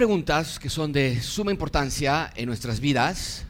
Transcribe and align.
preguntas 0.00 0.58
que 0.58 0.70
son 0.70 0.92
de 0.92 1.20
suma 1.20 1.50
importancia 1.50 2.32
en 2.34 2.46
nuestras 2.46 2.80
vidas. 2.80 3.44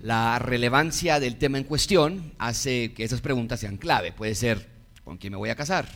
La 0.00 0.40
relevancia 0.40 1.20
del 1.20 1.36
tema 1.36 1.56
en 1.56 1.62
cuestión 1.62 2.32
hace 2.36 2.92
que 2.94 3.04
esas 3.04 3.20
preguntas 3.20 3.60
sean 3.60 3.76
clave. 3.76 4.10
Puede 4.10 4.34
ser, 4.34 4.68
¿con 5.04 5.18
quién 5.18 5.34
me 5.34 5.36
voy 5.36 5.50
a 5.50 5.54
casar? 5.54 5.86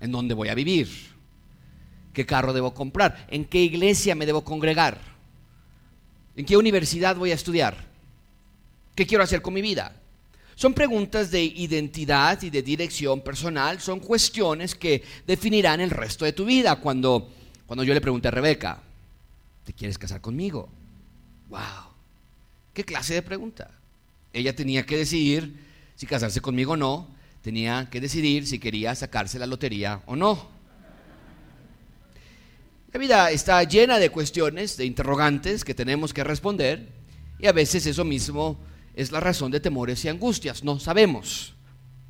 ¿En 0.00 0.12
dónde 0.12 0.34
voy 0.34 0.50
a 0.50 0.54
vivir? 0.54 0.88
¿Qué 2.12 2.24
carro 2.24 2.52
debo 2.52 2.72
comprar? 2.72 3.26
¿En 3.28 3.44
qué 3.44 3.60
iglesia 3.60 4.14
me 4.14 4.24
debo 4.24 4.44
congregar? 4.44 5.00
¿En 6.36 6.46
qué 6.46 6.56
universidad 6.56 7.16
voy 7.16 7.32
a 7.32 7.34
estudiar? 7.34 7.76
¿Qué 8.94 9.04
quiero 9.04 9.24
hacer 9.24 9.42
con 9.42 9.52
mi 9.52 9.62
vida? 9.62 9.96
Son 10.54 10.74
preguntas 10.74 11.32
de 11.32 11.42
identidad 11.42 12.40
y 12.40 12.50
de 12.50 12.62
dirección 12.62 13.20
personal, 13.20 13.80
son 13.80 13.98
cuestiones 13.98 14.76
que 14.76 15.02
definirán 15.26 15.80
el 15.80 15.90
resto 15.90 16.24
de 16.24 16.32
tu 16.32 16.44
vida. 16.44 16.76
Cuando 16.76 17.39
cuando 17.70 17.84
yo 17.84 17.94
le 17.94 18.00
pregunté 18.00 18.26
a 18.26 18.32
Rebeca, 18.32 18.82
¿te 19.62 19.72
quieres 19.72 19.96
casar 19.96 20.20
conmigo? 20.20 20.68
¡Wow! 21.50 21.60
¿Qué 22.74 22.84
clase 22.84 23.14
de 23.14 23.22
pregunta? 23.22 23.70
Ella 24.32 24.56
tenía 24.56 24.84
que 24.84 24.96
decidir 24.96 25.54
si 25.94 26.04
casarse 26.04 26.40
conmigo 26.40 26.72
o 26.72 26.76
no, 26.76 27.06
tenía 27.42 27.86
que 27.88 28.00
decidir 28.00 28.48
si 28.48 28.58
quería 28.58 28.96
sacarse 28.96 29.38
la 29.38 29.46
lotería 29.46 30.02
o 30.06 30.16
no. 30.16 30.48
La 32.92 32.98
vida 32.98 33.30
está 33.30 33.62
llena 33.62 34.00
de 34.00 34.10
cuestiones, 34.10 34.76
de 34.76 34.84
interrogantes 34.84 35.62
que 35.62 35.72
tenemos 35.72 36.12
que 36.12 36.24
responder 36.24 36.88
y 37.38 37.46
a 37.46 37.52
veces 37.52 37.86
eso 37.86 38.04
mismo 38.04 38.58
es 38.96 39.12
la 39.12 39.20
razón 39.20 39.52
de 39.52 39.60
temores 39.60 40.04
y 40.04 40.08
angustias, 40.08 40.64
no 40.64 40.80
sabemos. 40.80 41.54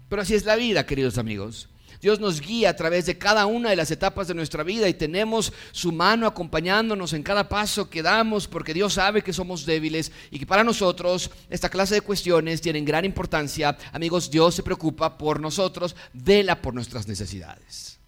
Pero 0.08 0.22
así 0.22 0.34
es 0.34 0.46
la 0.46 0.56
vida, 0.56 0.86
queridos 0.86 1.18
amigos. 1.18 1.68
Dios 2.00 2.18
nos 2.18 2.40
guía 2.40 2.70
a 2.70 2.76
través 2.76 3.06
de 3.06 3.18
cada 3.18 3.46
una 3.46 3.70
de 3.70 3.76
las 3.76 3.90
etapas 3.90 4.26
de 4.26 4.34
nuestra 4.34 4.62
vida 4.62 4.88
y 4.88 4.94
tenemos 4.94 5.52
su 5.72 5.92
mano 5.92 6.26
acompañándonos 6.26 7.12
en 7.12 7.22
cada 7.22 7.48
paso 7.48 7.90
que 7.90 8.02
damos 8.02 8.48
porque 8.48 8.72
Dios 8.72 8.94
sabe 8.94 9.22
que 9.22 9.32
somos 9.32 9.66
débiles 9.66 10.10
y 10.30 10.38
que 10.38 10.46
para 10.46 10.64
nosotros 10.64 11.30
esta 11.50 11.68
clase 11.68 11.96
de 11.96 12.00
cuestiones 12.00 12.60
tienen 12.60 12.84
gran 12.84 13.04
importancia. 13.04 13.76
Amigos, 13.92 14.30
Dios 14.30 14.54
se 14.54 14.62
preocupa 14.62 15.18
por 15.18 15.40
nosotros, 15.40 15.94
vela 16.14 16.62
por 16.62 16.72
nuestras 16.72 17.06
necesidades. 17.06 17.98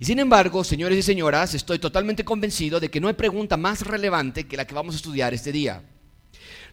Y 0.00 0.04
sin 0.04 0.18
embargo, 0.18 0.62
señores 0.62 0.98
y 0.98 1.02
señoras, 1.02 1.54
estoy 1.54 1.78
totalmente 1.78 2.24
convencido 2.24 2.78
de 2.78 2.90
que 2.90 3.00
no 3.00 3.08
hay 3.08 3.14
pregunta 3.14 3.56
más 3.56 3.82
relevante 3.82 4.46
que 4.46 4.56
la 4.56 4.66
que 4.66 4.74
vamos 4.74 4.94
a 4.94 4.98
estudiar 4.98 5.34
este 5.34 5.50
día. 5.50 5.82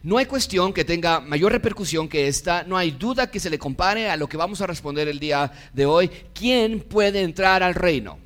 No 0.06 0.18
hay 0.18 0.26
cuestión 0.26 0.72
que 0.72 0.84
tenga 0.84 1.18
mayor 1.18 1.50
repercusión 1.50 2.08
que 2.08 2.28
esta, 2.28 2.62
no 2.62 2.76
hay 2.76 2.92
duda 2.92 3.28
que 3.28 3.40
se 3.40 3.50
le 3.50 3.58
compare 3.58 4.08
a 4.08 4.16
lo 4.16 4.28
que 4.28 4.36
vamos 4.36 4.60
a 4.60 4.66
responder 4.68 5.08
el 5.08 5.18
día 5.18 5.50
de 5.72 5.84
hoy. 5.84 6.08
¿Quién 6.32 6.78
puede 6.78 7.22
entrar 7.22 7.64
al 7.64 7.74
reino? 7.74 8.16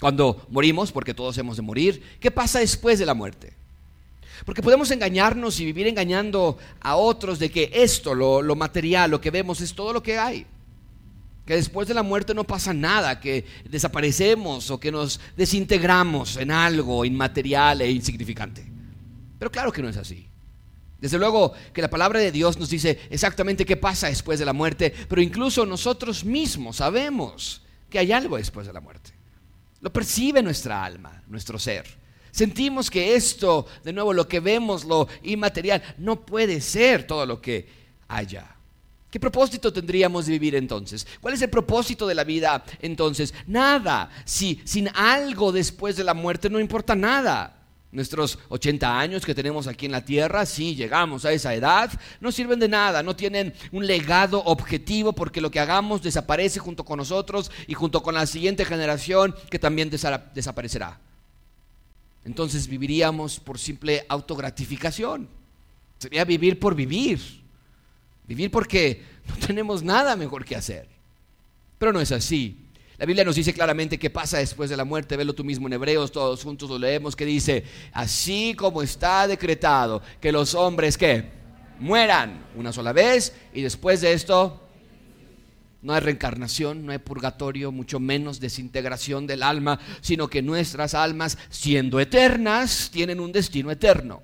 Cuando 0.00 0.46
morimos, 0.48 0.92
porque 0.92 1.12
todos 1.12 1.36
hemos 1.36 1.58
de 1.58 1.62
morir, 1.62 2.02
¿qué 2.18 2.30
pasa 2.30 2.60
después 2.60 2.98
de 2.98 3.04
la 3.04 3.12
muerte? 3.12 3.52
Porque 4.46 4.62
podemos 4.62 4.90
engañarnos 4.90 5.60
y 5.60 5.66
vivir 5.66 5.86
engañando 5.86 6.56
a 6.80 6.96
otros 6.96 7.38
de 7.38 7.50
que 7.50 7.70
esto, 7.74 8.14
lo, 8.14 8.40
lo, 8.40 8.56
material, 8.56 9.10
lo 9.10 9.20
que 9.20 9.30
vemos, 9.30 9.60
es 9.60 9.74
todo 9.74 9.92
lo 9.92 10.02
que 10.02 10.16
hay. 10.16 10.46
Que 11.44 11.56
después 11.56 11.86
de 11.86 11.92
la 11.92 12.02
muerte 12.02 12.32
no 12.32 12.44
pasa 12.44 12.72
nada, 12.72 13.20
que 13.20 13.44
desaparecemos 13.68 14.70
o 14.70 14.80
que 14.80 14.90
nos 14.90 15.20
desintegramos 15.36 16.38
en 16.38 16.50
algo 16.50 17.04
inmaterial 17.04 17.82
e 17.82 17.90
insignificante. 17.90 18.64
Pero 19.38 19.50
claro 19.50 19.70
que 19.70 19.82
no 19.82 19.90
es 19.90 19.98
así. 19.98 20.29
Desde 21.00 21.18
luego 21.18 21.52
que 21.72 21.82
la 21.82 21.88
palabra 21.88 22.20
de 22.20 22.30
Dios 22.30 22.58
nos 22.58 22.68
dice 22.68 23.00
exactamente 23.10 23.64
qué 23.64 23.76
pasa 23.76 24.08
después 24.08 24.38
de 24.38 24.44
la 24.44 24.52
muerte, 24.52 24.92
pero 25.08 25.22
incluso 25.22 25.64
nosotros 25.64 26.24
mismos 26.24 26.76
sabemos 26.76 27.62
que 27.88 27.98
hay 27.98 28.12
algo 28.12 28.36
después 28.36 28.66
de 28.66 28.72
la 28.72 28.80
muerte. 28.80 29.12
Lo 29.80 29.92
percibe 29.92 30.42
nuestra 30.42 30.84
alma, 30.84 31.22
nuestro 31.26 31.58
ser. 31.58 31.86
Sentimos 32.30 32.90
que 32.90 33.14
esto, 33.14 33.66
de 33.82 33.92
nuevo, 33.92 34.12
lo 34.12 34.28
que 34.28 34.40
vemos, 34.40 34.84
lo 34.84 35.08
inmaterial, 35.22 35.82
no 35.98 36.24
puede 36.24 36.60
ser 36.60 37.06
todo 37.06 37.24
lo 37.26 37.40
que 37.40 37.66
haya. 38.08 38.56
¿Qué 39.10 39.18
propósito 39.18 39.72
tendríamos 39.72 40.26
de 40.26 40.32
vivir 40.32 40.54
entonces? 40.54 41.06
¿Cuál 41.20 41.34
es 41.34 41.42
el 41.42 41.50
propósito 41.50 42.06
de 42.06 42.14
la 42.14 42.22
vida 42.22 42.64
entonces? 42.80 43.34
Nada. 43.46 44.08
Si 44.24 44.60
sin 44.64 44.88
algo 44.94 45.50
después 45.50 45.96
de 45.96 46.04
la 46.04 46.14
muerte 46.14 46.48
no 46.48 46.60
importa 46.60 46.94
nada. 46.94 47.59
Nuestros 47.92 48.38
80 48.48 49.00
años 49.00 49.26
que 49.26 49.34
tenemos 49.34 49.66
aquí 49.66 49.86
en 49.86 49.92
la 49.92 50.04
tierra, 50.04 50.46
si 50.46 50.76
llegamos 50.76 51.24
a 51.24 51.32
esa 51.32 51.54
edad, 51.54 51.90
no 52.20 52.30
sirven 52.30 52.60
de 52.60 52.68
nada, 52.68 53.02
no 53.02 53.16
tienen 53.16 53.52
un 53.72 53.84
legado 53.84 54.44
objetivo 54.44 55.12
porque 55.12 55.40
lo 55.40 55.50
que 55.50 55.58
hagamos 55.58 56.00
desaparece 56.00 56.60
junto 56.60 56.84
con 56.84 56.98
nosotros 56.98 57.50
y 57.66 57.74
junto 57.74 58.00
con 58.02 58.14
la 58.14 58.26
siguiente 58.26 58.64
generación 58.64 59.34
que 59.50 59.58
también 59.58 59.90
desaparecerá. 59.90 61.00
Entonces 62.24 62.68
viviríamos 62.68 63.40
por 63.40 63.58
simple 63.58 64.06
autogratificación. 64.08 65.28
Sería 65.98 66.24
vivir 66.24 66.60
por 66.60 66.76
vivir. 66.76 67.20
Vivir 68.28 68.52
porque 68.52 69.02
no 69.26 69.46
tenemos 69.46 69.82
nada 69.82 70.14
mejor 70.14 70.44
que 70.44 70.54
hacer. 70.54 70.86
Pero 71.78 71.92
no 71.92 72.00
es 72.00 72.12
así. 72.12 72.56
La 73.00 73.06
Biblia 73.06 73.24
nos 73.24 73.36
dice 73.36 73.54
claramente 73.54 73.98
qué 73.98 74.10
pasa 74.10 74.36
después 74.36 74.68
de 74.68 74.76
la 74.76 74.84
muerte. 74.84 75.16
Velo 75.16 75.34
tú 75.34 75.42
mismo 75.42 75.66
en 75.66 75.72
Hebreos, 75.72 76.12
todos 76.12 76.42
juntos 76.42 76.68
lo 76.68 76.78
leemos, 76.78 77.16
que 77.16 77.24
dice, 77.24 77.64
así 77.94 78.52
como 78.54 78.82
está 78.82 79.26
decretado 79.26 80.02
que 80.20 80.30
los 80.30 80.54
hombres 80.54 80.98
que 80.98 81.24
mueran 81.78 82.44
una 82.56 82.74
sola 82.74 82.92
vez 82.92 83.34
y 83.54 83.62
después 83.62 84.02
de 84.02 84.12
esto 84.12 84.60
no 85.80 85.94
hay 85.94 86.00
reencarnación, 86.00 86.84
no 86.84 86.92
hay 86.92 86.98
purgatorio, 86.98 87.72
mucho 87.72 88.00
menos 88.00 88.38
desintegración 88.38 89.26
del 89.26 89.44
alma, 89.44 89.80
sino 90.02 90.28
que 90.28 90.42
nuestras 90.42 90.92
almas, 90.92 91.38
siendo 91.48 92.00
eternas, 92.00 92.90
tienen 92.92 93.18
un 93.18 93.32
destino 93.32 93.70
eterno. 93.70 94.20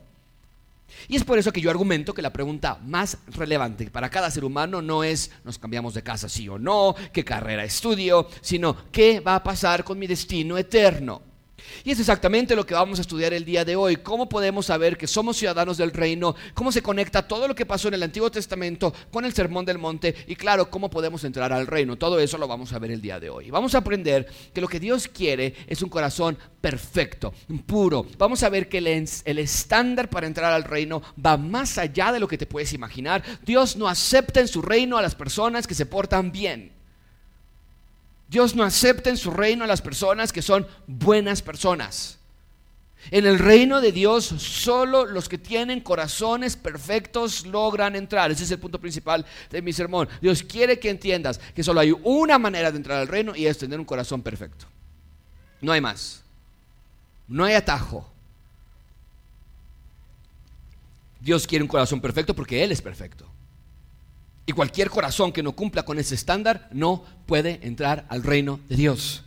Y 1.09 1.17
es 1.17 1.25
por 1.25 1.39
eso 1.39 1.53
que 1.53 1.61
yo 1.61 1.71
argumento 1.71 2.15
que 2.15 2.23
la 2.23 2.33
pregunta 2.33 2.79
más 2.85 3.19
relevante 3.29 3.91
para 3.91 4.11
cada 4.11 4.31
ser 4.31 4.45
humano 4.45 4.83
no 4.83 5.05
es 5.05 5.31
nos 5.45 5.59
cambiamos 5.59 5.95
de 5.95 6.03
casa 6.03 6.29
sí 6.29 6.49
o 6.49 6.59
no, 6.59 6.95
qué 7.13 7.25
carrera 7.25 7.65
estudio, 7.65 8.29
sino 8.41 8.77
qué 8.91 9.21
va 9.21 9.37
a 9.37 9.43
pasar 9.43 9.85
con 9.85 9.99
mi 9.99 10.07
destino 10.07 10.59
eterno. 10.59 11.36
Y 11.85 11.91
es 11.91 12.01
exactamente 12.01 12.57
lo 12.57 12.67
que 12.67 12.75
vamos 12.75 12.99
a 12.99 13.03
estudiar 13.03 13.33
el 13.33 13.45
día 13.45 13.65
de 13.65 13.77
hoy. 13.77 13.97
¿Cómo 13.97 14.29
podemos 14.29 14.67
saber 14.67 14.97
que 14.97 15.07
somos 15.07 15.37
ciudadanos 15.37 15.77
del 15.77 15.93
reino? 15.93 16.35
¿Cómo 16.55 16.73
se 16.73 16.83
conecta 16.83 17.27
todo 17.27 17.49
lo 17.49 17.55
que 17.55 17.67
pasó 17.67 17.89
en 17.89 17.95
el 17.95 18.03
Antiguo 18.03 18.31
Testamento 18.31 18.93
con 19.11 19.25
el 19.25 19.33
Sermón 19.33 19.65
del 19.65 19.79
Monte? 19.79 20.15
Y 20.27 20.37
claro, 20.37 20.71
¿cómo 20.71 20.91
podemos 20.91 21.25
entrar 21.25 21.53
al 21.53 21.67
reino? 21.67 21.97
Todo 21.97 22.19
eso 22.19 22.39
lo 22.39 22.49
vamos 22.49 22.73
a 22.73 22.79
ver 22.79 22.91
el 22.91 23.01
día 23.01 23.21
de 23.21 23.31
hoy. 23.31 23.51
Vamos 23.51 23.75
a 23.75 23.79
aprender 23.79 24.27
que 24.53 24.61
lo 24.61 24.69
que 24.69 24.81
Dios 24.81 25.09
quiere 25.09 25.55
es 25.67 25.83
un 25.83 25.89
corazón 25.89 26.39
perfecto, 26.61 27.33
puro. 27.67 28.07
Vamos 28.19 28.43
a 28.43 28.49
ver 28.49 28.69
que 28.69 28.79
el, 28.79 28.87
el 28.87 29.39
estándar 29.39 30.11
para 30.11 30.27
entrar 30.27 30.53
al 30.53 30.65
reino 30.65 31.03
va 31.25 31.37
más 31.37 31.79
allá 31.79 32.13
de 32.13 32.21
lo 32.21 32.29
que 32.29 32.39
te 32.39 32.47
puedes 32.47 32.73
imaginar. 32.73 33.23
Dios 33.45 33.77
no 33.77 33.89
acepta 33.89 34.41
en 34.41 34.49
su 34.49 34.63
reino 34.63 34.97
a 34.97 35.03
las 35.03 35.15
personas 35.15 35.67
que 35.67 35.75
se 35.75 35.87
portan 35.87 36.33
bien. 36.33 36.76
Dios 38.29 38.55
no 38.55 38.65
acepta 38.65 39.11
en 39.11 39.17
su 39.17 39.31
reino 39.31 39.65
a 39.65 39.69
las 39.69 39.83
personas 39.83 40.33
que 40.33 40.43
son 40.43 40.67
buenas 40.87 41.43
personas. 41.43 42.19
En 43.11 43.25
el 43.25 43.39
reino 43.39 43.81
de 43.81 43.93
Dios 43.93 44.25
solo 44.25 45.07
los 45.07 45.29
que 45.29 45.39
tienen 45.39 45.81
corazones 45.81 46.57
perfectos 46.57 47.47
logran 47.47 47.95
entrar. 47.95 48.31
Ese 48.31 48.45
es 48.45 48.51
el 48.51 48.59
punto 48.59 48.81
principal 48.81 49.25
de 49.51 49.63
mi 49.63 49.73
sermón. 49.73 50.09
Dios 50.21 50.43
quiere 50.43 50.81
que 50.81 50.91
entiendas 50.91 51.39
que 51.55 51.63
solo 51.63 51.81
hay 51.81 51.93
una 52.03 52.39
manera 52.39 52.73
de 52.73 52.79
entrar 52.79 52.99
al 52.99 53.09
reino 53.09 53.37
y 53.37 53.47
es 53.47 53.59
tener 53.59 53.79
un 53.79 53.85
corazón 53.85 54.23
perfecto. 54.23 54.67
No 55.61 55.71
hay 55.71 55.81
más. 55.81 56.23
No 57.29 57.45
hay 57.45 57.55
atajo. 57.55 58.11
Dios 61.21 61.47
quiere 61.47 61.63
un 61.63 61.69
corazón 61.69 62.01
perfecto 62.01 62.35
porque 62.35 62.63
Él 62.65 62.73
es 62.73 62.83
perfecto. 62.83 63.27
Y 64.47 64.53
cualquier 64.53 64.91
corazón 64.91 65.33
que 65.33 65.43
no 65.43 65.53
cumpla 65.53 65.85
con 65.85 65.99
ese 65.99 66.15
estándar 66.15 66.69
no 66.73 67.05
puede 67.27 67.59
entrar 67.63 68.07
al 68.09 68.23
reino 68.23 68.61
de 68.69 68.77
Dios. 68.77 69.25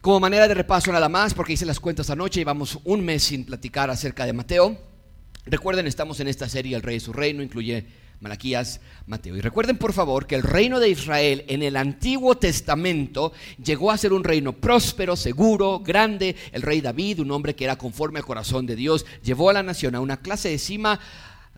Como 0.00 0.20
manera 0.20 0.46
de 0.46 0.54
repaso 0.54 0.92
nada 0.92 1.08
más, 1.08 1.34
porque 1.34 1.54
hice 1.54 1.66
las 1.66 1.80
cuentas 1.80 2.08
anoche 2.10 2.40
y 2.40 2.44
vamos 2.44 2.78
un 2.84 3.04
mes 3.04 3.24
sin 3.24 3.44
platicar 3.44 3.90
acerca 3.90 4.24
de 4.24 4.32
Mateo. 4.32 4.78
Recuerden, 5.46 5.88
estamos 5.88 6.20
en 6.20 6.28
esta 6.28 6.48
serie 6.48 6.76
El 6.76 6.82
Rey 6.82 6.98
y 6.98 7.00
su 7.00 7.12
Reino, 7.12 7.42
incluye 7.42 7.86
Malaquías, 8.20 8.80
Mateo. 9.06 9.36
Y 9.36 9.40
recuerden 9.40 9.76
por 9.76 9.92
favor 9.92 10.26
que 10.26 10.36
el 10.36 10.42
reino 10.42 10.80
de 10.80 10.88
Israel 10.88 11.44
en 11.48 11.62
el 11.62 11.76
Antiguo 11.76 12.36
Testamento 12.36 13.32
llegó 13.62 13.90
a 13.90 13.98
ser 13.98 14.12
un 14.12 14.24
reino 14.24 14.52
próspero, 14.52 15.16
seguro, 15.16 15.80
grande. 15.80 16.36
El 16.52 16.62
rey 16.62 16.80
David, 16.80 17.20
un 17.20 17.30
hombre 17.30 17.54
que 17.54 17.64
era 17.64 17.76
conforme 17.76 18.18
al 18.18 18.24
corazón 18.24 18.64
de 18.64 18.76
Dios, 18.76 19.04
llevó 19.22 19.50
a 19.50 19.54
la 19.54 19.62
nación 19.62 19.94
a 19.94 20.00
una 20.00 20.18
clase 20.18 20.48
de 20.48 20.58
cima 20.58 20.98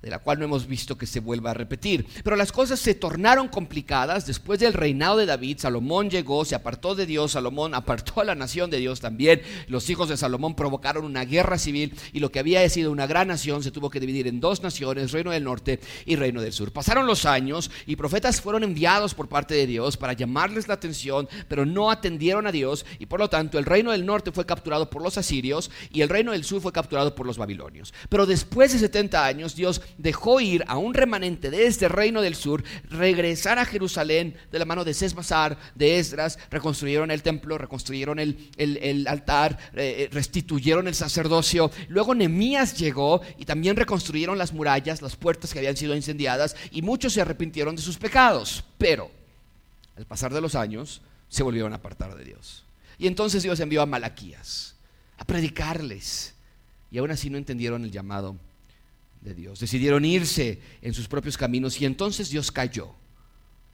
de 0.02 0.10
la 0.10 0.18
cual 0.18 0.38
no 0.38 0.44
hemos 0.44 0.66
visto 0.66 0.96
que 0.96 1.06
se 1.06 1.20
vuelva 1.20 1.50
a 1.50 1.54
repetir. 1.54 2.06
Pero 2.22 2.36
las 2.36 2.52
cosas 2.52 2.78
se 2.80 2.94
tornaron 2.94 3.48
complicadas 3.48 4.26
después 4.26 4.60
del 4.60 4.72
reinado 4.72 5.16
de 5.16 5.26
David. 5.26 5.58
Salomón 5.58 6.10
llegó, 6.10 6.44
se 6.44 6.54
apartó 6.54 6.94
de 6.94 7.06
Dios, 7.06 7.32
Salomón 7.32 7.74
apartó 7.74 8.20
a 8.20 8.24
la 8.24 8.34
nación 8.34 8.70
de 8.70 8.78
Dios 8.78 9.00
también. 9.00 9.42
Los 9.66 9.90
hijos 9.90 10.08
de 10.08 10.16
Salomón 10.16 10.54
provocaron 10.54 11.04
una 11.04 11.24
guerra 11.24 11.58
civil 11.58 11.94
y 12.12 12.20
lo 12.20 12.30
que 12.30 12.38
había 12.38 12.68
sido 12.68 12.92
una 12.92 13.06
gran 13.06 13.28
nación 13.28 13.62
se 13.62 13.70
tuvo 13.70 13.90
que 13.90 14.00
dividir 14.00 14.26
en 14.26 14.40
dos 14.40 14.62
naciones, 14.62 15.12
reino 15.12 15.30
del 15.30 15.44
norte 15.44 15.80
y 16.06 16.16
reino 16.16 16.40
del 16.40 16.52
sur. 16.52 16.72
Pasaron 16.72 17.06
los 17.06 17.24
años 17.24 17.70
y 17.86 17.96
profetas 17.96 18.40
fueron 18.40 18.64
enviados 18.64 19.14
por 19.14 19.28
parte 19.28 19.54
de 19.54 19.66
Dios 19.66 19.96
para 19.96 20.12
llamarles 20.12 20.68
la 20.68 20.74
atención, 20.74 21.28
pero 21.48 21.66
no 21.66 21.90
atendieron 21.90 22.46
a 22.46 22.52
Dios 22.52 22.86
y 22.98 23.06
por 23.06 23.20
lo 23.20 23.28
tanto 23.28 23.58
el 23.58 23.64
reino 23.64 23.92
del 23.92 24.06
norte 24.06 24.32
fue 24.32 24.46
capturado 24.46 24.90
por 24.90 25.02
los 25.02 25.18
asirios 25.18 25.70
y 25.92 26.02
el 26.02 26.08
reino 26.08 26.32
del 26.32 26.44
sur 26.44 26.60
fue 26.60 26.72
capturado 26.72 27.14
por 27.14 27.26
los 27.26 27.38
babilonios. 27.38 27.92
Pero 28.08 28.26
después 28.26 28.72
de 28.72 28.78
70 28.78 29.24
años 29.24 29.54
Dios 29.54 29.80
dejó 29.96 30.40
ir 30.40 30.64
a 30.66 30.76
un 30.78 30.94
remanente 30.94 31.50
de 31.50 31.66
este 31.66 31.88
reino 31.88 32.20
del 32.20 32.34
sur, 32.34 32.62
regresar 32.90 33.58
a 33.58 33.64
Jerusalén 33.64 34.36
de 34.52 34.58
la 34.58 34.64
mano 34.64 34.84
de 34.84 34.94
Sesbazar, 34.94 35.58
de 35.74 35.98
Esdras, 35.98 36.38
reconstruyeron 36.50 37.10
el 37.10 37.22
templo, 37.22 37.58
reconstruyeron 37.58 38.18
el, 38.18 39.06
altar, 39.08 39.58
eh, 39.74 39.96
eh, 39.98 40.08
restituyeron 40.12 40.88
el 40.88 40.94
sacerdocio. 40.94 41.70
Luego 41.88 42.14
Nemías 42.14 42.76
llegó 42.78 43.20
y 43.38 43.44
también 43.44 43.76
reconstruyeron 43.76 44.38
las 44.38 44.52
murallas, 44.52 45.02
las 45.02 45.16
puertas 45.16 45.52
que 45.52 45.58
habían 45.58 45.76
sido 45.76 45.96
incendiadas 45.96 46.56
y 46.70 46.82
muchos 46.82 47.12
se 47.12 47.20
arrepintieron 47.20 47.76
de 47.76 47.82
sus 47.82 47.98
pecados. 47.98 48.64
Pero 48.76 49.10
al 49.96 50.06
pasar 50.06 50.32
de 50.32 50.40
los 50.40 50.54
años 50.54 51.00
se 51.28 51.42
volvieron 51.42 51.72
a 51.72 51.76
apartar 51.76 52.16
de 52.16 52.24
Dios. 52.24 52.64
Y 52.98 53.06
entonces 53.06 53.42
Dios 53.42 53.60
envió 53.60 53.82
a 53.82 53.86
Malaquías 53.86 54.74
a 55.18 55.24
predicarles. 55.24 56.34
Y 56.90 56.98
aún 56.98 57.10
así 57.10 57.28
no 57.28 57.38
entendieron 57.38 57.84
el 57.84 57.90
llamado 57.90 58.36
de 59.28 59.34
Dios. 59.34 59.60
Decidieron 59.60 60.04
irse 60.04 60.60
en 60.82 60.94
sus 60.94 61.06
propios 61.06 61.36
caminos 61.36 61.80
y 61.80 61.84
entonces 61.86 62.30
Dios 62.30 62.50
cayó 62.50 62.90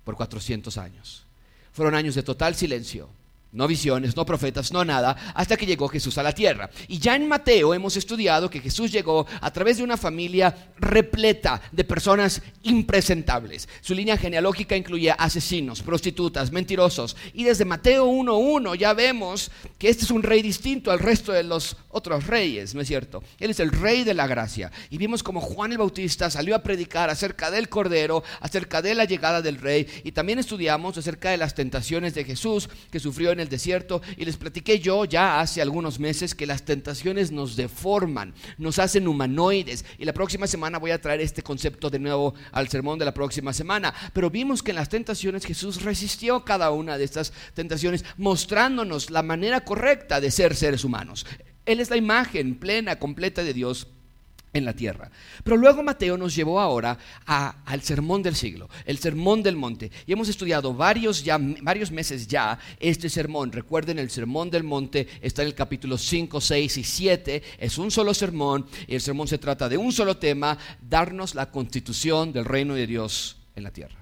por 0.05 0.17
400 0.17 0.77
años. 0.77 1.25
Fueron 1.73 1.95
años 1.95 2.15
de 2.15 2.23
total 2.23 2.55
silencio 2.55 3.09
no 3.55 3.67
visiones, 3.67 4.17
no 4.17 4.27
profetas, 4.27 4.73
no 4.73 4.85
nada, 4.85 5.17
hasta 5.35 5.57
que 5.57 5.67
llegó 5.67 5.89
Jesús 5.89 6.19
a 6.19 6.23
la 6.23 6.33
tierra. 6.33 6.69
Y 6.89 6.99
ya 6.99 7.17
en 7.17 7.29
Mateo 7.29 7.73
hemos 7.73 7.97
estudiado 7.97 8.51
que 8.51 8.61
Jesús 8.61 8.93
llegó 8.93 9.27
a 9.41 9.51
través 9.53 9.79
de 9.79 9.85
una 9.85 9.97
familia 9.97 10.73
repleta 10.79 11.63
de 11.73 11.85
personas 11.85 12.43
impresentables. 12.65 13.69
Su 13.81 13.95
línea 13.95 14.17
genealógica 14.17 14.77
incluye 14.77 15.15
asesinos, 15.17 15.83
prostitutas, 15.83 16.53
mentirosos. 16.53 17.17
Y 17.33 17.45
desde 17.45 17.65
Mateo 17.65 18.07
1.1 18.07 18.77
ya 18.77 18.93
vemos 18.93 19.51
que 19.79 19.89
este 19.89 20.05
es 20.05 20.11
un 20.11 20.23
rey 20.23 20.43
distinto 20.43 20.91
al 20.91 20.99
resto 20.99 21.33
de 21.33 21.45
los 21.45 21.77
otros 21.91 22.27
reyes, 22.27 22.75
¿no 22.75 22.81
es 22.81 22.89
cierto? 22.89 23.23
Él 23.39 23.51
es 23.51 23.61
el 23.61 23.71
rey 23.71 24.05
de 24.05 24.15
la 24.15 24.27
gracia. 24.27 24.73
Y 24.91 24.99
vimos 24.99 25.23
como 25.23 25.41
Juan 25.41 25.73
el 25.73 25.79
Bautista 25.79 26.29
salió 26.29 26.57
a 26.57 26.63
predicar 26.63 27.09
acerca 27.09 27.51
del 27.51 27.69
Cordero, 27.69 28.25
acerca 28.41 28.83
de 28.83 28.95
la 28.95 29.05
llegada 29.05 29.43
del 29.43 29.61
rey. 29.61 29.87
Y 30.03 30.13
también 30.13 30.39
estudiamos 30.39 30.99
acerca 30.99 31.31
de 31.31 31.37
las 31.37 31.55
tentaciones 31.55 32.15
de 32.15 32.25
Jesús 32.25 32.69
que 32.91 33.01
sufrió 33.01 33.31
en 33.31 33.41
el 33.41 33.44
desierto 33.49 34.03
y 34.17 34.25
les 34.25 34.37
platiqué 34.37 34.79
yo 34.79 35.05
ya 35.05 35.41
hace 35.41 35.63
algunos 35.63 35.99
meses 35.99 36.35
que 36.35 36.47
las 36.47 36.65
tentaciones 36.65 37.33
nos 37.33 37.57
deforman, 37.57 38.35
nos 38.59 38.79
hacen 38.79 39.09
humanoides 39.09 39.85
y 39.99 40.05
la 40.05 40.13
próxima 40.13 40.47
semana 40.47 40.79
voy 40.79 40.91
a 40.91 41.01
traer 41.01 41.21
este 41.21 41.43
concepto 41.43 41.91
de 41.91 41.99
nuevo 41.99 42.35
al 42.53 42.69
sermón 42.69 42.99
de 42.99 43.05
la 43.05 43.15
próxima 43.15 43.53
semana. 43.53 43.95
Pero 44.13 44.31
vimos 44.31 44.63
que 44.63 44.71
en 44.71 44.77
las 44.77 44.89
tentaciones 44.89 45.45
Jesús 45.45 45.83
resistió 45.83 46.45
cada 46.45 46.71
una 46.71 46.99
de 46.99 47.05
estas 47.05 47.33
tentaciones 47.55 48.05
mostrándonos 48.17 49.11
la 49.11 49.23
manera 49.23 49.65
correcta 49.65 50.21
de 50.21 50.31
ser 50.31 50.55
seres 50.55 50.85
humanos. 50.85 51.27
Él 51.67 51.81
es 51.81 51.91
la 51.91 51.97
imagen 51.97 52.57
plena, 52.57 52.99
completa 52.99 53.43
de 53.43 53.55
Dios 53.55 53.89
en 54.55 54.65
la 54.65 54.73
tierra. 54.73 55.11
Pero 55.43 55.57
luego 55.57 55.83
Mateo 55.83 56.17
nos 56.17 56.35
llevó 56.35 56.59
ahora 56.61 56.97
al 57.27 57.83
sermón 57.83 58.23
del 58.23 58.35
siglo, 58.35 58.71
el 58.87 58.99
sermón 58.99 59.43
del 59.43 59.57
monte. 59.57 59.91
Y 60.07 60.13
hemos 60.13 60.29
estudiado 60.29 60.73
varios, 60.73 61.23
ya, 61.23 61.39
varios 61.39 61.91
meses 61.91 62.27
ya 62.27 62.59
este 62.81 63.11
sermón. 63.11 63.53
Recuerden, 63.53 63.99
el 63.99 64.11
sermón 64.11 64.51
del 64.51 64.65
monte 64.65 65.07
está 65.21 65.43
en 65.43 65.49
el 65.49 65.55
capítulo 65.55 65.99
5, 65.99 66.41
6 66.41 66.77
y 66.79 66.85
7. 66.85 67.43
Es 67.59 67.77
un 67.77 67.91
solo 67.91 68.15
sermón 68.15 68.67
y 68.87 68.95
el 68.95 69.01
sermón 69.01 69.29
se 69.29 69.39
trata 69.39 69.69
de 69.69 69.77
un 69.77 69.93
solo 69.93 70.17
tema, 70.17 70.57
darnos 70.81 71.35
la 71.35 71.51
constitución 71.51 72.33
del 72.33 72.45
reino 72.45 72.75
de 72.75 72.87
Dios 72.87 73.37
en 73.57 73.65
la 73.65 73.73
tierra. 73.73 73.97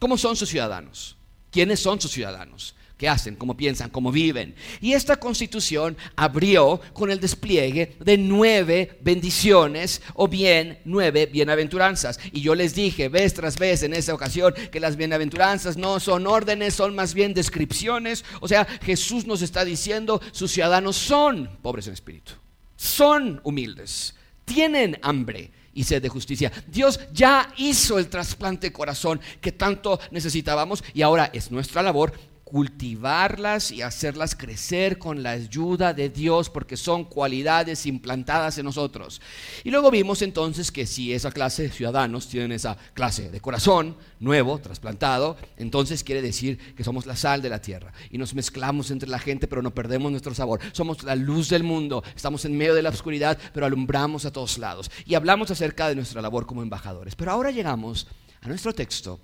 ¿Cómo 0.00 0.16
son 0.16 0.34
sus 0.34 0.48
ciudadanos? 0.48 1.16
¿Quiénes 1.50 1.78
son 1.78 2.00
sus 2.00 2.10
ciudadanos? 2.10 2.74
Qué 2.96 3.08
hacen, 3.08 3.36
cómo 3.36 3.56
piensan, 3.56 3.90
cómo 3.90 4.12
viven. 4.12 4.54
Y 4.80 4.92
esta 4.92 5.16
constitución 5.16 5.96
abrió 6.16 6.80
con 6.92 7.10
el 7.10 7.20
despliegue 7.20 7.96
de 8.00 8.16
nueve 8.16 8.98
bendiciones 9.00 10.02
o 10.14 10.28
bien 10.28 10.78
nueve 10.84 11.26
bienaventuranzas. 11.26 12.20
Y 12.32 12.40
yo 12.40 12.54
les 12.54 12.74
dije 12.74 13.08
vez 13.08 13.34
tras 13.34 13.58
vez 13.58 13.82
en 13.82 13.94
esa 13.94 14.14
ocasión 14.14 14.54
que 14.70 14.80
las 14.80 14.96
bienaventuranzas 14.96 15.76
no 15.76 15.98
son 16.00 16.26
órdenes, 16.26 16.74
son 16.74 16.94
más 16.94 17.14
bien 17.14 17.34
descripciones. 17.34 18.24
O 18.40 18.48
sea, 18.48 18.64
Jesús 18.82 19.26
nos 19.26 19.42
está 19.42 19.64
diciendo, 19.64 20.20
sus 20.32 20.52
ciudadanos 20.52 20.96
son 20.96 21.58
pobres 21.62 21.86
en 21.88 21.94
espíritu, 21.94 22.32
son 22.76 23.40
humildes, 23.44 24.14
tienen 24.44 24.98
hambre 25.02 25.50
y 25.74 25.82
sed 25.84 26.00
de 26.00 26.08
justicia. 26.08 26.52
Dios 26.68 27.00
ya 27.12 27.52
hizo 27.56 27.98
el 27.98 28.08
trasplante 28.08 28.68
de 28.68 28.72
corazón 28.72 29.20
que 29.40 29.52
tanto 29.52 29.98
necesitábamos 30.12 30.84
y 30.94 31.02
ahora 31.02 31.30
es 31.32 31.50
nuestra 31.50 31.82
labor 31.82 32.12
cultivarlas 32.54 33.72
y 33.72 33.82
hacerlas 33.82 34.36
crecer 34.36 34.96
con 34.96 35.24
la 35.24 35.30
ayuda 35.30 35.92
de 35.92 36.08
Dios 36.08 36.48
porque 36.48 36.76
son 36.76 37.02
cualidades 37.02 37.84
implantadas 37.84 38.56
en 38.58 38.64
nosotros. 38.64 39.20
Y 39.64 39.72
luego 39.72 39.90
vimos 39.90 40.22
entonces 40.22 40.70
que 40.70 40.86
si 40.86 41.12
esa 41.12 41.32
clase 41.32 41.64
de 41.64 41.70
ciudadanos 41.70 42.28
tienen 42.28 42.52
esa 42.52 42.76
clase 42.92 43.28
de 43.28 43.40
corazón 43.40 43.96
nuevo, 44.20 44.60
trasplantado, 44.60 45.36
entonces 45.56 46.04
quiere 46.04 46.22
decir 46.22 46.76
que 46.76 46.84
somos 46.84 47.06
la 47.06 47.16
sal 47.16 47.42
de 47.42 47.48
la 47.48 47.60
tierra 47.60 47.92
y 48.12 48.18
nos 48.18 48.34
mezclamos 48.34 48.92
entre 48.92 49.08
la 49.08 49.18
gente 49.18 49.48
pero 49.48 49.60
no 49.60 49.74
perdemos 49.74 50.12
nuestro 50.12 50.32
sabor. 50.32 50.60
Somos 50.70 51.02
la 51.02 51.16
luz 51.16 51.48
del 51.48 51.64
mundo, 51.64 52.04
estamos 52.14 52.44
en 52.44 52.56
medio 52.56 52.76
de 52.76 52.82
la 52.82 52.90
oscuridad 52.90 53.36
pero 53.52 53.66
alumbramos 53.66 54.26
a 54.26 54.32
todos 54.32 54.58
lados 54.58 54.92
y 55.06 55.16
hablamos 55.16 55.50
acerca 55.50 55.88
de 55.88 55.96
nuestra 55.96 56.22
labor 56.22 56.46
como 56.46 56.62
embajadores. 56.62 57.16
Pero 57.16 57.32
ahora 57.32 57.50
llegamos 57.50 58.06
a 58.42 58.46
nuestro 58.46 58.72
texto, 58.72 59.18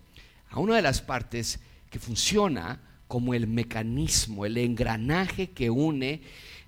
a 0.49 0.59
una 0.59 0.75
de 0.75 0.83
las 0.83 1.01
partes 1.01 1.61
que 1.91 2.01
funciona 2.01 2.90
como 3.11 3.35
el 3.35 3.49
mecanismo, 3.49 4.47
el 4.47 4.57
engranaje 4.57 5.51
que 5.51 5.69
une 5.69 6.21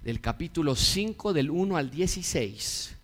del 0.03 0.21
capítulo 0.21 0.75
5 0.75 1.33
del 1.33 1.51
1 1.53 1.77
al 1.77 1.89
16. 1.89 2.97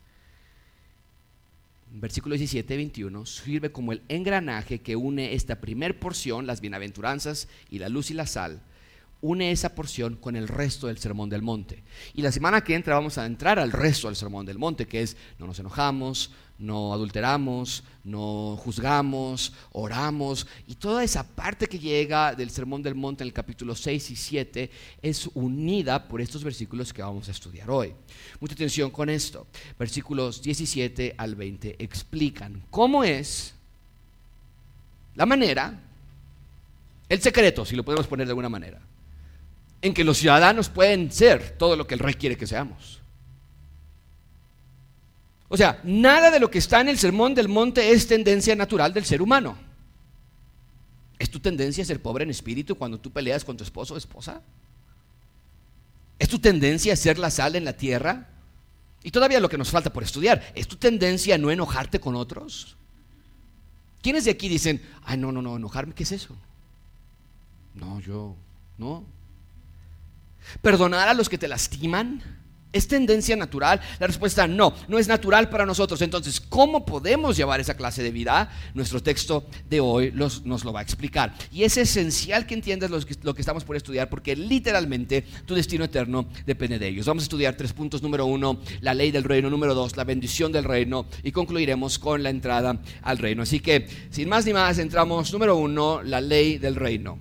Versículo 1.93 2.35
17, 2.35 2.77
21, 2.77 3.27
sirve 3.27 3.71
como 3.71 3.93
el 3.93 4.03
engranaje 4.09 4.81
que 4.81 4.97
une 4.97 5.35
esta 5.35 5.61
primer 5.61 6.01
porción, 6.01 6.49
las 6.49 6.61
bienaventuranzas 6.61 7.47
y 7.71 7.79
la 7.79 7.89
luz 7.89 8.11
y 8.11 8.15
la 8.15 8.27
sal, 8.27 8.61
une 9.21 9.53
esa 9.53 9.77
porción 9.77 10.17
con 10.17 10.35
el 10.35 10.49
resto 10.49 10.89
del 10.89 10.99
Sermón 10.99 11.31
del 11.31 11.43
Monte. 11.43 11.85
Y 12.15 12.23
la 12.23 12.33
semana 12.33 12.65
que 12.65 12.75
entra 12.75 12.97
vamos 12.97 13.19
a 13.19 13.27
entrar 13.27 13.61
al 13.61 13.71
resto 13.71 14.09
del 14.09 14.17
Sermón 14.17 14.47
del 14.47 14.59
Monte, 14.59 14.89
que 14.89 15.03
es 15.03 15.17
no 15.39 15.47
nos 15.47 15.61
enojamos, 15.61 16.33
no 16.59 16.93
adulteramos, 16.93 17.85
no 18.05 18.57
juzgamos, 18.57 19.53
oramos. 19.73 20.47
Y 20.67 20.75
toda 20.75 21.05
esa 21.05 21.27
parte 21.27 21.69
que 21.69 21.79
llega 21.79 22.35
del 22.35 22.51
Sermón 22.51 22.83
del 22.83 22.95
Monte 22.95 23.23
en 23.23 23.29
el 23.29 23.33
capítulo 23.33 23.75
6 23.75 24.11
y 24.11 24.17
7 24.17 24.71
es 25.01 25.31
unida 25.35 26.09
por 26.09 26.21
estos 26.21 26.43
versículos 26.43 26.93
que 26.93 27.03
vamos 27.03 27.29
a 27.29 27.31
estudiar 27.31 27.71
hoy. 27.71 27.95
Mucha 28.41 28.55
atención 28.55 28.91
con 28.91 29.09
esto. 29.09 29.47
Versículos 29.79 30.43
17 30.43 31.15
al 31.17 31.37
20 31.37 31.77
explican 31.79 32.65
cómo 32.71 33.05
es 33.05 33.55
la 35.15 35.27
manera, 35.27 35.81
el 37.09 37.21
secreto, 37.21 37.65
si 37.65 37.75
lo 37.75 37.85
podemos 37.85 38.07
poner 38.07 38.27
de 38.27 38.33
alguna 38.33 38.49
manera, 38.49 38.81
en 39.81 39.95
que 39.95 40.05
los 40.05 40.19
ciudadanos 40.19 40.69
pueden 40.69 41.11
ser 41.11 41.57
todo 41.57 41.77
lo 41.77 41.87
que 41.87 41.95
el 41.95 42.01
rey 42.01 42.15
quiere 42.15 42.37
que 42.37 42.47
seamos. 42.47 42.98
O 45.49 45.57
sea, 45.57 45.81
nada 45.83 46.31
de 46.31 46.41
lo 46.41 46.51
que 46.51 46.59
está 46.59 46.81
en 46.81 46.89
el 46.89 46.99
sermón 46.99 47.35
del 47.35 47.49
monte 47.49 47.91
es 47.91 48.07
tendencia 48.07 48.55
natural 48.55 48.93
del 48.93 49.05
ser 49.05 49.23
humano. 49.23 49.57
¿Es 51.19 51.31
tu 51.31 51.41
tendencia 51.41 51.85
ser 51.85 52.01
pobre 52.01 52.25
en 52.25 52.31
espíritu 52.31 52.77
cuando 52.77 52.99
tú 52.99 53.11
peleas 53.11 53.45
con 53.45 53.57
tu 53.57 53.65
esposo 53.65 53.95
o 53.95 53.97
esposa? 53.97 54.43
¿Es 56.19 56.29
tu 56.29 56.39
tendencia 56.39 56.95
ser 56.97 57.19
la 57.19 57.31
sal 57.31 57.57
en 57.57 57.65
la 57.65 57.73
tierra? 57.73 58.29
Y 59.03 59.11
todavía 59.11 59.41
lo 59.41 59.49
que 59.49 59.59
nos 59.59 59.71
falta 59.71 59.93
por 59.93 60.03
estudiar, 60.03 60.53
¿es 60.55 60.69
tu 60.69 60.77
tendencia 60.77 61.37
a 61.37 61.39
no 61.39 61.51
enojarte 61.51 62.01
con 62.01 62.15
otros? 62.15 62.77
¿Quiénes 64.03 64.25
de 64.25 64.33
aquí 64.33 64.49
dicen, 64.49 64.83
ay, 65.05 65.17
no, 65.17 65.33
no, 65.33 65.43
no, 65.43 65.57
enojarme, 65.57 65.95
¿qué 65.95 66.03
es 66.03 66.13
eso? 66.13 66.37
No, 67.75 68.01
yo, 68.01 68.37
no. 68.77 69.05
Perdonar 70.63 71.09
a 71.09 71.15
los 71.15 71.29
que 71.29 71.39
te 71.39 71.49
lastiman. 71.49 72.23
¿Es 72.71 72.87
tendencia 72.87 73.35
natural? 73.35 73.81
La 73.99 74.07
respuesta 74.07 74.47
no, 74.47 74.75
no 74.89 74.99
es 74.99 75.09
natural 75.09 75.49
para 75.49 75.65
nosotros. 75.65 76.03
Entonces, 76.03 76.39
¿cómo 76.39 76.85
podemos 76.85 77.35
llevar 77.35 77.61
esa 77.61 77.75
clase 77.75 78.03
de 78.03 78.11
vida? 78.11 78.51
Nuestro 78.75 79.03
texto 79.03 79.47
de 79.71 79.81
hoy 79.81 80.13
nos 80.13 80.65
lo 80.65 80.73
va 80.73 80.81
a 80.81 80.83
explicar. 80.83 81.35
Y 81.51 81.65
es 81.65 81.79
esencial 81.79 82.47
que 82.47 82.53
entiendas 82.53 82.91
lo 82.91 83.01
que, 83.01 83.17
lo 83.23 83.35
que, 83.35 83.41
estamos 83.41 83.65
por 83.65 83.75
estudiar 83.75 84.11
porque 84.11 84.37
literalmente 84.37 85.25
tu 85.47 85.55
destino 85.55 85.85
eterno 85.85 86.27
depende 86.45 86.79
de 86.79 86.89
ellos. 86.89 87.07
Vamos 87.07 87.23
a 87.23 87.27
estudiar 87.27 87.57
tres 87.57 87.73
puntos. 87.73 88.03
Número 88.03 88.27
uno, 88.27 88.61
la 88.83 88.93
ley 88.93 89.11
del 89.11 89.25
reino. 89.25 89.49
Número 89.49 89.75
dos, 89.75 89.97
la 89.97 90.05
bendición 90.05 90.53
del 90.53 90.65
reino. 90.65 91.07
Y 91.23 91.33
concluiremos 91.33 91.99
con 91.99 92.23
la 92.23 92.29
entrada 92.29 92.79
al 93.01 93.17
reino. 93.17 93.45
Así 93.45 93.61
que, 93.61 93.89
sin 94.11 94.29
más 94.29 94.45
ni 94.45 94.53
más, 94.53 94.79
entramos. 94.79 95.33
Número 95.33 95.57
uno, 95.57 96.03
la 96.03 96.21
ley 96.21 96.59
del 96.59 96.75
reino. 96.75 97.19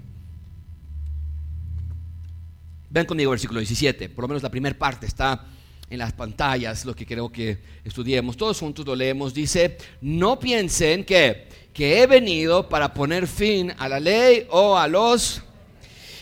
Ven 2.89 3.05
conmigo 3.05 3.31
versículo 3.31 3.59
17, 3.59 4.09
por 4.09 4.23
lo 4.23 4.27
menos 4.29 4.43
la 4.43 4.49
primera 4.49 4.77
parte 4.77 5.05
está 5.05 5.45
en 5.89 5.99
las 5.99 6.13
pantallas, 6.13 6.85
lo 6.85 6.95
que 6.95 7.05
creo 7.05 7.31
que 7.31 7.59
estudiemos. 7.83 8.37
Todos 8.37 8.59
juntos 8.59 8.85
lo 8.85 8.95
leemos. 8.95 9.33
Dice, 9.33 9.77
no 10.01 10.39
piensen 10.39 11.03
que, 11.03 11.47
que 11.73 12.01
he 12.01 12.07
venido 12.07 12.67
para 12.67 12.93
poner 12.93 13.27
fin 13.27 13.73
a 13.77 13.87
la 13.87 13.99
ley 13.99 14.47
o 14.49 14.77
a 14.77 14.87
los 14.87 15.41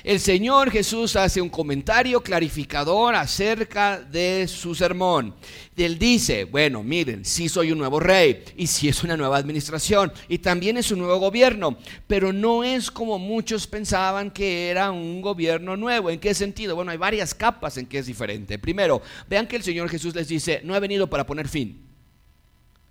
el 0.06 0.20
Señor 0.20 0.70
Jesús 0.70 1.16
hace 1.16 1.42
un 1.42 1.50
comentario 1.50 2.22
clarificador 2.22 3.16
acerca 3.16 4.00
de 4.00 4.48
su 4.48 4.76
sermón. 4.76 5.34
Él 5.76 5.98
dice, 5.98 6.44
bueno, 6.44 6.84
miren, 6.84 7.26
sí 7.26 7.50
soy 7.50 7.72
un 7.72 7.80
nuevo 7.80 8.00
rey 8.00 8.44
y 8.56 8.68
sí 8.68 8.88
es 8.88 9.04
una 9.04 9.18
nueva 9.18 9.38
administración 9.38 10.14
y 10.30 10.38
también 10.38 10.78
es 10.78 10.92
un 10.92 11.00
nuevo 11.00 11.18
gobierno, 11.18 11.80
pero 12.06 12.32
no 12.32 12.64
es 12.64 12.92
como 12.92 13.18
muchos 13.18 13.66
pensaban 13.66 14.30
que 14.30 14.70
era 14.70 14.92
un 14.92 15.22
gobierno 15.22 15.76
nuevo. 15.76 16.12
¿En 16.12 16.20
qué 16.20 16.36
sentido? 16.36 16.76
Bueno, 16.76 16.92
hay 16.92 16.98
varias 16.98 17.34
capas 17.34 17.78
en 17.78 17.88
que 17.88 17.98
es 17.98 18.06
diferente. 18.06 18.60
Primero, 18.60 19.02
vean 19.28 19.48
que 19.48 19.56
el 19.56 19.64
Señor 19.64 19.90
Jesús 19.90 20.14
les 20.14 20.28
dice, 20.28 20.62
no 20.64 20.76
he 20.76 20.80
venido 20.80 21.10
para 21.10 21.26
poner 21.26 21.48
fin. 21.48 21.82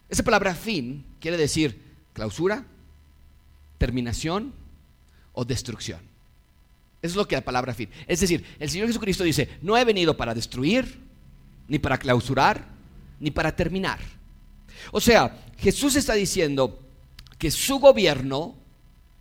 Esa 0.09 0.25
palabra 0.25 0.53
fin 0.57 1.05
quiere 1.21 1.37
decir 1.37 1.81
clausura, 2.13 2.67
terminación 3.79 4.53
o 5.33 5.45
destrucción. 5.45 6.14
Es 7.05 7.15
lo 7.15 7.29
que 7.29 7.35
la 7.35 7.45
palabra 7.45 7.75
fin. 7.75 7.91
Es 8.07 8.21
decir, 8.21 8.43
el 8.59 8.71
Señor 8.71 8.87
Jesucristo 8.87 9.25
dice, 9.25 9.59
no 9.61 9.77
he 9.77 9.85
venido 9.85 10.17
para 10.17 10.33
destruir, 10.33 11.01
ni 11.69 11.79
para 11.79 11.99
clausurar, 11.99 12.65
ni 13.21 13.31
para 13.31 13.55
terminar. 13.55 13.99
O 14.91 15.03
sea, 15.03 15.37
Jesús 15.59 15.97
está 15.97 16.15
diciendo 16.15 16.81
que 17.37 17.51
su 17.51 17.79
gobierno 17.79 18.55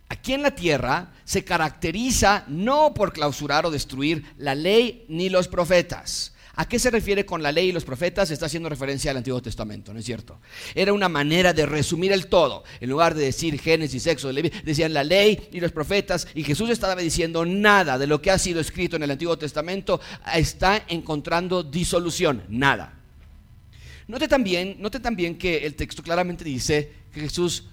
aquí 0.08 0.32
en 0.32 0.40
la 0.40 0.54
tierra 0.54 1.12
se 1.26 1.44
caracteriza 1.44 2.44
no 2.48 2.94
por 2.94 3.12
clausurar 3.12 3.66
o 3.66 3.70
destruir 3.70 4.24
la 4.38 4.54
ley 4.54 5.04
ni 5.10 5.28
los 5.28 5.46
profetas 5.46 6.33
¿A 6.56 6.68
qué 6.68 6.78
se 6.78 6.90
refiere 6.90 7.26
con 7.26 7.42
la 7.42 7.50
ley 7.50 7.70
y 7.70 7.72
los 7.72 7.84
profetas? 7.84 8.30
Está 8.30 8.46
haciendo 8.46 8.68
referencia 8.68 9.10
al 9.10 9.16
Antiguo 9.16 9.42
Testamento, 9.42 9.92
¿no 9.92 9.98
es 9.98 10.04
cierto? 10.04 10.40
Era 10.74 10.92
una 10.92 11.08
manera 11.08 11.52
de 11.52 11.66
resumir 11.66 12.12
el 12.12 12.28
todo. 12.28 12.62
En 12.80 12.90
lugar 12.90 13.14
de 13.14 13.24
decir 13.24 13.60
Génesis, 13.60 14.04
sexo, 14.04 14.32
decían 14.32 14.94
la 14.94 15.02
ley 15.02 15.48
y 15.50 15.60
los 15.60 15.72
profetas. 15.72 16.28
Y 16.34 16.44
Jesús 16.44 16.70
estaba 16.70 16.94
diciendo 16.96 17.44
nada 17.44 17.98
de 17.98 18.06
lo 18.06 18.22
que 18.22 18.30
ha 18.30 18.38
sido 18.38 18.60
escrito 18.60 18.96
en 18.96 19.02
el 19.02 19.10
Antiguo 19.10 19.36
Testamento 19.36 20.00
está 20.32 20.84
encontrando 20.88 21.64
disolución. 21.64 22.44
Nada. 22.48 23.00
Note 24.06 24.28
también, 24.28 24.76
note 24.78 25.00
también 25.00 25.36
que 25.36 25.66
el 25.66 25.74
texto 25.74 26.02
claramente 26.02 26.44
dice 26.44 26.92
que 27.12 27.20
Jesús 27.20 27.64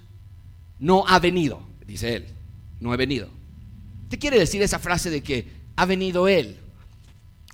no 0.80 1.06
ha 1.08 1.20
venido, 1.20 1.62
dice 1.86 2.16
él, 2.16 2.26
no 2.80 2.94
ha 2.94 2.98
venido. 2.98 3.30
¿Qué 4.10 4.18
quiere 4.18 4.40
decir 4.40 4.62
esa 4.62 4.80
frase 4.80 5.10
de 5.10 5.22
que 5.22 5.48
ha 5.76 5.86
venido 5.86 6.28
él? 6.28 6.58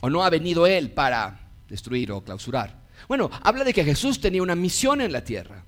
¿O 0.02 0.10
no 0.10 0.24
ha 0.24 0.30
venido 0.30 0.68
Él 0.68 0.92
para 0.92 1.40
destruir 1.68 2.12
o 2.12 2.24
clausurar? 2.24 2.76
Bueno, 3.08 3.30
habla 3.44 3.64
de 3.64 3.74
que 3.74 3.84
Jesús 3.84 4.20
tenía 4.20 4.44
una 4.44 4.56
misión 4.56 5.02
en 5.02 5.12
la 5.12 5.24
tierra. 5.24 5.64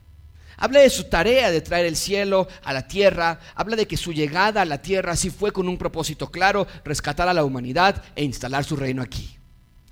Habla 0.58 0.82
de 0.82 0.90
su 0.90 1.06
tarea 1.06 1.52
de 1.52 1.62
traer 1.62 1.86
el 1.86 1.96
cielo 1.96 2.48
a 2.64 2.74
la 2.74 2.88
tierra. 2.88 3.40
Habla 3.56 3.78
de 3.78 3.88
que 3.88 3.96
su 3.96 4.12
llegada 4.12 4.62
a 4.62 4.66
la 4.66 4.82
tierra 4.82 5.16
sí 5.16 5.30
fue 5.30 5.52
con 5.52 5.70
un 5.70 5.78
propósito 5.78 6.30
claro, 6.30 6.68
rescatar 6.84 7.30
a 7.30 7.34
la 7.34 7.46
humanidad 7.46 8.04
e 8.16 8.24
instalar 8.24 8.66
su 8.66 8.76
reino 8.76 9.02
aquí. 9.02 9.38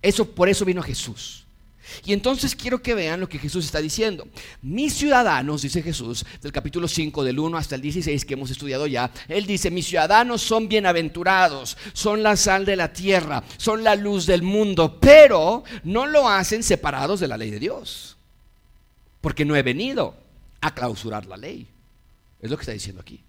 Eso 0.01 0.29
por 0.29 0.50
eso 0.50 0.65
vino 0.65 0.84
Jesús. 0.84 1.47
Y 2.06 2.13
entonces 2.13 2.56
quiero 2.56 2.82
que 2.82 2.96
vean 2.96 3.20
lo 3.20 3.29
que 3.29 3.39
Jesús 3.39 3.65
está 3.65 3.79
diciendo. 3.79 4.27
Mis 4.62 4.94
ciudadanos, 4.94 5.62
dice 5.62 5.82
Jesús, 5.82 6.25
del 6.41 6.51
capítulo 6.51 6.88
5, 6.88 7.24
del 7.24 7.39
1 7.39 7.58
hasta 7.58 7.75
el 7.75 7.82
16 7.82 8.25
que 8.25 8.34
hemos 8.34 8.51
estudiado 8.51 8.88
ya, 8.88 9.12
Él 9.27 9.46
dice, 9.46 9.72
mis 9.72 9.88
ciudadanos 9.88 10.41
son 10.41 10.67
bienaventurados, 10.67 11.77
son 11.94 12.24
la 12.24 12.36
sal 12.36 12.65
de 12.65 12.75
la 12.75 12.94
tierra, 12.94 13.44
son 13.58 13.84
la 13.84 13.96
luz 13.96 14.25
del 14.25 14.44
mundo, 14.44 15.00
pero 15.00 15.63
no 15.84 16.06
lo 16.06 16.29
hacen 16.29 16.63
separados 16.63 17.20
de 17.20 17.27
la 17.27 17.38
ley 17.38 17.51
de 17.51 17.60
Dios, 17.60 18.17
porque 19.22 19.46
no 19.46 19.56
he 19.56 19.63
venido 19.63 20.15
a 20.62 20.74
clausurar 20.74 21.25
la 21.25 21.38
ley. 21.38 21.67
Es 22.41 22.50
lo 22.50 22.58
que 22.58 22.62
está 22.62 22.74
diciendo 22.74 23.01
aquí. 23.01 23.22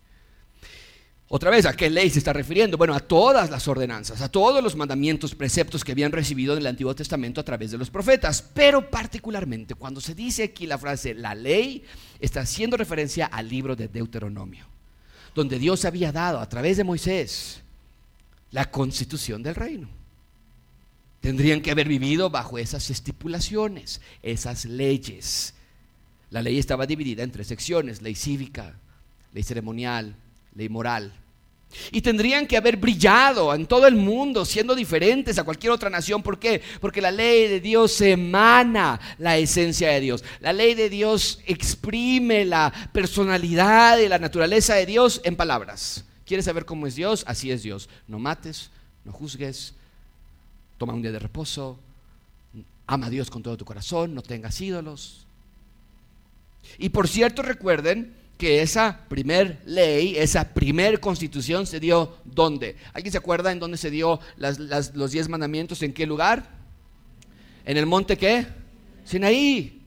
Otra 1.31 1.51
vez, 1.51 1.67
¿a 1.67 1.75
qué 1.75 1.91
ley 1.91 2.09
se 2.09 2.21
está 2.21 2.33
refiriendo? 2.33 2.79
Bueno, 2.79 2.95
a 2.95 3.01
todas 3.01 3.51
las 3.51 3.69
ordenanzas, 3.69 4.23
a 4.23 4.31
todos 4.31 4.63
los 4.63 4.75
mandamientos, 4.75 5.35
preceptos 5.35 5.85
que 5.85 5.93
habían 5.93 6.11
recibido 6.11 6.55
en 6.55 6.61
el 6.61 6.67
Antiguo 6.67 6.95
Testamento 6.95 7.39
a 7.39 7.45
través 7.45 7.71
de 7.71 7.77
los 7.77 7.91
profetas. 7.91 8.41
Pero 8.41 8.89
particularmente 8.89 9.75
cuando 9.75 10.01
se 10.01 10.15
dice 10.15 10.45
aquí 10.45 10.67
la 10.67 10.79
frase 10.79 11.13
la 11.13 11.35
ley, 11.35 11.85
está 12.19 12.41
haciendo 12.41 12.79
referencia 12.79 13.27
al 13.27 13.47
libro 13.47 13.77
de 13.77 13.89
Deuteronomio, 13.89 14.65
donde 15.35 15.59
Dios 15.59 15.85
había 15.85 16.13
dado 16.13 16.41
a 16.41 16.49
través 16.49 16.79
de 16.79 16.85
Moisés 16.85 17.61
la 18.51 18.71
constitución 18.71 19.43
del 19.43 19.55
reino. 19.55 19.89
Tendrían 21.21 21.61
que 21.61 21.73
haber 21.73 21.89
vivido 21.89 22.31
bajo 22.31 22.57
esas 22.57 22.89
estipulaciones, 22.89 24.01
esas 24.23 24.65
leyes. 24.65 25.53
La 26.31 26.41
ley 26.41 26.59
estaba 26.59 26.87
dividida 26.87 27.23
en 27.23 27.33
tres 27.33 27.49
secciones, 27.49 28.01
ley 28.01 28.15
cívica, 28.15 28.77
ley 29.35 29.43
ceremonial, 29.43 30.17
ley 30.59 30.69
moral. 30.69 31.13
Y 31.93 32.01
tendrían 32.01 32.47
que 32.47 32.57
haber 32.57 32.79
brillado 32.79 33.55
en 33.55 33.67
todo 33.67 33.87
el 33.87 33.95
mundo, 33.95 34.45
siendo 34.45 34.75
diferentes 34.75 35.39
a 35.39 35.45
cualquier 35.45 35.71
otra 35.71 35.89
nación. 35.89 36.23
¿Por 36.23 36.39
qué? 36.39 36.63
Porque 36.81 37.01
la 37.01 37.13
ley 37.13 37.47
de 37.47 37.61
Dios 37.61 38.01
emana 38.01 38.99
la 39.19 39.37
esencia 39.37 39.91
de 39.91 40.01
Dios. 40.01 40.25
La 40.41 40.53
ley 40.53 40.75
de 40.75 40.91
Dios 40.91 41.41
exprime 41.47 42.45
la 42.45 42.73
personalidad 42.93 43.99
y 43.99 44.09
la 44.09 44.19
naturaleza 44.19 44.75
de 44.75 44.87
Dios 44.87 45.21
en 45.25 45.37
palabras. 45.37 46.05
¿Quieres 46.27 46.47
saber 46.47 46.65
cómo 46.65 46.87
es 46.87 46.97
Dios? 46.97 47.23
Así 47.27 47.53
es 47.53 47.63
Dios. 47.63 47.89
No 48.09 48.19
mates, 48.19 48.71
no 49.05 49.13
juzgues, 49.13 49.75
toma 50.79 50.95
un 50.95 51.03
día 51.03 51.13
de 51.13 51.19
reposo, 51.21 51.79
ama 52.87 53.07
a 53.07 53.11
Dios 53.11 53.31
con 53.31 53.43
todo 53.43 53.57
tu 53.57 53.65
corazón, 53.65 54.15
no 54.15 54.23
tengas 54.23 54.61
ídolos. 54.61 55.27
Y 56.79 56.89
por 56.89 57.07
cierto, 57.07 57.43
recuerden 57.43 58.18
que 58.39 58.63
esa 58.63 59.01
primer 59.09 59.61
ley, 59.67 60.17
esa 60.17 60.55
primer 60.55 61.01
constitución 61.01 61.67
se 61.67 61.81
dio 61.81 62.17
¿dónde? 62.25 62.77
¿Alguien 62.93 63.11
se 63.13 63.19
acuerda 63.19 63.51
en 63.51 63.59
dónde 63.59 63.77
se 63.77 63.91
dio 63.91 64.21
los 64.37 65.11
diez 65.11 65.29
mandamientos? 65.29 65.83
¿En 65.83 65.93
qué 65.93 66.07
lugar? 66.07 66.49
¿En 67.67 67.77
el 67.77 67.85
monte 67.85 68.17
qué? 68.17 68.47
Sinaí. 69.05 69.78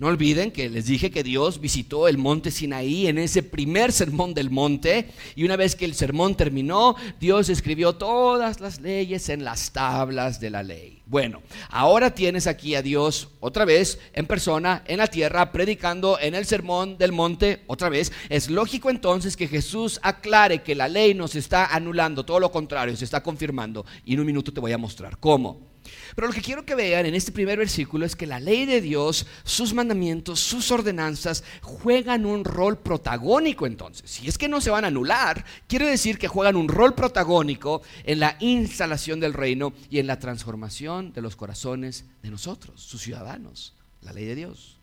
No 0.00 0.06
olviden 0.06 0.50
que 0.50 0.70
les 0.70 0.86
dije 0.86 1.10
que 1.10 1.22
Dios 1.22 1.60
visitó 1.60 2.08
el 2.08 2.16
monte 2.16 2.50
Sinaí 2.50 3.06
en 3.06 3.18
ese 3.18 3.42
primer 3.42 3.92
sermón 3.92 4.32
del 4.32 4.48
monte 4.48 5.10
y 5.34 5.44
una 5.44 5.56
vez 5.56 5.76
que 5.76 5.84
el 5.84 5.94
sermón 5.94 6.36
terminó, 6.36 6.96
Dios 7.20 7.50
escribió 7.50 7.92
todas 7.92 8.60
las 8.60 8.80
leyes 8.80 9.28
en 9.28 9.44
las 9.44 9.72
tablas 9.72 10.40
de 10.40 10.48
la 10.48 10.62
ley. 10.62 11.02
Bueno, 11.04 11.42
ahora 11.68 12.14
tienes 12.14 12.46
aquí 12.46 12.74
a 12.74 12.80
Dios 12.80 13.28
otra 13.40 13.66
vez 13.66 14.00
en 14.14 14.24
persona 14.24 14.82
en 14.86 14.96
la 14.96 15.06
tierra 15.06 15.52
predicando 15.52 16.18
en 16.18 16.34
el 16.34 16.46
sermón 16.46 16.96
del 16.96 17.12
monte 17.12 17.60
otra 17.66 17.90
vez. 17.90 18.10
Es 18.30 18.48
lógico 18.48 18.88
entonces 18.88 19.36
que 19.36 19.48
Jesús 19.48 20.00
aclare 20.02 20.62
que 20.62 20.74
la 20.74 20.88
ley 20.88 21.12
nos 21.12 21.34
está 21.34 21.66
anulando, 21.66 22.24
todo 22.24 22.40
lo 22.40 22.50
contrario, 22.50 22.96
se 22.96 23.04
está 23.04 23.22
confirmando 23.22 23.84
y 24.06 24.14
en 24.14 24.20
un 24.20 24.26
minuto 24.26 24.50
te 24.50 24.60
voy 24.60 24.72
a 24.72 24.78
mostrar 24.78 25.18
cómo. 25.18 25.69
Pero 26.14 26.28
lo 26.28 26.32
que 26.32 26.42
quiero 26.42 26.64
que 26.64 26.74
vean 26.74 27.06
en 27.06 27.14
este 27.14 27.32
primer 27.32 27.58
versículo 27.58 28.04
es 28.04 28.16
que 28.16 28.26
la 28.26 28.40
ley 28.40 28.66
de 28.66 28.80
Dios, 28.80 29.26
sus 29.44 29.74
mandamientos, 29.74 30.40
sus 30.40 30.70
ordenanzas 30.70 31.44
juegan 31.62 32.26
un 32.26 32.44
rol 32.44 32.78
protagónico 32.78 33.66
entonces. 33.66 34.10
Si 34.10 34.28
es 34.28 34.38
que 34.38 34.48
no 34.48 34.60
se 34.60 34.70
van 34.70 34.84
a 34.84 34.88
anular, 34.88 35.44
quiere 35.66 35.86
decir 35.86 36.18
que 36.18 36.28
juegan 36.28 36.56
un 36.56 36.68
rol 36.68 36.94
protagónico 36.94 37.82
en 38.04 38.20
la 38.20 38.36
instalación 38.40 39.20
del 39.20 39.34
reino 39.34 39.72
y 39.88 39.98
en 39.98 40.06
la 40.06 40.18
transformación 40.18 41.12
de 41.12 41.22
los 41.22 41.36
corazones 41.36 42.04
de 42.22 42.30
nosotros, 42.30 42.80
sus 42.80 43.02
ciudadanos, 43.02 43.74
la 44.02 44.12
ley 44.12 44.24
de 44.24 44.34
Dios. 44.34 44.78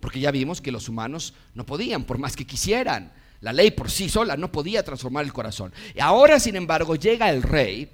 Porque 0.00 0.20
ya 0.20 0.30
vimos 0.30 0.60
que 0.60 0.72
los 0.72 0.88
humanos 0.88 1.34
no 1.54 1.64
podían, 1.64 2.04
por 2.04 2.18
más 2.18 2.34
que 2.34 2.46
quisieran. 2.46 3.12
La 3.42 3.52
ley 3.52 3.72
por 3.72 3.90
sí 3.90 4.08
sola 4.08 4.36
no 4.36 4.50
podía 4.50 4.84
transformar 4.84 5.24
el 5.24 5.32
corazón. 5.32 5.72
Ahora, 6.00 6.38
sin 6.38 6.56
embargo, 6.56 6.94
llega 6.94 7.28
el 7.28 7.42
rey 7.42 7.88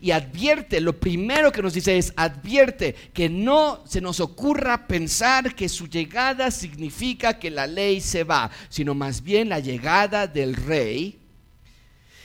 y 0.00 0.12
advierte, 0.12 0.80
lo 0.80 0.98
primero 0.98 1.50
que 1.50 1.60
nos 1.60 1.74
dice 1.74 1.98
es, 1.98 2.12
advierte 2.16 2.94
que 3.12 3.28
no 3.28 3.82
se 3.84 4.00
nos 4.00 4.20
ocurra 4.20 4.86
pensar 4.86 5.56
que 5.56 5.68
su 5.68 5.88
llegada 5.88 6.52
significa 6.52 7.38
que 7.40 7.50
la 7.50 7.66
ley 7.66 8.00
se 8.00 8.22
va, 8.22 8.50
sino 8.68 8.94
más 8.94 9.22
bien 9.22 9.48
la 9.48 9.58
llegada 9.58 10.28
del 10.28 10.54
rey 10.54 11.18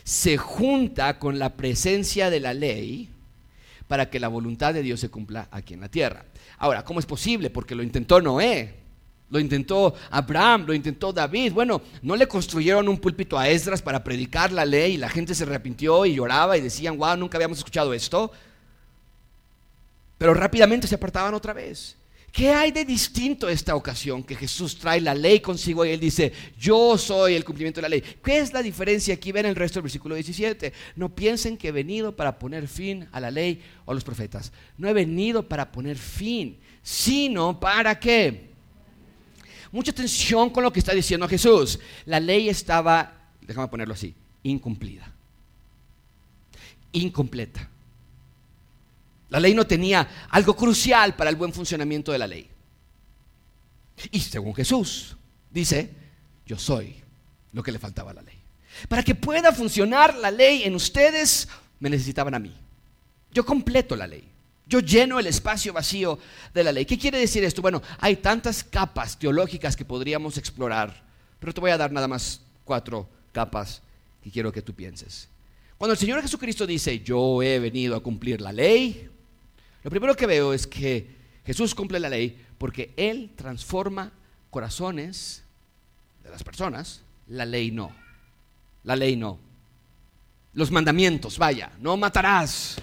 se 0.03 0.37
junta 0.37 1.17
con 1.17 1.39
la 1.39 1.55
presencia 1.55 2.29
de 2.29 2.39
la 2.39 2.53
ley 2.53 3.09
para 3.87 4.09
que 4.09 4.19
la 4.19 4.27
voluntad 4.27 4.75
de 4.75 4.83
Dios 4.83 4.99
se 4.99 5.09
cumpla 5.09 5.47
aquí 5.49 5.73
en 5.73 5.81
la 5.81 5.89
tierra. 5.89 6.25
Ahora, 6.59 6.85
¿cómo 6.85 6.99
es 6.99 7.07
posible? 7.07 7.49
Porque 7.49 7.73
lo 7.75 7.81
intentó 7.81 8.21
Noé, 8.21 8.86
lo 9.29 9.39
intentó 9.39 9.93
Abraham, 10.09 10.65
lo 10.67 10.73
intentó 10.73 11.11
David. 11.11 11.51
Bueno, 11.53 11.81
no 12.01 12.15
le 12.15 12.27
construyeron 12.27 12.87
un 12.87 12.97
púlpito 12.97 13.37
a 13.37 13.49
Esdras 13.49 13.81
para 13.81 14.03
predicar 14.03 14.51
la 14.51 14.65
ley 14.65 14.93
y 14.93 14.97
la 14.97 15.09
gente 15.09 15.35
se 15.35 15.43
arrepintió 15.43 16.05
y 16.05 16.15
lloraba 16.15 16.57
y 16.57 16.61
decían, 16.61 16.97
wow, 16.97 17.17
nunca 17.17 17.37
habíamos 17.37 17.57
escuchado 17.57 17.93
esto. 17.93 18.31
Pero 20.17 20.33
rápidamente 20.33 20.87
se 20.87 20.95
apartaban 20.95 21.33
otra 21.33 21.53
vez. 21.53 21.95
¿Qué 22.31 22.51
hay 22.51 22.71
de 22.71 22.85
distinto 22.85 23.49
esta 23.49 23.75
ocasión 23.75 24.23
que 24.23 24.35
Jesús 24.35 24.77
trae 24.77 25.01
la 25.01 25.15
ley 25.15 25.39
consigo 25.39 25.85
y 25.85 25.89
él 25.89 25.99
dice, 25.99 26.31
yo 26.59 26.97
soy 26.97 27.33
el 27.33 27.43
cumplimiento 27.43 27.79
de 27.79 27.83
la 27.83 27.89
ley? 27.89 28.03
¿Qué 28.23 28.39
es 28.39 28.53
la 28.53 28.61
diferencia? 28.61 29.15
Aquí 29.15 29.31
ven 29.31 29.45
el 29.45 29.55
resto 29.55 29.79
del 29.79 29.83
versículo 29.83 30.15
17. 30.15 30.71
No 30.95 31.09
piensen 31.09 31.57
que 31.57 31.69
he 31.69 31.71
venido 31.71 32.15
para 32.15 32.37
poner 32.37 32.67
fin 32.67 33.07
a 33.11 33.19
la 33.19 33.31
ley 33.31 33.61
o 33.85 33.91
a 33.91 33.95
los 33.95 34.03
profetas. 34.03 34.51
No 34.77 34.87
he 34.87 34.93
venido 34.93 35.47
para 35.47 35.71
poner 35.71 35.97
fin, 35.97 36.59
sino 36.83 37.59
para 37.59 37.99
qué. 37.99 38.46
Mucha 39.71 39.91
atención 39.91 40.49
con 40.49 40.63
lo 40.63 40.71
que 40.71 40.79
está 40.79 40.93
diciendo 40.93 41.27
Jesús. 41.27 41.79
La 42.05 42.19
ley 42.19 42.49
estaba, 42.49 43.13
déjame 43.41 43.67
ponerlo 43.67 43.93
así, 43.93 44.13
incumplida, 44.43 45.11
incompleta. 46.91 47.69
La 49.29 49.39
ley 49.39 49.53
no 49.53 49.67
tenía 49.67 50.27
algo 50.29 50.55
crucial 50.55 51.15
para 51.15 51.29
el 51.29 51.35
buen 51.35 51.51
funcionamiento 51.51 52.11
de 52.11 52.17
la 52.17 52.27
ley. 52.27 52.49
Y 54.11 54.19
según 54.19 54.55
Jesús, 54.55 55.17
dice, 55.51 55.89
yo 56.45 56.57
soy 56.57 56.95
lo 57.51 57.63
que 57.63 57.71
le 57.71 57.79
faltaba 57.79 58.11
a 58.11 58.15
la 58.15 58.21
ley. 58.21 58.37
Para 58.87 59.03
que 59.03 59.15
pueda 59.15 59.51
funcionar 59.51 60.15
la 60.15 60.31
ley 60.31 60.63
en 60.63 60.75
ustedes, 60.75 61.47
me 61.79 61.89
necesitaban 61.89 62.35
a 62.35 62.39
mí. 62.39 62.55
Yo 63.31 63.45
completo 63.45 63.95
la 63.95 64.07
ley. 64.07 64.27
Yo 64.67 64.79
lleno 64.79 65.19
el 65.19 65.27
espacio 65.27 65.71
vacío 65.71 66.19
de 66.53 66.63
la 66.63 66.71
ley. 66.71 66.85
¿Qué 66.85 66.97
quiere 66.97 67.19
decir 67.19 67.43
esto? 67.43 67.61
Bueno, 67.61 67.81
hay 67.99 68.17
tantas 68.17 68.63
capas 68.63 69.17
teológicas 69.17 69.75
que 69.75 69.85
podríamos 69.85 70.37
explorar, 70.37 71.03
pero 71.39 71.53
te 71.53 71.61
voy 71.61 71.71
a 71.71 71.77
dar 71.77 71.91
nada 71.91 72.07
más 72.07 72.41
cuatro 72.65 73.07
capas 73.31 73.81
que 74.23 74.29
quiero 74.29 74.51
que 74.51 74.61
tú 74.61 74.73
pienses. 74.73 75.29
Cuando 75.77 75.93
el 75.93 75.99
Señor 75.99 76.21
Jesucristo 76.21 76.67
dice, 76.67 76.99
yo 76.99 77.41
he 77.41 77.59
venido 77.59 77.95
a 77.95 78.03
cumplir 78.03 78.41
la 78.41 78.51
ley, 78.51 79.07
lo 79.83 79.89
primero 79.89 80.15
que 80.15 80.25
veo 80.25 80.53
es 80.53 80.67
que 80.67 81.15
Jesús 81.45 81.73
cumple 81.73 81.99
la 81.99 82.09
ley 82.09 82.37
porque 82.57 82.93
Él 82.97 83.31
transforma 83.35 84.11
corazones 84.49 85.43
de 86.23 86.29
las 86.29 86.43
personas, 86.43 87.03
la 87.27 87.45
ley 87.45 87.71
no. 87.71 87.91
La 88.83 88.95
ley 88.95 89.15
no. 89.15 89.39
Los 90.53 90.71
mandamientos, 90.71 91.37
vaya, 91.37 91.71
no 91.79 91.95
matarás. 91.95 92.81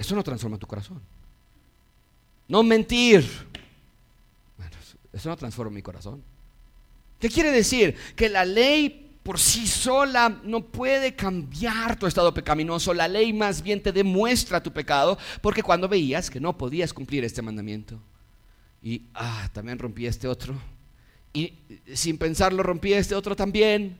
Eso 0.00 0.16
no 0.16 0.24
transforma 0.24 0.56
tu 0.56 0.66
corazón. 0.66 0.98
No 2.48 2.62
mentir. 2.62 3.22
Bueno, 4.56 4.74
eso 5.12 5.28
no 5.28 5.36
transforma 5.36 5.74
mi 5.74 5.82
corazón. 5.82 6.22
¿Qué 7.18 7.28
quiere 7.28 7.52
decir? 7.52 7.94
Que 8.16 8.30
la 8.30 8.46
ley 8.46 9.18
por 9.22 9.38
sí 9.38 9.66
sola 9.66 10.40
no 10.42 10.62
puede 10.62 11.14
cambiar 11.14 11.98
tu 11.98 12.06
estado 12.06 12.32
pecaminoso. 12.32 12.94
La 12.94 13.08
ley 13.08 13.34
más 13.34 13.60
bien 13.60 13.82
te 13.82 13.92
demuestra 13.92 14.62
tu 14.62 14.72
pecado, 14.72 15.18
porque 15.42 15.62
cuando 15.62 15.86
veías 15.86 16.30
que 16.30 16.40
no 16.40 16.56
podías 16.56 16.94
cumplir 16.94 17.22
este 17.22 17.42
mandamiento, 17.42 18.00
y 18.82 19.02
ah, 19.12 19.50
también 19.52 19.78
rompí 19.78 20.06
este 20.06 20.26
otro, 20.26 20.54
y 21.34 21.52
sin 21.92 22.16
pensarlo 22.16 22.62
rompí 22.62 22.94
este 22.94 23.14
otro 23.14 23.36
también, 23.36 23.98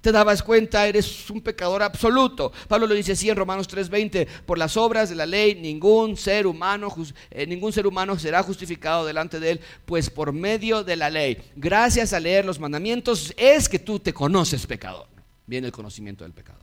te 0.00 0.12
dabas 0.12 0.42
cuenta, 0.42 0.86
eres 0.86 1.28
un 1.30 1.40
pecador 1.40 1.82
absoluto. 1.82 2.52
Pablo 2.68 2.86
lo 2.86 2.94
dice 2.94 3.12
así 3.12 3.28
en 3.30 3.36
Romanos 3.36 3.68
3:20, 3.68 4.26
por 4.46 4.58
las 4.58 4.76
obras 4.76 5.08
de 5.08 5.16
la 5.16 5.26
ley 5.26 5.54
ningún 5.54 6.16
ser 6.16 6.46
humano 6.46 6.94
eh, 7.30 7.46
ningún 7.46 7.72
ser 7.72 7.86
humano 7.86 8.18
será 8.18 8.42
justificado 8.42 9.04
delante 9.04 9.40
de 9.40 9.52
él, 9.52 9.60
pues 9.84 10.10
por 10.10 10.32
medio 10.32 10.84
de 10.84 10.96
la 10.96 11.10
ley, 11.10 11.38
gracias 11.56 12.12
a 12.12 12.20
leer 12.20 12.44
los 12.44 12.60
mandamientos 12.60 13.34
es 13.36 13.68
que 13.68 13.78
tú 13.78 13.98
te 13.98 14.12
conoces 14.12 14.66
pecador. 14.66 15.06
Viene 15.46 15.66
el 15.66 15.72
conocimiento 15.72 16.24
del 16.24 16.32
pecado. 16.32 16.60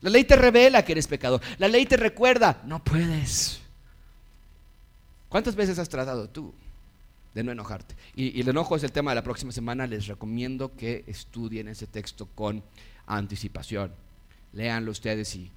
La 0.00 0.10
ley 0.10 0.24
te 0.24 0.34
revela 0.36 0.84
que 0.84 0.92
eres 0.92 1.06
pecador. 1.06 1.40
La 1.58 1.68
ley 1.68 1.86
te 1.86 1.96
recuerda, 1.96 2.62
no 2.64 2.82
puedes. 2.82 3.60
¿Cuántas 5.28 5.54
veces 5.54 5.78
has 5.78 5.88
tratado 5.88 6.28
tú 6.28 6.52
de 7.34 7.44
no 7.44 7.52
enojarte. 7.52 7.94
Y, 8.14 8.40
el 8.40 8.48
enojo 8.48 8.76
es 8.76 8.82
el 8.82 8.92
tema 8.92 9.10
de 9.12 9.16
la 9.16 9.22
próxima 9.22 9.52
semana. 9.52 9.86
Les 9.86 10.06
recomiendo 10.06 10.74
que 10.76 11.04
estudien 11.06 11.68
ese 11.68 11.86
texto 11.86 12.26
con 12.34 12.62
anticipación. 13.06 13.92
Léanlo 14.52 14.90
ustedes 14.90 15.34
y 15.36 15.50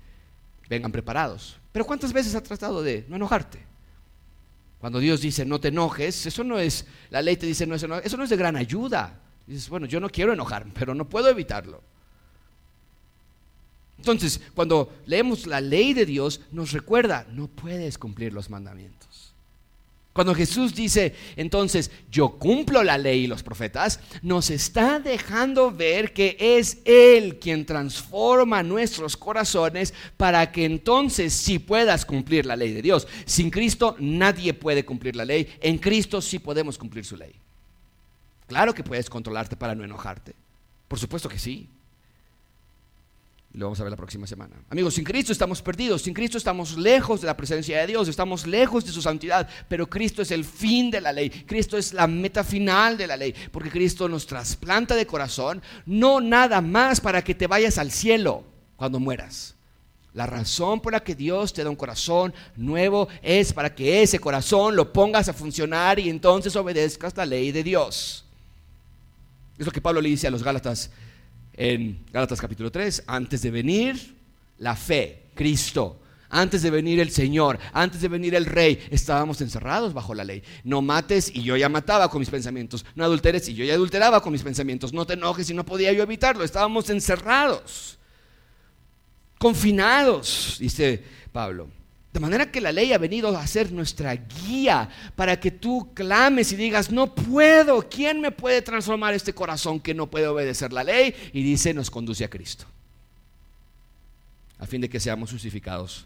vengan 0.70 0.92
preparados. 0.92 1.58
Pero 1.72 1.86
¿cuántas 1.86 2.13
veces 2.13 2.36
has 2.36 2.44
tratado 2.44 2.84
de 2.84 3.06
no 3.08 3.15
enojarte? 3.15 3.60
Cuando 4.80 5.00
Dios 5.00 5.22
dice 5.22 5.46
no 5.46 5.60
te 5.60 5.70
enojes, 5.70 6.25
eso 6.25 6.44
no 6.44 6.60
es, 6.60 6.86
la 7.10 7.22
ley 7.22 7.38
te 7.38 7.46
dice 7.46 7.65
no 7.65 7.75
es 7.75 7.84
eso 7.84 8.18
no 8.18 8.24
es 8.24 8.30
de 8.30 8.38
gran 8.38 8.56
ayuda. 8.56 9.20
Dices, 9.48 9.70
bueno, 9.70 9.86
yo 9.86 10.00
no 10.00 10.10
quiero 10.10 10.34
enojarme, 10.34 10.72
pero 10.77 10.94
no 10.94 11.08
puedo 11.08 11.30
evitarlo. 11.30 11.82
Entonces, 13.98 14.42
cuando 14.53 14.94
leemos 15.05 15.48
la 15.48 15.62
ley 15.62 15.94
de 15.94 16.05
Dios, 16.05 16.42
nos 16.51 16.72
recuerda, 16.72 17.25
no 17.31 17.48
puedes 17.48 17.98
cumplir 17.98 18.33
los 18.33 18.50
mandamientos. 18.50 19.32
Cuando 20.14 20.36
Jesús 20.36 20.76
dice, 20.76 21.16
entonces, 21.36 21.90
yo 22.12 22.38
cumplo 22.38 22.84
la 22.84 23.00
ley 23.00 23.24
y 23.24 23.28
los 23.28 23.42
profetas, 23.42 24.00
nos 24.22 24.52
está 24.52 25.00
dejando 25.00 25.72
ver 25.72 26.14
que 26.14 26.38
es 26.40 26.78
Él 26.86 27.40
quien 27.40 27.66
transforma 27.66 28.62
nuestros 28.62 29.18
corazones 29.18 29.92
para 30.16 30.52
que 30.52 30.66
entonces 30.66 31.34
sí 31.34 31.58
puedas 31.58 32.06
cumplir 32.06 32.46
la 32.46 32.56
ley 32.56 32.74
de 32.74 32.84
Dios. 32.84 33.08
Sin 33.26 33.50
Cristo 33.50 33.96
nadie 33.98 34.54
puede 34.54 34.86
cumplir 34.86 35.16
la 35.16 35.26
ley, 35.26 35.48
en 35.60 35.80
Cristo 35.80 36.22
sí 36.22 36.38
podemos 36.38 36.78
cumplir 36.78 37.04
su 37.06 37.18
ley. 37.18 37.34
Claro 38.46 38.76
que 38.76 38.84
puedes 38.84 39.10
controlarte 39.10 39.56
para 39.56 39.74
no 39.74 39.84
enojarte, 39.84 40.36
por 40.88 41.00
supuesto 41.00 41.28
que 41.28 41.40
sí. 41.40 41.68
Lo 43.53 43.68
vamos 43.68 43.79
a 43.79 43.83
ver 43.83 43.92
la 43.92 43.98
próxima 43.98 44.25
semana. 44.25 44.55
Amigos, 44.72 44.96
sin 44.96 45.03
Cristo 45.03 45.31
estamos 45.31 45.61
perdidos, 45.61 46.01
sin 46.01 46.13
Cristo 46.16 46.39
estamos 46.39 46.75
lejos 46.75 47.22
de 47.22 47.27
la 47.27 47.37
presencia 47.37 47.79
de 47.79 47.85
Dios, 47.85 48.07
estamos 48.07 48.48
lejos 48.48 48.83
de 48.83 48.92
su 48.92 49.00
santidad, 49.00 49.48
pero 49.68 49.87
Cristo 49.87 50.24
es 50.24 50.31
el 50.31 50.44
fin 50.44 50.89
de 50.89 51.00
la 51.00 51.11
ley, 51.11 51.29
Cristo 51.29 51.77
es 51.77 51.94
la 51.94 52.07
meta 52.07 52.44
final 52.44 52.98
de 52.98 53.05
la 53.05 53.16
ley, 53.16 53.35
porque 53.51 53.70
Cristo 53.70 54.09
nos 54.09 54.25
trasplanta 54.25 54.96
de 54.96 55.05
corazón, 55.05 55.61
no 55.85 56.20
nada 56.20 56.61
más 56.61 57.00
para 57.00 57.24
que 57.24 57.35
te 57.35 57.46
vayas 57.46 57.77
al 57.77 57.92
cielo 57.92 58.44
cuando 58.75 59.00
mueras. 59.00 59.53
La 60.16 60.25
razón 60.25 60.79
por 60.79 60.94
la 60.94 61.03
que 61.03 61.13
Dios 61.13 61.53
te 61.53 61.63
da 61.63 61.70
un 61.70 61.75
corazón 61.75 62.33
nuevo 62.55 63.07
es 63.22 63.53
para 63.53 63.74
que 63.74 64.01
ese 64.01 64.18
corazón 64.18 64.75
lo 64.75 64.92
pongas 64.92 65.29
a 65.29 65.33
funcionar 65.33 66.00
y 66.00 66.09
entonces 66.09 66.55
obedezcas 66.55 67.16
la 67.16 67.25
ley 67.25 67.51
de 67.51 67.63
Dios. 67.63 68.25
Es 69.59 69.66
lo 69.66 69.72
que 69.72 69.81
Pablo 69.81 70.01
le 70.01 70.09
dice 70.09 70.25
a 70.25 70.31
los 70.31 70.44
Gálatas 70.44 70.89
en 71.53 72.05
Gálatas 72.11 72.42
capítulo 72.42 72.72
3, 72.72 73.03
antes 73.07 73.42
de 73.42 73.51
venir 73.51 74.16
la 74.57 74.75
fe, 74.75 75.24
Cristo. 75.35 76.00
Antes 76.29 76.63
de 76.63 76.72
venir 76.72 77.00
el 77.00 77.11
Señor, 77.11 77.59
antes 77.74 78.01
de 78.01 78.07
venir 78.07 78.33
el 78.33 78.48
Rey, 78.48 78.87
estábamos 78.89 79.39
encerrados 79.42 79.94
bajo 79.94 80.16
la 80.16 80.24
ley. 80.24 80.42
No 80.63 80.81
mates 80.81 81.29
y 81.31 81.44
yo 81.44 81.55
ya 81.55 81.70
mataba 81.70 82.09
con 82.09 82.22
mis 82.22 82.29
pensamientos. 82.31 82.83
No 82.96 83.03
adulteres 83.03 83.48
y 83.50 83.53
yo 83.53 83.63
ya 83.63 83.75
adulteraba 83.75 84.20
con 84.20 84.31
mis 84.33 84.42
pensamientos. 84.42 84.94
No 84.94 85.05
te 85.05 85.13
enojes 85.13 85.51
y 85.51 85.53
no 85.53 85.63
podía 85.63 85.94
yo 85.94 86.01
evitarlo. 86.01 86.44
Estábamos 86.44 86.89
encerrados, 86.89 88.00
confinados, 89.37 90.57
dice 90.59 91.03
Pablo. 91.31 91.70
De 92.14 92.20
manera 92.20 92.52
que 92.52 92.62
la 92.62 92.72
ley 92.72 92.94
ha 92.94 93.00
venido 93.00 93.36
a 93.36 93.48
ser 93.48 93.72
nuestra 93.72 94.14
guía 94.16 94.88
para 95.16 95.40
que 95.40 95.50
tú 95.50 95.92
clames 95.96 96.52
y 96.52 96.56
digas, 96.56 96.92
no 96.92 97.16
puedo, 97.16 97.90
¿quién 97.90 98.22
me 98.22 98.30
puede 98.30 98.62
transformar 98.62 99.16
este 99.16 99.34
corazón 99.34 99.80
que 99.80 99.96
no 99.96 100.08
puede 100.08 100.28
obedecer 100.28 100.72
la 100.72 100.84
ley? 100.84 101.16
Y 101.34 101.42
dice, 101.42 101.74
nos 101.74 101.90
conduce 101.90 102.24
a 102.24 102.30
Cristo, 102.30 102.66
a 104.60 104.68
fin 104.68 104.80
de 104.80 104.90
que 104.90 105.00
seamos 105.00 105.32
justificados 105.32 106.06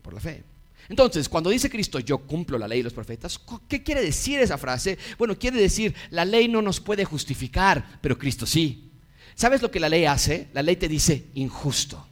por 0.00 0.14
la 0.14 0.20
fe. 0.20 0.42
Entonces, 0.88 1.28
cuando 1.28 1.50
dice 1.50 1.68
Cristo, 1.68 1.98
yo 1.98 2.16
cumplo 2.16 2.56
la 2.56 2.66
ley 2.66 2.80
y 2.80 2.84
los 2.84 2.94
profetas, 2.94 3.38
¿qué 3.68 3.82
quiere 3.82 4.00
decir 4.00 4.40
esa 4.40 4.56
frase? 4.56 4.96
Bueno, 5.18 5.38
quiere 5.38 5.60
decir, 5.60 5.94
la 6.08 6.24
ley 6.24 6.48
no 6.48 6.62
nos 6.62 6.80
puede 6.80 7.04
justificar, 7.04 7.98
pero 8.00 8.16
Cristo 8.16 8.46
sí. 8.46 8.90
¿Sabes 9.34 9.60
lo 9.60 9.70
que 9.70 9.80
la 9.80 9.90
ley 9.90 10.06
hace? 10.06 10.48
La 10.54 10.62
ley 10.62 10.76
te 10.76 10.88
dice 10.88 11.26
injusto. 11.34 12.06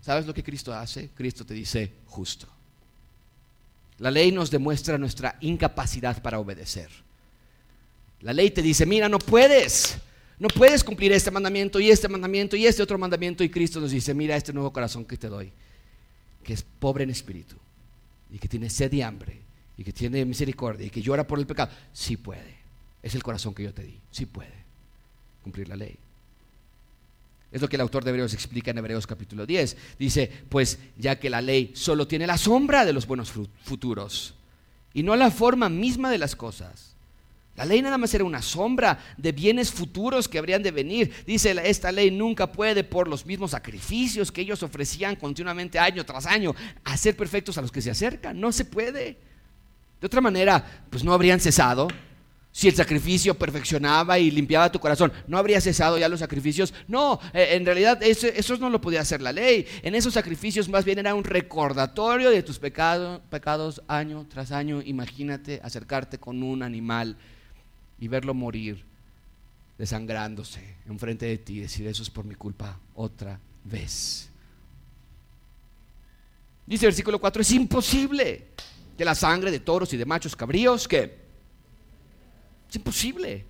¿Sabes 0.00 0.26
lo 0.26 0.34
que 0.34 0.42
Cristo 0.42 0.72
hace? 0.72 1.10
Cristo 1.14 1.44
te 1.44 1.54
dice 1.54 1.92
justo. 2.06 2.46
La 3.98 4.10
ley 4.10 4.30
nos 4.30 4.50
demuestra 4.50 4.96
nuestra 4.96 5.36
incapacidad 5.40 6.22
para 6.22 6.38
obedecer. 6.38 6.88
La 8.20 8.32
ley 8.32 8.50
te 8.50 8.62
dice, 8.62 8.86
mira, 8.86 9.08
no 9.08 9.18
puedes, 9.18 9.98
no 10.38 10.48
puedes 10.48 10.82
cumplir 10.82 11.12
este 11.12 11.30
mandamiento 11.30 11.80
y 11.80 11.90
este 11.90 12.08
mandamiento 12.08 12.56
y 12.56 12.66
este 12.66 12.82
otro 12.82 12.98
mandamiento. 12.98 13.42
Y 13.42 13.48
Cristo 13.48 13.80
nos 13.80 13.90
dice, 13.90 14.14
mira 14.14 14.36
este 14.36 14.52
nuevo 14.52 14.72
corazón 14.72 15.04
que 15.04 15.16
te 15.16 15.28
doy, 15.28 15.52
que 16.42 16.52
es 16.52 16.62
pobre 16.62 17.04
en 17.04 17.10
espíritu 17.10 17.56
y 18.30 18.38
que 18.38 18.48
tiene 18.48 18.70
sed 18.70 18.92
y 18.92 19.02
hambre 19.02 19.40
y 19.76 19.84
que 19.84 19.92
tiene 19.92 20.24
misericordia 20.24 20.86
y 20.86 20.90
que 20.90 21.02
llora 21.02 21.26
por 21.26 21.38
el 21.38 21.46
pecado. 21.46 21.72
Sí 21.92 22.16
puede. 22.16 22.58
Es 23.02 23.14
el 23.14 23.22
corazón 23.22 23.54
que 23.54 23.64
yo 23.64 23.74
te 23.74 23.82
di. 23.82 23.98
Sí 24.10 24.26
puede 24.26 24.52
cumplir 25.42 25.68
la 25.68 25.76
ley. 25.76 25.96
Es 27.50 27.62
lo 27.62 27.68
que 27.68 27.76
el 27.76 27.80
autor 27.80 28.04
de 28.04 28.10
Hebreos 28.10 28.34
explica 28.34 28.70
en 28.70 28.78
Hebreos 28.78 29.06
capítulo 29.06 29.46
10. 29.46 29.76
Dice, 29.98 30.30
pues 30.48 30.78
ya 30.98 31.18
que 31.18 31.30
la 31.30 31.40
ley 31.40 31.72
solo 31.74 32.06
tiene 32.06 32.26
la 32.26 32.36
sombra 32.36 32.84
de 32.84 32.92
los 32.92 33.06
buenos 33.06 33.32
futuros 33.62 34.34
y 34.92 35.02
no 35.02 35.16
la 35.16 35.30
forma 35.30 35.68
misma 35.68 36.10
de 36.10 36.18
las 36.18 36.36
cosas. 36.36 36.94
La 37.56 37.64
ley 37.64 37.82
nada 37.82 37.98
más 37.98 38.14
era 38.14 38.22
una 38.22 38.40
sombra 38.40 38.98
de 39.16 39.32
bienes 39.32 39.72
futuros 39.72 40.28
que 40.28 40.38
habrían 40.38 40.62
de 40.62 40.70
venir. 40.70 41.12
Dice, 41.26 41.56
esta 41.64 41.90
ley 41.90 42.10
nunca 42.10 42.52
puede, 42.52 42.84
por 42.84 43.08
los 43.08 43.26
mismos 43.26 43.50
sacrificios 43.50 44.30
que 44.30 44.42
ellos 44.42 44.62
ofrecían 44.62 45.16
continuamente 45.16 45.78
año 45.78 46.06
tras 46.06 46.26
año, 46.26 46.54
hacer 46.84 47.16
perfectos 47.16 47.58
a 47.58 47.62
los 47.62 47.72
que 47.72 47.82
se 47.82 47.90
acercan. 47.90 48.38
No 48.38 48.52
se 48.52 48.64
puede. 48.64 49.18
De 50.00 50.06
otra 50.06 50.20
manera, 50.20 50.84
pues 50.88 51.02
no 51.02 51.12
habrían 51.12 51.40
cesado 51.40 51.88
si 52.58 52.66
el 52.66 52.74
sacrificio 52.74 53.38
perfeccionaba 53.38 54.18
y 54.18 54.32
limpiaba 54.32 54.72
tu 54.72 54.80
corazón, 54.80 55.12
¿no 55.28 55.38
habría 55.38 55.60
cesado 55.60 55.96
ya 55.96 56.08
los 56.08 56.18
sacrificios? 56.18 56.74
No, 56.88 57.20
eh, 57.32 57.50
en 57.52 57.64
realidad 57.64 58.02
eso, 58.02 58.56
no 58.56 58.68
lo 58.68 58.80
podía 58.80 59.00
hacer 59.00 59.22
la 59.22 59.30
ley. 59.30 59.64
En 59.80 59.94
esos 59.94 60.14
sacrificios 60.14 60.68
más 60.68 60.84
bien 60.84 60.98
era 60.98 61.14
un 61.14 61.22
recordatorio 61.22 62.30
de 62.30 62.42
tus 62.42 62.58
pecados, 62.58 63.20
pecados 63.30 63.80
año 63.86 64.26
tras 64.28 64.50
año. 64.50 64.82
Imagínate 64.84 65.60
acercarte 65.62 66.18
con 66.18 66.42
un 66.42 66.64
animal 66.64 67.16
y 68.00 68.08
verlo 68.08 68.34
morir 68.34 68.84
desangrándose 69.78 70.78
enfrente 70.88 71.26
de 71.26 71.38
ti 71.38 71.60
decir, 71.60 71.86
eso 71.86 72.02
es 72.02 72.10
por 72.10 72.24
mi 72.24 72.34
culpa 72.34 72.76
otra 72.96 73.38
vez. 73.62 74.30
Dice 76.66 76.86
el 76.86 76.90
versículo 76.90 77.20
4, 77.20 77.40
es 77.40 77.52
imposible 77.52 78.46
que 78.96 79.04
la 79.04 79.14
sangre 79.14 79.52
de 79.52 79.60
toros 79.60 79.92
y 79.92 79.96
de 79.96 80.04
machos 80.04 80.34
cabríos 80.34 80.88
que 80.88 81.27
es 82.68 82.76
imposible. 82.76 83.44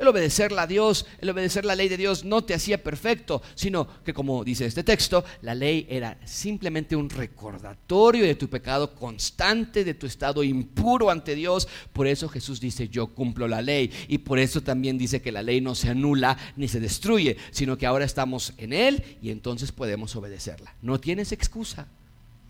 El 0.00 0.08
obedecerle 0.08 0.58
a 0.58 0.66
Dios, 0.66 1.04
el 1.18 1.28
obedecer 1.28 1.66
la 1.66 1.76
ley 1.76 1.90
de 1.90 1.98
Dios 1.98 2.24
no 2.24 2.42
te 2.42 2.54
hacía 2.54 2.82
perfecto, 2.82 3.42
sino 3.54 3.86
que 4.02 4.14
como 4.14 4.42
dice 4.44 4.64
este 4.64 4.82
texto, 4.82 5.26
la 5.42 5.54
ley 5.54 5.86
era 5.90 6.16
simplemente 6.24 6.96
un 6.96 7.10
recordatorio 7.10 8.24
de 8.24 8.34
tu 8.34 8.48
pecado 8.48 8.94
constante, 8.94 9.84
de 9.84 9.92
tu 9.92 10.06
estado 10.06 10.42
impuro 10.42 11.10
ante 11.10 11.34
Dios. 11.34 11.68
Por 11.92 12.06
eso 12.06 12.30
Jesús 12.30 12.62
dice, 12.62 12.88
yo 12.88 13.08
cumplo 13.08 13.46
la 13.46 13.60
ley. 13.60 13.92
Y 14.08 14.16
por 14.16 14.38
eso 14.38 14.62
también 14.62 14.96
dice 14.96 15.20
que 15.20 15.32
la 15.32 15.42
ley 15.42 15.60
no 15.60 15.74
se 15.74 15.90
anula 15.90 16.38
ni 16.56 16.66
se 16.66 16.80
destruye, 16.80 17.36
sino 17.50 17.76
que 17.76 17.84
ahora 17.84 18.06
estamos 18.06 18.54
en 18.56 18.72
Él 18.72 19.04
y 19.20 19.28
entonces 19.28 19.70
podemos 19.70 20.16
obedecerla. 20.16 20.74
No 20.80 20.98
tienes 20.98 21.30
excusa. 21.30 21.88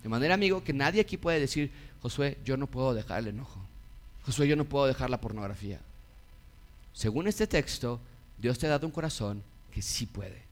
De 0.05 0.09
manera, 0.09 0.35
amigo, 0.35 0.63
que 0.63 0.73
nadie 0.73 1.01
aquí 1.01 1.17
puede 1.17 1.41
decir, 1.41 1.73
Josué, 2.01 2.39
yo 2.45 2.57
no 2.57 2.69
puedo 2.69 2.95
dejar 2.95 3.19
el 3.19 3.27
enojo. 3.27 3.61
Josué, 4.23 4.47
yo 4.47 4.55
no 4.55 4.67
puedo 4.67 4.87
dejar 4.87 5.11
la 5.11 5.21
pornografía. 5.21 5.81
Según 7.01 7.27
este 7.29 7.47
texto, 7.47 7.99
Dios 8.37 8.59
te 8.59 8.67
ha 8.67 8.71
dado 8.71 8.87
un 8.87 8.93
corazón 8.93 9.43
que 9.73 9.81
sí 9.81 10.05
puede. 10.05 10.43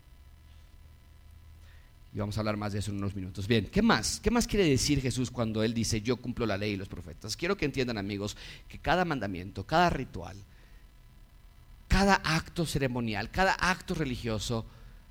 Y 2.15 2.19
vamos 2.19 2.39
a 2.39 2.41
hablar 2.41 2.57
más 2.57 2.73
de 2.73 2.79
eso 2.79 2.91
en 2.91 2.97
unos 2.97 3.15
minutos. 3.15 3.47
Bien, 3.47 3.67
¿qué 3.71 3.83
más? 3.83 4.19
¿Qué 4.19 4.31
más 4.31 4.47
quiere 4.47 4.65
decir 4.65 5.03
Jesús 5.03 5.31
cuando 5.31 5.63
Él 5.63 5.75
dice, 5.75 6.01
yo 6.01 6.17
cumplo 6.17 6.47
la 6.47 6.57
ley 6.57 6.73
y 6.73 6.77
los 6.79 6.89
profetas? 6.89 7.37
Quiero 7.37 7.59
que 7.59 7.67
entiendan 7.67 7.99
amigos 7.99 8.35
que 8.67 8.79
cada 8.79 9.05
mandamiento, 9.05 9.67
cada 9.67 9.91
ritual, 9.91 10.39
cada 11.87 12.15
acto 12.15 12.65
ceremonial, 12.65 13.31
cada 13.31 13.53
acto 13.53 13.93
religioso 13.93 14.65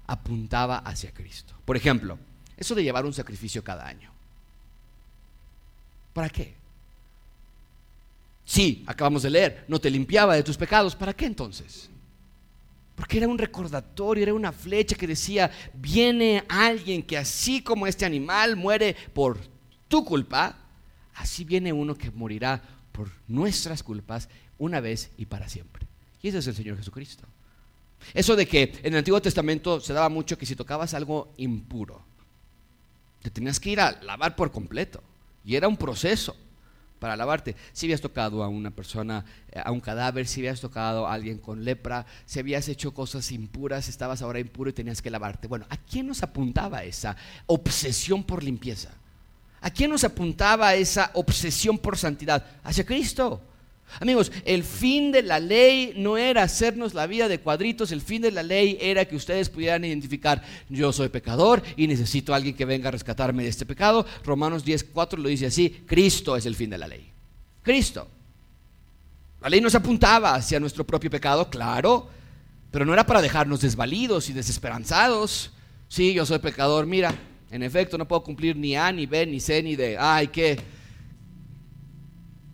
apuntaba 0.07 0.79
hacia 0.79 1.13
Cristo. 1.13 1.53
Por 1.65 1.77
ejemplo, 1.77 2.17
eso 2.57 2.73
de 2.73 2.81
llevar 2.81 3.05
un 3.05 3.13
sacrificio 3.13 3.63
cada 3.63 3.85
año. 3.85 4.09
¿Para 6.15 6.29
qué? 6.29 6.55
Sí, 8.47 8.85
acabamos 8.87 9.23
de 9.23 9.29
leer, 9.29 9.65
no 9.67 9.77
te 9.77 9.91
limpiaba 9.91 10.33
de 10.33 10.41
tus 10.41 10.55
pecados. 10.55 10.95
¿Para 10.95 11.13
qué 11.13 11.25
entonces? 11.25 11.89
Porque 12.95 13.17
era 13.17 13.27
un 13.27 13.37
recordatorio, 13.37 14.23
era 14.23 14.33
una 14.33 14.53
flecha 14.53 14.95
que 14.95 15.05
decía, 15.05 15.51
viene 15.73 16.45
alguien 16.47 17.03
que 17.03 17.17
así 17.17 17.61
como 17.61 17.85
este 17.85 18.05
animal 18.05 18.55
muere 18.55 18.95
por 19.13 19.37
tu 19.89 20.05
culpa, 20.05 20.57
así 21.15 21.43
viene 21.43 21.73
uno 21.73 21.93
que 21.93 22.09
morirá 22.09 22.61
por 22.93 23.11
nuestras 23.27 23.83
culpas 23.83 24.29
una 24.57 24.79
vez 24.79 25.11
y 25.17 25.25
para 25.25 25.49
siempre. 25.49 25.85
Y 26.21 26.29
ese 26.29 26.37
es 26.37 26.47
el 26.47 26.55
Señor 26.55 26.77
Jesucristo. 26.77 27.25
Eso 28.13 28.37
de 28.37 28.47
que 28.47 28.79
en 28.81 28.93
el 28.93 28.99
Antiguo 28.99 29.21
Testamento 29.21 29.81
se 29.81 29.91
daba 29.91 30.07
mucho 30.07 30.37
que 30.37 30.45
si 30.45 30.55
tocabas 30.55 30.93
algo 30.93 31.33
impuro, 31.35 32.01
te 33.21 33.29
tenías 33.29 33.59
que 33.59 33.71
ir 33.71 33.81
a 33.81 34.01
lavar 34.03 34.37
por 34.37 34.53
completo. 34.53 35.03
Y 35.43 35.57
era 35.57 35.67
un 35.67 35.75
proceso 35.75 36.33
para 36.99 37.15
lavarte. 37.15 37.55
Si 37.73 37.85
habías 37.85 38.01
tocado 38.01 38.43
a 38.43 38.47
una 38.47 38.71
persona, 38.71 39.25
eh, 39.51 39.61
a 39.63 39.71
un 39.71 39.79
cadáver, 39.79 40.27
si 40.27 40.41
habías 40.41 40.61
tocado 40.61 41.07
a 41.07 41.13
alguien 41.13 41.37
con 41.37 41.63
lepra, 41.63 42.05
si 42.25 42.39
habías 42.39 42.67
hecho 42.67 42.93
cosas 42.93 43.31
impuras, 43.31 43.87
estabas 43.87 44.21
ahora 44.21 44.39
impuro 44.39 44.69
y 44.69 44.73
tenías 44.73 45.01
que 45.01 45.09
lavarte. 45.09 45.47
Bueno, 45.47 45.65
¿a 45.69 45.77
quién 45.77 46.07
nos 46.07 46.23
apuntaba 46.23 46.83
esa 46.83 47.15
obsesión 47.45 48.23
por 48.23 48.43
limpieza? 48.43 48.89
¿A 49.61 49.69
quién 49.69 49.91
nos 49.91 50.03
apuntaba 50.03 50.75
esa 50.75 51.11
obsesión 51.13 51.77
por 51.77 51.97
santidad? 51.97 52.45
Hacia 52.63 52.85
Cristo. 52.85 53.41
Amigos, 53.99 54.31
el 54.45 54.63
fin 54.63 55.11
de 55.11 55.23
la 55.23 55.39
ley 55.39 55.93
no 55.95 56.17
era 56.17 56.43
hacernos 56.43 56.93
la 56.93 57.07
vida 57.07 57.27
de 57.27 57.39
cuadritos, 57.39 57.91
el 57.91 58.01
fin 58.01 58.21
de 58.21 58.31
la 58.31 58.43
ley 58.43 58.77
era 58.79 59.05
que 59.05 59.15
ustedes 59.15 59.49
pudieran 59.49 59.85
identificar, 59.85 60.43
yo 60.69 60.91
soy 60.91 61.09
pecador 61.09 61.63
y 61.75 61.87
necesito 61.87 62.33
a 62.33 62.35
alguien 62.35 62.55
que 62.55 62.65
venga 62.65 62.89
a 62.89 62.91
rescatarme 62.91 63.43
de 63.43 63.49
este 63.49 63.65
pecado. 63.65 64.05
Romanos 64.23 64.65
10.4 64.65 65.17
lo 65.17 65.29
dice 65.29 65.47
así, 65.47 65.83
Cristo 65.87 66.35
es 66.35 66.45
el 66.45 66.55
fin 66.55 66.69
de 66.69 66.77
la 66.77 66.87
ley. 66.87 67.09
Cristo. 67.63 68.07
La 69.41 69.49
ley 69.49 69.61
nos 69.61 69.75
apuntaba 69.75 70.35
hacia 70.35 70.59
nuestro 70.59 70.85
propio 70.85 71.09
pecado, 71.09 71.49
claro, 71.49 72.07
pero 72.71 72.85
no 72.85 72.93
era 72.93 73.05
para 73.05 73.21
dejarnos 73.21 73.61
desvalidos 73.61 74.29
y 74.29 74.33
desesperanzados. 74.33 75.51
Sí, 75.87 76.13
yo 76.13 76.25
soy 76.25 76.39
pecador, 76.39 76.85
mira, 76.85 77.15
en 77.49 77.63
efecto 77.63 77.97
no 77.97 78.07
puedo 78.07 78.23
cumplir 78.23 78.55
ni 78.55 78.75
A, 78.75 78.91
ni 78.91 79.05
B, 79.05 79.25
ni 79.25 79.39
C, 79.39 79.63
ni 79.63 79.75
D. 79.75 79.97
Ay, 79.97 80.27
qué 80.27 80.59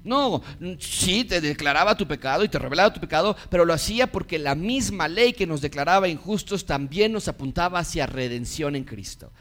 no, 0.03 0.41
sí, 0.79 1.23
te 1.23 1.39
declaraba 1.39 1.95
tu 1.95 2.05
pecado 2.05 2.43
y 2.43 2.49
te 2.49 2.59
revelaba 2.59 2.93
tu 2.93 2.99
pecado, 2.99 3.37
pero 3.49 3.63
lo 3.63 3.73
hacía 3.73 4.11
porque 4.11 4.37
la 4.37 4.53
misma 4.53 5.07
ley 5.07 5.33
que 5.33 5.47
nos 5.47 5.61
declaraba 5.61 6.09
injustos 6.09 6.65
también 6.65 7.13
nos 7.13 7.27
apuntaba 7.27 7.79
hacia 7.79 8.05
redención 8.05 8.75
en 8.75 8.83
Cristo. 8.83 9.31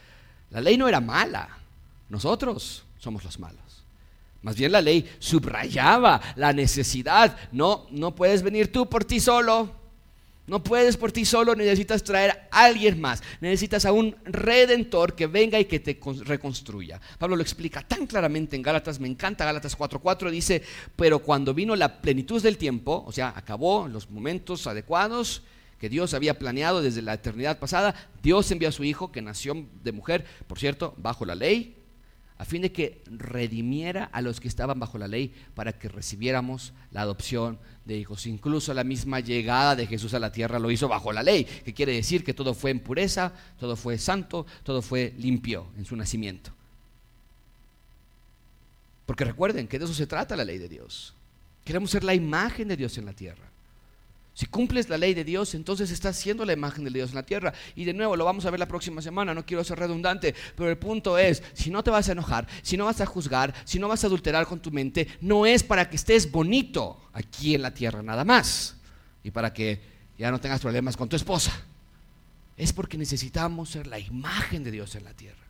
La 0.51 0.61
ley 0.61 0.77
no 0.77 0.87
era 0.87 1.01
mala, 1.01 1.49
nosotros 2.09 2.85
somos 2.99 3.25
los 3.25 3.39
malos. 3.39 3.61
Más 4.43 4.57
bien 4.57 4.73
la 4.73 4.81
ley 4.81 5.09
subrayaba 5.19 6.21
la 6.37 6.53
necesidad. 6.53 7.37
No, 7.53 7.87
no 7.91 8.15
puedes 8.15 8.43
venir 8.43 8.71
tú 8.73 8.89
por 8.89 9.05
ti 9.05 9.21
solo. 9.21 9.82
No 10.47 10.63
puedes 10.63 10.97
por 10.97 11.13
ti 11.13 11.25
solo, 11.25 11.55
necesitas 11.55 12.03
traer 12.03 12.49
a 12.51 12.65
alguien 12.65 13.01
más. 13.01 13.23
Necesitas 13.41 13.85
a 13.85 13.93
un 13.93 14.17
redentor 14.25 15.15
que 15.15 15.29
venga 15.29 15.59
y 15.61 15.67
que 15.67 15.79
te 15.79 15.99
reconstruya. 16.25 17.01
Pablo 17.19 17.37
lo 17.37 17.43
explica 17.43 17.81
tan 17.83 18.07
claramente 18.07 18.57
en 18.57 18.63
Gálatas, 18.63 18.99
me 18.99 19.09
encanta 19.09 19.45
Gálatas 19.45 19.79
4:4, 19.79 20.31
dice, 20.31 20.63
pero 20.97 21.21
cuando 21.21 21.55
vino 21.55 21.77
la 21.77 22.01
plenitud 22.01 22.43
del 22.43 22.59
tiempo, 22.59 23.05
o 23.07 23.13
sea, 23.13 23.33
acabó 23.37 23.87
los 23.87 24.11
momentos 24.11 24.67
adecuados 24.67 25.43
que 25.79 25.89
Dios 25.89 26.15
había 26.15 26.39
planeado 26.39 26.83
desde 26.83 27.03
la 27.03 27.15
eternidad 27.15 27.59
pasada, 27.59 27.95
Dios 28.23 28.51
envió 28.51 28.69
a 28.69 28.73
su 28.73 28.85
Hijo 28.85 29.13
que 29.13 29.23
nació 29.23 29.67
de 29.83 29.93
mujer, 29.93 30.25
por 30.47 30.59
cierto, 30.59 30.95
bajo 30.97 31.25
la 31.25 31.35
ley, 31.35 31.82
a 32.43 32.45
fin 32.45 32.61
de 32.61 32.73
que 32.73 33.05
redimiera 33.07 34.07
a 34.07 34.21
los 34.21 34.41
que 34.41 34.49
estaban 34.49 34.81
bajo 34.81 34.99
la 34.99 35.07
ley 35.07 35.33
para 35.55 35.79
que 35.79 35.89
recibiéramos 35.89 36.73
la 36.91 37.03
adopción 37.03 37.61
de 37.85 37.97
hijos. 37.97 38.27
Incluso 38.27 38.75
la 38.75 38.83
misma 38.83 39.21
llegada 39.21 39.77
de 39.77 39.87
Jesús 39.87 40.13
a 40.13 40.19
la 40.19 40.33
tierra 40.33 40.59
lo 40.59 40.73
hizo 40.73 40.89
bajo 40.89 41.13
la 41.13 41.23
ley, 41.23 41.45
que 41.45 41.73
quiere 41.73 41.93
decir 41.93 42.25
que 42.25 42.35
todo 42.35 42.53
fue 42.53 42.73
en 42.73 42.81
pureza, 42.81 43.33
todo 43.61 43.77
fue 43.77 43.97
santo, 43.97 44.45
todo 44.65 44.83
fue 44.83 45.15
limpio 45.19 45.69
en 45.79 45.85
su 45.85 45.95
nacimiento. 45.95 46.51
Porque 49.07 49.25
recuerden 49.25 49.69
que 49.69 49.79
de 49.79 49.85
eso 49.85 49.95
se 49.95 50.09
trata 50.09 50.35
la 50.35 50.45
ley 50.45 50.59
de 50.59 50.69
Dios. 50.69 51.15
Queremos 51.65 51.93
ser 51.93 52.03
la 52.03 52.13
imagen 52.13 52.67
de 52.67 52.77
Dios 52.77 52.99
en 52.99 53.07
la 53.07 53.13
tierra. 53.13 53.52
Si 54.35 54.47
cumples 54.47 54.89
la 54.89 54.97
ley 54.97 55.13
de 55.13 55.25
Dios, 55.25 55.55
entonces 55.55 55.91
estás 55.91 56.17
siendo 56.17 56.45
la 56.47 56.55
imagen 56.55 56.85
de 56.85 56.91
Dios 56.91 57.11
en 57.11 57.17
la 57.17 57.23
tierra. 57.23 57.53
Y 57.77 57.85
de 57.85 57.93
nuevo, 57.93 58.17
lo 58.17 58.25
vamos 58.25 58.47
a 58.47 58.51
ver 58.51 58.61
la 58.61 58.67
próxima 58.67 59.03
semana, 59.03 59.35
no 59.35 59.45
quiero 59.45 59.63
ser 59.63 59.79
redundante, 59.79 60.35
pero 60.57 60.71
el 60.71 60.79
punto 60.79 61.19
es, 61.19 61.43
si 61.53 61.71
no 61.71 61.85
te 61.85 61.91
vas 61.91 62.09
a 62.09 62.13
enojar, 62.13 62.49
si 62.63 62.77
no 62.77 62.87
vas 62.87 63.01
a 63.03 63.07
juzgar, 63.07 63.55
si 63.65 63.79
no 63.79 63.89
vas 63.89 64.05
a 64.05 64.07
adulterar 64.07 64.47
con 64.47 64.61
tu 64.61 64.71
mente, 64.71 65.07
no 65.21 65.45
es 65.45 65.63
para 65.63 65.91
que 65.91 65.97
estés 65.97 66.31
bonito 66.31 66.99
aquí 67.13 67.55
en 67.55 67.63
la 67.63 67.75
tierra 67.75 68.03
nada 68.03 68.25
más. 68.25 68.77
Y 69.23 69.31
para 69.31 69.53
que 69.53 69.81
ya 70.19 70.31
no 70.31 70.41
tengas 70.41 70.61
problemas 70.61 70.97
con 70.97 71.09
tu 71.09 71.17
esposa. 71.17 71.53
Es 72.57 72.73
porque 72.73 72.97
necesitamos 72.97 73.71
ser 73.71 73.87
la 73.87 73.99
imagen 73.99 74.65
de 74.65 74.71
Dios 74.71 74.95
en 74.95 75.05
la 75.05 75.15
tierra. 75.15 75.43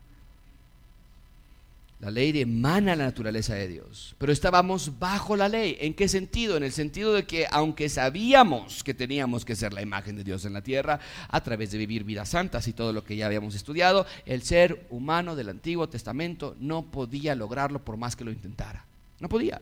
La 2.03 2.11
ley 2.11 2.37
emana 2.37 2.97
la 2.97 3.05
naturaleza 3.05 3.55
de 3.55 3.69
Dios, 3.69 4.13
pero 4.17 4.33
estábamos 4.33 4.99
bajo 4.99 5.37
la 5.37 5.47
ley. 5.47 5.77
¿En 5.79 5.93
qué 5.93 6.09
sentido? 6.09 6.57
En 6.57 6.63
el 6.63 6.73
sentido 6.73 7.13
de 7.13 7.23
que 7.25 7.47
aunque 7.49 7.87
sabíamos 7.87 8.83
que 8.83 8.93
teníamos 8.93 9.45
que 9.45 9.55
ser 9.55 9.71
la 9.71 9.81
imagen 9.81 10.17
de 10.17 10.25
Dios 10.25 10.43
en 10.43 10.51
la 10.51 10.61
tierra 10.61 10.99
a 11.29 11.41
través 11.43 11.71
de 11.71 11.77
vivir 11.77 12.03
vidas 12.03 12.27
santas 12.27 12.67
y 12.67 12.73
todo 12.73 12.91
lo 12.91 13.05
que 13.05 13.15
ya 13.15 13.27
habíamos 13.27 13.55
estudiado, 13.55 14.05
el 14.25 14.41
ser 14.41 14.85
humano 14.89 15.37
del 15.37 15.47
Antiguo 15.47 15.87
Testamento 15.87 16.57
no 16.59 16.91
podía 16.91 17.35
lograrlo 17.35 17.85
por 17.85 17.95
más 17.95 18.17
que 18.17 18.25
lo 18.25 18.31
intentara. 18.31 18.85
No 19.21 19.29
podía. 19.29 19.61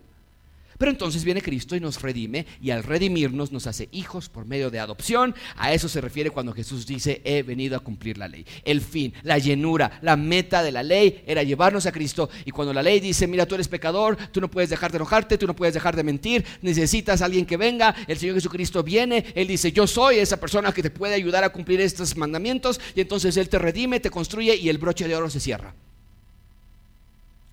Pero 0.81 0.89
entonces 0.89 1.23
viene 1.23 1.43
Cristo 1.43 1.75
y 1.75 1.79
nos 1.79 2.01
redime 2.01 2.47
y 2.59 2.71
al 2.71 2.81
redimirnos 2.81 3.51
nos 3.51 3.67
hace 3.67 3.87
hijos 3.91 4.29
por 4.29 4.47
medio 4.47 4.71
de 4.71 4.79
adopción. 4.79 5.35
A 5.55 5.73
eso 5.73 5.87
se 5.87 6.01
refiere 6.01 6.31
cuando 6.31 6.53
Jesús 6.53 6.87
dice, 6.87 7.21
he 7.23 7.43
venido 7.43 7.77
a 7.77 7.81
cumplir 7.81 8.17
la 8.17 8.27
ley. 8.27 8.47
El 8.65 8.81
fin, 8.81 9.13
la 9.21 9.37
llenura, 9.37 9.99
la 10.01 10.17
meta 10.17 10.63
de 10.63 10.71
la 10.71 10.81
ley 10.81 11.23
era 11.27 11.43
llevarnos 11.43 11.85
a 11.85 11.91
Cristo. 11.91 12.31
Y 12.45 12.49
cuando 12.49 12.73
la 12.73 12.81
ley 12.81 12.99
dice, 12.99 13.27
mira, 13.27 13.45
tú 13.45 13.53
eres 13.53 13.67
pecador, 13.67 14.17
tú 14.31 14.41
no 14.41 14.49
puedes 14.49 14.71
dejar 14.71 14.91
de 14.91 14.97
enojarte, 14.97 15.37
tú 15.37 15.45
no 15.45 15.55
puedes 15.55 15.75
dejar 15.75 15.95
de 15.95 16.01
mentir, 16.01 16.43
necesitas 16.63 17.21
a 17.21 17.25
alguien 17.25 17.45
que 17.45 17.57
venga, 17.57 17.93
el 18.07 18.17
Señor 18.17 18.33
Jesucristo 18.33 18.81
viene, 18.81 19.23
Él 19.35 19.47
dice, 19.47 19.71
yo 19.71 19.85
soy 19.85 20.17
esa 20.17 20.39
persona 20.39 20.71
que 20.71 20.81
te 20.81 20.89
puede 20.89 21.13
ayudar 21.13 21.43
a 21.43 21.49
cumplir 21.49 21.79
estos 21.79 22.17
mandamientos. 22.17 22.81
Y 22.95 23.01
entonces 23.01 23.37
Él 23.37 23.49
te 23.49 23.59
redime, 23.59 23.99
te 23.99 24.09
construye 24.09 24.55
y 24.55 24.67
el 24.67 24.79
broche 24.79 25.07
de 25.07 25.15
oro 25.15 25.29
se 25.29 25.39
cierra. 25.39 25.75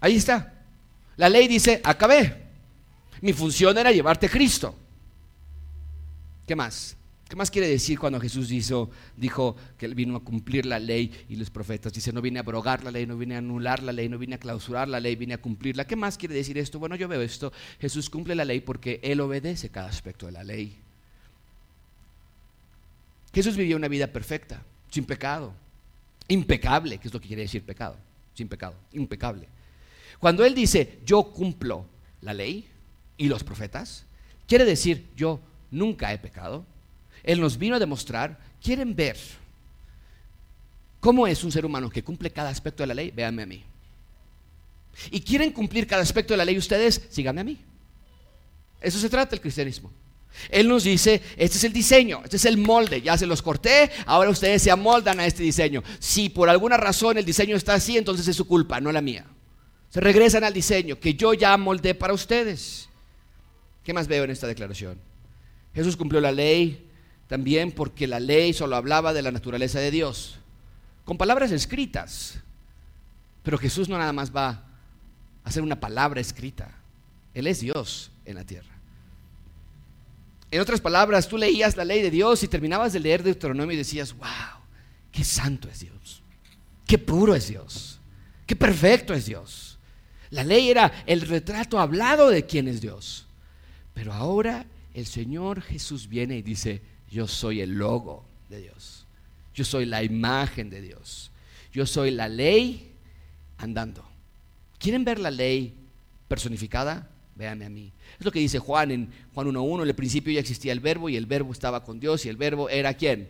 Ahí 0.01 0.17
está. 0.17 0.55
La 1.19 1.29
ley 1.29 1.47
dice, 1.47 1.83
acabé. 1.85 2.48
Mi 3.21 3.33
función 3.33 3.77
era 3.77 3.93
llevarte 3.93 4.27
a 4.27 4.31
Cristo. 4.31 4.75
¿Qué 6.47 6.57
más? 6.57 6.97
¿Qué 7.29 7.37
más 7.37 7.51
quiere 7.51 7.69
decir 7.69 7.99
cuando 7.99 8.19
Jesús 8.19 8.49
dijo, 8.49 9.57
que 9.77 9.85
él 9.85 9.95
vino 9.95 10.17
a 10.17 10.21
cumplir 10.21 10.65
la 10.65 10.79
ley 10.79 11.13
y 11.29 11.37
los 11.37 11.51
profetas? 11.51 11.93
Dice, 11.93 12.11
no 12.11 12.23
vine 12.23 12.39
a 12.39 12.43
abrogar 12.43 12.83
la 12.83 12.91
ley, 12.91 13.07
no 13.07 13.19
vine 13.19 13.35
a 13.35 13.39
anular 13.39 13.83
la 13.83 13.93
ley, 13.93 14.09
no 14.09 14.17
vine 14.17 14.37
a 14.37 14.39
clausurar 14.39 14.89
la 14.89 14.99
ley, 14.99 15.15
vine 15.15 15.35
a 15.35 15.39
cumplirla. 15.39 15.87
¿Qué 15.87 15.95
más 15.95 16.17
quiere 16.17 16.35
decir 16.35 16.57
esto? 16.57 16.79
Bueno, 16.79 16.97
yo 16.97 17.07
veo 17.07 17.21
esto. 17.21 17.53
Jesús 17.81 18.09
cumple 18.09 18.35
la 18.35 18.47
ley 18.47 18.63
porque 18.63 18.99
él 19.03 19.21
obedece 19.21 19.69
cada 19.69 19.89
aspecto 19.89 20.25
de 20.25 20.33
la 20.33 20.43
ley. 20.43 20.79
Jesús 23.35 23.59
vivió 23.59 23.77
una 23.77 23.89
vida 23.89 24.07
perfecta, 24.07 24.63
sin 24.91 25.05
pecado, 25.05 25.53
impecable, 26.29 26.97
que 26.97 27.09
es 27.09 27.15
lo 27.15 27.21
que 27.21 27.29
quiere 27.29 27.43
decir 27.43 27.63
pecado, 27.63 27.97
sin 28.33 28.49
pecado, 28.49 28.75
impecable. 28.93 29.49
Cuando 30.19 30.47
él 30.47 30.55
dice, 30.55 31.01
yo 31.05 31.25
cumplo 31.25 31.85
la 32.23 32.33
ley, 32.33 32.67
y 33.19 33.29
los 33.29 33.45
profetas, 33.45 34.07
quiere 34.47 34.65
decir 34.65 35.07
yo 35.15 35.41
nunca 35.71 36.13
he 36.13 36.19
pecado. 36.19 36.65
Él 37.23 37.41
nos 37.41 37.59
vino 37.59 37.77
a 37.77 37.79
demostrar, 37.79 38.39
quieren 38.63 38.97
ver 38.97 39.19
cómo 41.01 41.27
es 41.27 41.45
un 41.45 41.53
ser 41.53 41.67
humano 41.67 41.91
que 41.91 42.03
cumple 42.03 42.31
cada 42.31 42.49
aspecto 42.49 42.83
de 42.83 42.87
la 42.87 42.95
ley, 42.95 43.11
véanme 43.11 43.43
a 43.43 43.47
mí. 43.47 43.65
Y 45.11 45.21
quieren 45.21 45.53
cumplir 45.53 45.87
cada 45.87 46.03
aspecto 46.03 46.33
de 46.33 46.39
la 46.39 46.45
ley 46.45 46.57
ustedes, 46.57 47.03
síganme 47.11 47.43
a 47.43 47.45
mí. 47.45 47.59
Eso 48.81 48.99
se 48.99 49.11
trata 49.11 49.35
el 49.35 49.41
cristianismo. 49.41 49.91
Él 50.51 50.69
nos 50.69 50.85
dice, 50.85 51.21
este 51.37 51.57
es 51.57 51.65
el 51.65 51.73
diseño, 51.73 52.21
este 52.23 52.37
es 52.37 52.45
el 52.45 52.59
molde, 52.59 53.03
ya 53.03 53.19
se 53.19 53.27
los 53.27 53.43
corté, 53.43 53.91
ahora 54.07 54.31
ustedes 54.31 54.63
se 54.63 54.71
amoldan 54.71 55.19
a 55.19 55.27
este 55.27 55.43
diseño. 55.43 55.83
Si 55.99 56.29
por 56.29 56.49
alguna 56.49 56.77
razón 56.77 57.19
el 57.19 57.25
diseño 57.25 57.57
está 57.57 57.75
así, 57.75 57.97
entonces 57.97 58.29
es 58.29 58.37
su 58.37 58.47
culpa, 58.47 58.81
no 58.81 58.93
la 58.93 59.01
mía. 59.01 59.27
Se 59.91 60.01
regresan 60.01 60.45
al 60.45 60.53
diseño 60.53 61.01
que 61.01 61.15
yo 61.15 61.35
ya 61.35 61.57
moldé 61.57 61.95
para 61.95 62.13
ustedes. 62.13 62.88
¿Qué 63.89 63.95
más 63.95 64.07
veo 64.07 64.25
en 64.25 64.31
esta 64.31 64.47
declaración? 64.47 64.99
Jesús 65.75 65.97
cumplió 65.97 66.21
la 66.21 66.31
ley 66.31 66.91
también 67.27 67.73
porque 67.73 68.07
la 68.07 68.21
ley 68.21 68.53
solo 68.53 68.77
hablaba 68.77 69.15
de 69.15 69.23
la 69.23 69.33
naturaleza 69.33 69.81
de 69.81 69.91
Dios, 69.91 70.37
con 71.07 71.17
palabras 71.17 71.53
escritas. 71.53 72.39
Pero 73.43 73.57
Jesús 73.57 73.89
no 73.89 73.97
nada 73.97 74.13
más 74.13 74.31
va 74.31 74.49
a 74.49 74.63
hacer 75.43 75.63
una 75.63 75.81
palabra 75.81 76.21
escrita, 76.21 76.71
Él 77.33 77.47
es 77.47 77.61
Dios 77.61 78.11
en 78.27 78.35
la 78.35 78.45
tierra. 78.45 78.77
En 80.51 80.61
otras 80.61 80.83
palabras, 80.83 81.27
tú 81.27 81.39
leías 81.39 81.75
la 81.75 81.87
ley 81.87 82.03
de 82.03 82.11
Dios 82.11 82.43
y 82.43 82.49
terminabas 82.49 82.93
de 82.93 83.01
leer 83.01 83.23
Deuteronomio 83.23 83.73
y 83.73 83.79
decías, 83.79 84.15
wow, 84.15 84.61
qué 85.11 85.25
santo 85.25 85.67
es 85.67 85.81
Dios, 85.81 86.23
qué 86.87 86.99
puro 86.99 87.35
es 87.35 87.49
Dios, 87.49 88.01
qué 88.45 88.55
perfecto 88.55 89.15
es 89.15 89.25
Dios. 89.25 89.79
La 90.29 90.45
ley 90.45 90.69
era 90.69 90.93
el 91.07 91.23
retrato 91.23 91.81
hablado 91.81 92.29
de 92.29 92.45
quién 92.45 92.69
es 92.69 92.83
Dios. 92.83 93.25
Pero 93.99 94.13
ahora 94.13 94.65
el 94.95 95.07
Señor 95.07 95.61
Jesús 95.61 96.09
viene 96.09 96.37
y 96.37 96.43
dice, 96.43 96.81
yo 97.11 97.27
soy 97.27 97.61
el 97.61 97.73
logo 97.73 98.25
de 98.49 98.61
Dios. 98.61 99.05
Yo 99.53 99.65
soy 99.65 99.87
la 99.87 100.05
imagen 100.05 100.71
de 100.71 100.81
Dios. 100.81 101.33
Yo 101.73 101.85
soy 101.85 102.13
la 102.13 102.29
ley 102.29 102.93
andando. 103.57 104.05
¿Quieren 104.79 105.05
ver 105.05 105.19
la 105.19 105.33
ley 105.33 105.75
personificada? 106.29 107.11
Véanme 107.35 107.65
a 107.65 107.71
mí. 107.71 107.91
Es 108.21 108.25
lo 108.25 108.31
que 108.31 108.39
dice 108.39 108.61
Juan 108.61 108.93
en 108.93 109.11
Juan 109.35 109.49
1.1. 109.49 109.83
En 109.83 109.89
el 109.89 109.95
principio 109.97 110.33
ya 110.33 110.39
existía 110.39 110.71
el 110.71 110.79
verbo 110.79 111.09
y 111.09 111.17
el 111.17 111.27
verbo 111.27 111.51
estaba 111.51 111.83
con 111.83 111.99
Dios 111.99 112.25
y 112.25 112.29
el 112.29 112.37
verbo 112.37 112.69
era 112.69 112.95
quién? 112.95 113.29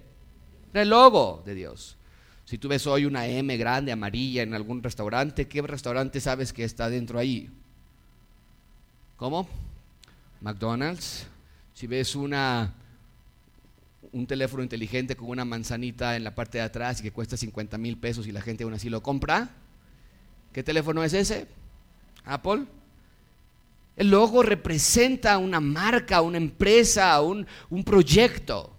Era 0.74 0.82
el 0.82 0.90
logo 0.90 1.42
de 1.46 1.54
Dios. 1.54 1.96
Si 2.44 2.58
tú 2.58 2.68
ves 2.68 2.86
hoy 2.86 3.06
una 3.06 3.26
M 3.26 3.56
grande, 3.56 3.90
amarilla 3.90 4.42
en 4.42 4.52
algún 4.52 4.82
restaurante, 4.82 5.48
¿qué 5.48 5.62
restaurante 5.62 6.20
sabes 6.20 6.52
que 6.52 6.64
está 6.64 6.90
dentro 6.90 7.18
ahí? 7.18 7.48
¿Cómo? 9.16 9.48
McDonald's, 10.40 11.26
si 11.74 11.86
ves 11.86 12.14
una, 12.14 12.74
un 14.12 14.26
teléfono 14.26 14.62
inteligente 14.62 15.16
con 15.16 15.28
una 15.28 15.44
manzanita 15.44 16.16
en 16.16 16.24
la 16.24 16.34
parte 16.34 16.58
de 16.58 16.64
atrás 16.64 17.00
y 17.00 17.02
que 17.02 17.12
cuesta 17.12 17.36
50 17.36 17.78
mil 17.78 17.98
pesos 17.98 18.26
y 18.26 18.32
la 18.32 18.40
gente 18.40 18.64
aún 18.64 18.74
así 18.74 18.88
lo 18.88 19.02
compra, 19.02 19.50
¿qué 20.52 20.62
teléfono 20.62 21.02
es 21.04 21.12
ese? 21.12 21.46
Apple. 22.24 22.66
El 23.96 24.10
logo 24.10 24.42
representa 24.42 25.38
una 25.38 25.60
marca, 25.60 26.20
una 26.20 26.38
empresa, 26.38 27.20
un, 27.20 27.46
un 27.68 27.82
proyecto. 27.82 28.72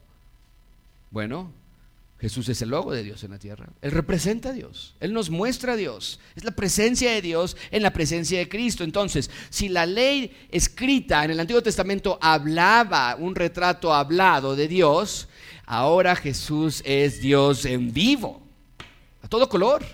Bueno, 1.11 1.51
Jesús 2.19 2.49
es 2.49 2.61
el 2.61 2.69
logo 2.69 2.91
de 2.91 3.03
Dios 3.03 3.23
en 3.23 3.31
la 3.31 3.39
tierra. 3.39 3.69
Él 3.81 3.91
representa 3.91 4.49
a 4.49 4.53
Dios. 4.53 4.95
Él 4.99 5.13
nos 5.13 5.29
muestra 5.29 5.73
a 5.73 5.75
Dios. 5.77 6.19
Es 6.35 6.43
la 6.43 6.51
presencia 6.51 7.11
de 7.11 7.21
Dios 7.21 7.55
en 7.71 7.81
la 7.81 7.93
presencia 7.93 8.39
de 8.39 8.49
Cristo. 8.49 8.83
Entonces, 8.83 9.31
si 9.49 9.69
la 9.69 9.85
ley 9.85 10.35
escrita 10.51 11.23
en 11.23 11.31
el 11.31 11.39
Antiguo 11.39 11.63
Testamento 11.63 12.19
hablaba 12.21 13.15
un 13.15 13.35
retrato 13.35 13.93
hablado 13.93 14.57
de 14.57 14.67
Dios, 14.67 15.29
ahora 15.65 16.13
Jesús 16.13 16.81
es 16.85 17.21
Dios 17.21 17.63
en 17.63 17.93
vivo, 17.93 18.41
a 19.21 19.29
todo 19.29 19.47
color, 19.47 19.85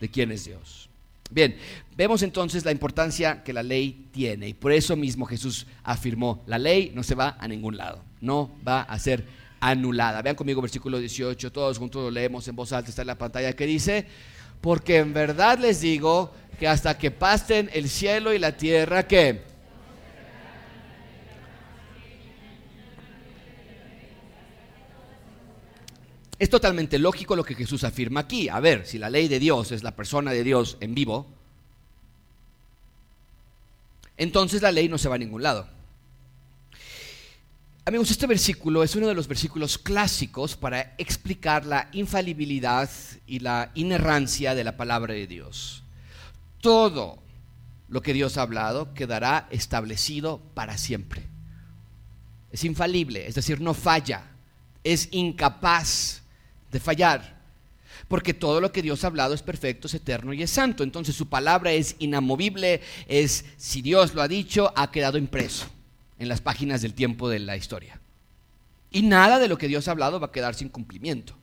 de 0.00 0.08
quién 0.08 0.30
es 0.30 0.44
Dios. 0.44 0.88
Bien, 1.30 1.56
vemos 1.96 2.22
entonces 2.22 2.64
la 2.64 2.70
importancia 2.70 3.42
que 3.42 3.52
la 3.52 3.64
ley 3.64 4.08
tiene 4.12 4.48
y 4.48 4.54
por 4.54 4.70
eso 4.70 4.94
mismo 4.94 5.26
Jesús 5.26 5.66
afirmó, 5.82 6.44
la 6.46 6.58
ley 6.58 6.92
no 6.94 7.02
se 7.02 7.16
va 7.16 7.36
a 7.40 7.48
ningún 7.48 7.76
lado, 7.76 8.04
no 8.20 8.52
va 8.66 8.82
a 8.82 8.98
ser 9.00 9.24
anulada. 9.70 10.22
Vean 10.22 10.36
conmigo 10.36 10.62
versículo 10.62 10.98
18, 10.98 11.50
todos 11.50 11.78
juntos 11.78 12.04
lo 12.04 12.10
leemos 12.10 12.46
en 12.46 12.54
voz 12.54 12.72
alta, 12.72 12.90
está 12.90 13.02
en 13.02 13.08
la 13.08 13.18
pantalla, 13.18 13.54
que 13.54 13.66
dice, 13.66 14.06
porque 14.60 14.98
en 14.98 15.12
verdad 15.12 15.58
les 15.58 15.80
digo 15.80 16.32
que 16.58 16.68
hasta 16.68 16.96
que 16.96 17.10
pasen 17.10 17.68
el 17.72 17.88
cielo 17.88 18.32
y 18.32 18.38
la 18.38 18.56
tierra, 18.56 19.06
que 19.06 19.56
Es 26.38 26.50
totalmente 26.50 26.98
lógico 26.98 27.34
lo 27.34 27.44
que 27.44 27.54
Jesús 27.54 27.82
afirma 27.82 28.20
aquí. 28.20 28.50
A 28.50 28.60
ver, 28.60 28.86
si 28.86 28.98
la 28.98 29.08
ley 29.08 29.26
de 29.26 29.38
Dios 29.38 29.72
es 29.72 29.82
la 29.82 29.96
persona 29.96 30.32
de 30.32 30.44
Dios 30.44 30.76
en 30.80 30.94
vivo, 30.94 31.26
entonces 34.18 34.60
la 34.60 34.70
ley 34.70 34.86
no 34.86 34.98
se 34.98 35.08
va 35.08 35.14
a 35.14 35.18
ningún 35.18 35.42
lado. 35.42 35.75
Amigos, 37.88 38.10
este 38.10 38.26
versículo 38.26 38.82
es 38.82 38.96
uno 38.96 39.06
de 39.06 39.14
los 39.14 39.28
versículos 39.28 39.78
clásicos 39.78 40.56
para 40.56 40.96
explicar 40.98 41.64
la 41.64 41.88
infalibilidad 41.92 42.90
y 43.28 43.38
la 43.38 43.70
inerrancia 43.76 44.56
de 44.56 44.64
la 44.64 44.76
palabra 44.76 45.14
de 45.14 45.28
Dios. 45.28 45.84
Todo 46.60 47.22
lo 47.88 48.02
que 48.02 48.12
Dios 48.12 48.38
ha 48.38 48.42
hablado 48.42 48.92
quedará 48.92 49.46
establecido 49.52 50.40
para 50.54 50.78
siempre. 50.78 51.22
Es 52.50 52.64
infalible, 52.64 53.28
es 53.28 53.36
decir, 53.36 53.60
no 53.60 53.72
falla, 53.72 54.32
es 54.82 55.08
incapaz 55.12 56.22
de 56.72 56.80
fallar. 56.80 57.36
Porque 58.08 58.34
todo 58.34 58.60
lo 58.60 58.72
que 58.72 58.82
Dios 58.82 59.04
ha 59.04 59.06
hablado 59.06 59.32
es 59.32 59.42
perfecto, 59.42 59.86
es 59.86 59.94
eterno 59.94 60.32
y 60.32 60.42
es 60.42 60.50
santo. 60.50 60.82
Entonces 60.82 61.14
su 61.14 61.28
palabra 61.28 61.70
es 61.70 61.94
inamovible, 62.00 62.80
es, 63.06 63.44
si 63.56 63.80
Dios 63.80 64.12
lo 64.12 64.22
ha 64.22 64.28
dicho, 64.28 64.72
ha 64.74 64.90
quedado 64.90 65.18
impreso 65.18 65.75
en 66.18 66.28
las 66.28 66.40
páginas 66.40 66.82
del 66.82 66.94
tiempo 66.94 67.28
de 67.28 67.38
la 67.38 67.56
historia. 67.56 68.00
Y 68.90 69.02
nada 69.02 69.38
de 69.38 69.48
lo 69.48 69.58
que 69.58 69.68
Dios 69.68 69.88
ha 69.88 69.90
hablado 69.90 70.20
va 70.20 70.28
a 70.28 70.32
quedar 70.32 70.54
sin 70.54 70.68
cumplimiento. 70.68 71.34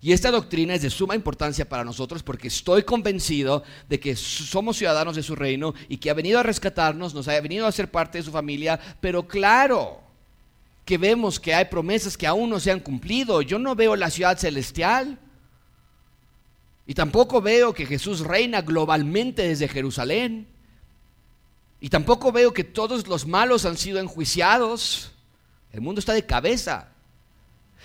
Y 0.00 0.12
esta 0.12 0.30
doctrina 0.30 0.74
es 0.74 0.82
de 0.82 0.90
suma 0.90 1.14
importancia 1.14 1.68
para 1.68 1.84
nosotros 1.84 2.22
porque 2.22 2.48
estoy 2.48 2.82
convencido 2.82 3.64
de 3.88 3.98
que 3.98 4.14
somos 4.14 4.76
ciudadanos 4.76 5.16
de 5.16 5.22
su 5.22 5.34
reino 5.34 5.74
y 5.88 5.96
que 5.96 6.10
ha 6.10 6.14
venido 6.14 6.38
a 6.38 6.42
rescatarnos, 6.42 7.14
nos 7.14 7.26
ha 7.28 7.40
venido 7.40 7.66
a 7.66 7.72
ser 7.72 7.90
parte 7.90 8.18
de 8.18 8.24
su 8.24 8.30
familia, 8.30 8.78
pero 9.00 9.26
claro 9.26 10.00
que 10.84 10.98
vemos 10.98 11.40
que 11.40 11.54
hay 11.54 11.64
promesas 11.64 12.16
que 12.16 12.26
aún 12.26 12.50
no 12.50 12.60
se 12.60 12.70
han 12.70 12.80
cumplido. 12.80 13.42
Yo 13.42 13.58
no 13.58 13.74
veo 13.74 13.96
la 13.96 14.10
ciudad 14.10 14.38
celestial 14.38 15.18
y 16.86 16.94
tampoco 16.94 17.40
veo 17.40 17.74
que 17.74 17.86
Jesús 17.86 18.20
reina 18.20 18.62
globalmente 18.62 19.48
desde 19.48 19.66
Jerusalén. 19.66 20.46
Y 21.80 21.90
tampoco 21.90 22.32
veo 22.32 22.52
que 22.52 22.64
todos 22.64 23.06
los 23.06 23.26
malos 23.26 23.64
han 23.64 23.76
sido 23.76 23.98
enjuiciados. 23.98 25.12
El 25.72 25.80
mundo 25.80 25.98
está 25.98 26.12
de 26.12 26.24
cabeza. 26.24 26.88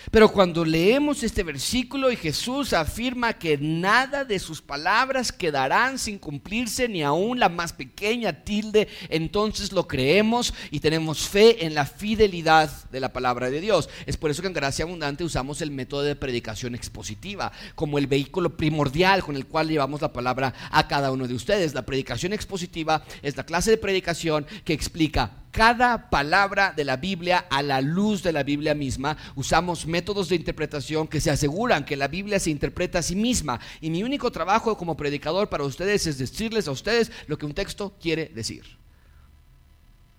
Pero 0.10 0.32
cuando 0.32 0.66
leemos 0.66 1.22
este 1.22 1.44
versículo 1.44 2.12
y 2.12 2.16
Jesús 2.16 2.74
afirma 2.74 3.34
que 3.34 3.58
nada 3.58 4.26
de 4.26 4.40
sus 4.40 4.62
palabras 4.62 5.32
quedarán 5.32 6.00
sin 6.00 6.18
cumplirse, 6.18 6.88
ni 6.88 7.04
aun 7.04 7.40
la 7.40 7.50
más 7.50 7.74
pequeña 7.74 8.44
tilde, 8.44 8.88
entonces 9.10 9.72
lo 9.72 9.88
creemos 9.88 10.54
y 10.72 10.80
tenemos 10.80 11.28
fe 11.28 11.66
en 11.66 11.76
la 11.76 11.86
fidelidad 11.86 12.72
de 12.90 13.00
la 13.00 13.14
palabra 13.14 13.50
de 13.50 13.62
Dios. 13.62 13.90
Es 14.06 14.18
por 14.18 14.32
eso 14.32 14.42
que 14.42 14.48
en 14.48 14.54
Gracia 14.54 14.86
Abundante 14.86 15.24
usamos 15.24 15.62
el 15.62 15.72
método 15.72 16.04
de 16.04 16.16
predicación 16.16 16.74
expositiva 16.74 17.52
como 17.76 17.98
el 17.98 18.08
vehículo 18.08 18.58
primordial 18.58 19.24
con 19.24 19.36
el 19.36 19.46
cual 19.46 19.70
llevamos 19.70 20.02
la 20.02 20.14
palabra 20.14 20.54
a 20.72 20.88
cada 20.88 21.12
uno 21.12 21.28
de 21.28 21.36
ustedes. 21.36 21.74
La 21.74 21.86
predicación 21.86 22.34
expositiva 22.34 23.04
es 23.22 23.38
la 23.38 23.46
clase 23.46 23.72
de 23.72 23.78
predicación 23.78 24.46
que 24.64 24.74
explica 24.74 25.41
cada 25.52 26.10
palabra 26.10 26.74
de 26.76 26.86
la 26.86 26.98
Biblia 26.98 27.46
a 27.50 27.62
la 27.62 27.82
luz 27.82 28.24
de 28.24 28.32
la 28.32 28.44
Biblia 28.44 28.74
misma. 28.74 29.18
Usamos 29.36 29.86
métodos 29.86 30.30
de 30.30 30.38
interpretación 30.38 31.08
que 31.08 31.22
se 31.22 31.30
aseguran 31.30 31.86
que 31.86 31.98
la 31.98 32.08
Biblia 32.08 32.40
se 32.40 32.50
interpreta 32.50 33.00
a 33.00 33.04
sí 33.04 33.16
misma. 33.16 33.60
Y 33.82 33.90
mi 33.90 34.04
único 34.04 34.32
trabajo 34.32 34.78
como 34.78 34.98
predicador 34.98 35.50
para 35.50 35.66
ustedes 35.66 36.08
es 36.08 36.18
decirles 36.18 36.68
a 36.68 36.72
ustedes 36.72 37.12
lo 37.28 37.38
que 37.38 37.46
un 37.46 37.54
texto 37.54 37.94
quiere 38.02 38.32
decir. 38.34 38.64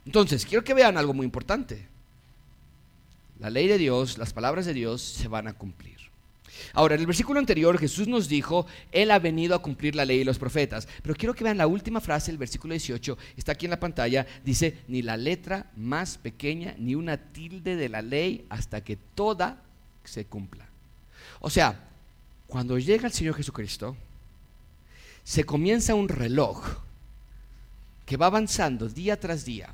Entonces, 0.04 0.44
quiero 0.44 0.64
que 0.64 0.74
vean 0.74 0.98
algo 0.98 1.14
muy 1.14 1.24
importante. 1.24 1.88
La 3.38 3.50
ley 3.50 3.66
de 3.66 3.78
Dios, 3.78 4.18
las 4.18 4.32
palabras 4.32 4.66
de 4.66 4.74
Dios 4.74 5.02
se 5.02 5.28
van 5.28 5.48
a 5.48 5.54
cumplir. 5.54 5.91
Ahora, 6.72 6.94
en 6.94 7.00
el 7.00 7.06
versículo 7.06 7.38
anterior 7.38 7.78
Jesús 7.78 8.08
nos 8.08 8.28
dijo, 8.28 8.66
Él 8.90 9.10
ha 9.10 9.18
venido 9.18 9.54
a 9.54 9.62
cumplir 9.62 9.94
la 9.94 10.04
ley 10.04 10.20
y 10.20 10.24
los 10.24 10.38
profetas. 10.38 10.88
Pero 11.02 11.14
quiero 11.14 11.34
que 11.34 11.44
vean 11.44 11.58
la 11.58 11.66
última 11.66 12.00
frase, 12.00 12.30
el 12.30 12.38
versículo 12.38 12.72
18, 12.72 13.16
está 13.36 13.52
aquí 13.52 13.66
en 13.66 13.70
la 13.70 13.80
pantalla, 13.80 14.26
dice, 14.44 14.78
ni 14.88 15.02
la 15.02 15.16
letra 15.16 15.70
más 15.76 16.18
pequeña, 16.18 16.74
ni 16.78 16.94
una 16.94 17.16
tilde 17.16 17.76
de 17.76 17.88
la 17.88 18.02
ley 18.02 18.46
hasta 18.48 18.82
que 18.82 18.96
toda 18.96 19.62
se 20.04 20.24
cumpla. 20.24 20.66
O 21.40 21.50
sea, 21.50 21.88
cuando 22.46 22.78
llega 22.78 23.06
el 23.06 23.12
Señor 23.12 23.34
Jesucristo, 23.34 23.96
se 25.24 25.44
comienza 25.44 25.94
un 25.94 26.08
reloj 26.08 26.82
que 28.04 28.16
va 28.16 28.26
avanzando 28.26 28.88
día 28.88 29.18
tras 29.18 29.44
día, 29.44 29.72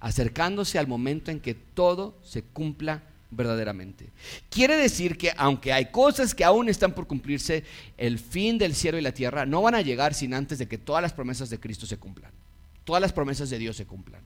acercándose 0.00 0.78
al 0.78 0.86
momento 0.86 1.30
en 1.30 1.40
que 1.40 1.54
todo 1.54 2.18
se 2.22 2.42
cumpla 2.42 3.02
verdaderamente. 3.30 4.10
Quiere 4.48 4.76
decir 4.76 5.16
que 5.16 5.32
aunque 5.36 5.72
hay 5.72 5.86
cosas 5.86 6.34
que 6.34 6.44
aún 6.44 6.68
están 6.68 6.92
por 6.92 7.06
cumplirse, 7.06 7.64
el 7.96 8.18
fin 8.18 8.58
del 8.58 8.74
cielo 8.74 8.98
y 8.98 9.02
la 9.02 9.12
tierra 9.12 9.46
no 9.46 9.62
van 9.62 9.74
a 9.74 9.82
llegar 9.82 10.14
sin 10.14 10.34
antes 10.34 10.58
de 10.58 10.68
que 10.68 10.78
todas 10.78 11.02
las 11.02 11.12
promesas 11.12 11.50
de 11.50 11.60
Cristo 11.60 11.86
se 11.86 11.98
cumplan. 11.98 12.32
Todas 12.84 13.00
las 13.00 13.12
promesas 13.12 13.50
de 13.50 13.58
Dios 13.58 13.76
se 13.76 13.86
cumplan. 13.86 14.22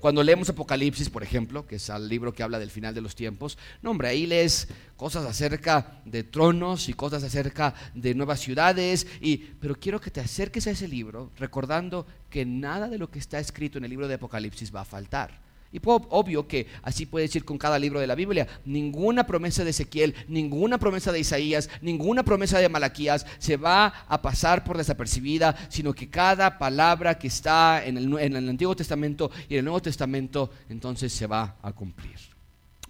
Cuando 0.00 0.22
leemos 0.22 0.48
Apocalipsis, 0.48 1.10
por 1.10 1.22
ejemplo, 1.22 1.66
que 1.66 1.76
es 1.76 1.88
el 1.88 2.08
libro 2.08 2.32
que 2.32 2.42
habla 2.42 2.58
del 2.58 2.70
final 2.70 2.94
de 2.94 3.00
los 3.00 3.14
tiempos, 3.14 3.56
no 3.82 3.90
hombre, 3.90 4.08
ahí 4.08 4.26
lees 4.26 4.68
cosas 4.96 5.24
acerca 5.24 6.00
de 6.04 6.24
tronos 6.24 6.88
y 6.88 6.94
cosas 6.94 7.22
acerca 7.22 7.74
de 7.94 8.14
nuevas 8.14 8.40
ciudades, 8.40 9.06
y, 9.20 9.36
pero 9.36 9.78
quiero 9.78 10.00
que 10.00 10.10
te 10.10 10.20
acerques 10.20 10.66
a 10.66 10.70
ese 10.70 10.88
libro 10.88 11.30
recordando 11.36 12.06
que 12.30 12.44
nada 12.44 12.88
de 12.88 12.98
lo 12.98 13.10
que 13.10 13.18
está 13.18 13.38
escrito 13.38 13.78
en 13.78 13.84
el 13.84 13.90
libro 13.90 14.08
de 14.08 14.14
Apocalipsis 14.14 14.74
va 14.74 14.80
a 14.80 14.84
faltar. 14.84 15.45
Y 15.76 15.80
obvio 15.84 16.48
que 16.48 16.66
así 16.82 17.04
puede 17.04 17.26
decir 17.26 17.44
con 17.44 17.58
cada 17.58 17.78
libro 17.78 18.00
de 18.00 18.06
la 18.06 18.14
Biblia. 18.14 18.46
Ninguna 18.64 19.26
promesa 19.26 19.62
de 19.62 19.70
Ezequiel, 19.70 20.14
ninguna 20.26 20.78
promesa 20.78 21.12
de 21.12 21.20
Isaías, 21.20 21.68
ninguna 21.82 22.22
promesa 22.22 22.58
de 22.58 22.70
Malaquías 22.70 23.26
se 23.38 23.58
va 23.58 23.88
a 24.08 24.22
pasar 24.22 24.64
por 24.64 24.78
desapercibida, 24.78 25.54
sino 25.68 25.92
que 25.92 26.08
cada 26.08 26.58
palabra 26.58 27.18
que 27.18 27.26
está 27.26 27.84
en 27.84 27.98
el, 27.98 28.18
en 28.18 28.36
el 28.36 28.48
Antiguo 28.48 28.74
Testamento 28.74 29.30
y 29.50 29.54
en 29.54 29.58
el 29.58 29.64
Nuevo 29.66 29.82
Testamento 29.82 30.50
entonces 30.70 31.12
se 31.12 31.26
va 31.26 31.56
a 31.60 31.72
cumplir. 31.72 32.16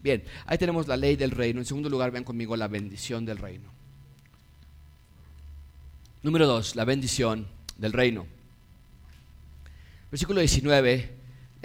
Bien, 0.01 0.23
ahí 0.47 0.57
tenemos 0.57 0.87
la 0.87 0.97
ley 0.97 1.17
del 1.17 1.33
reino. 1.33 1.59
En 1.59 1.67
segundo 1.67 1.91
lugar, 1.91 2.13
vean 2.13 2.23
conmigo 2.23 2.57
la 2.57 2.69
bendición 2.69 3.25
del 3.25 3.39
reino. 3.39 3.69
Número 6.23 6.47
dos, 6.47 6.77
la 6.77 6.85
bendición 6.85 7.49
del 7.79 7.93
reino. 7.93 8.29
Versículo 10.13 10.39
19 10.39 11.16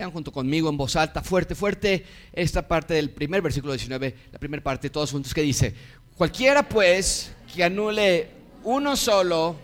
Junto 0.09 0.31
conmigo 0.31 0.69
en 0.69 0.77
voz 0.77 0.95
alta, 0.95 1.21
fuerte, 1.21 1.53
fuerte, 1.53 2.05
esta 2.33 2.67
parte 2.67 2.93
del 2.95 3.11
primer 3.11 3.41
versículo 3.41 3.73
19, 3.73 4.15
la 4.31 4.39
primera 4.39 4.63
parte, 4.63 4.89
todos 4.89 5.11
juntos, 5.11 5.33
que 5.33 5.41
dice, 5.41 5.75
cualquiera 6.15 6.67
pues 6.67 7.31
que 7.53 7.63
anule 7.63 8.29
uno 8.63 8.95
solo, 8.95 9.55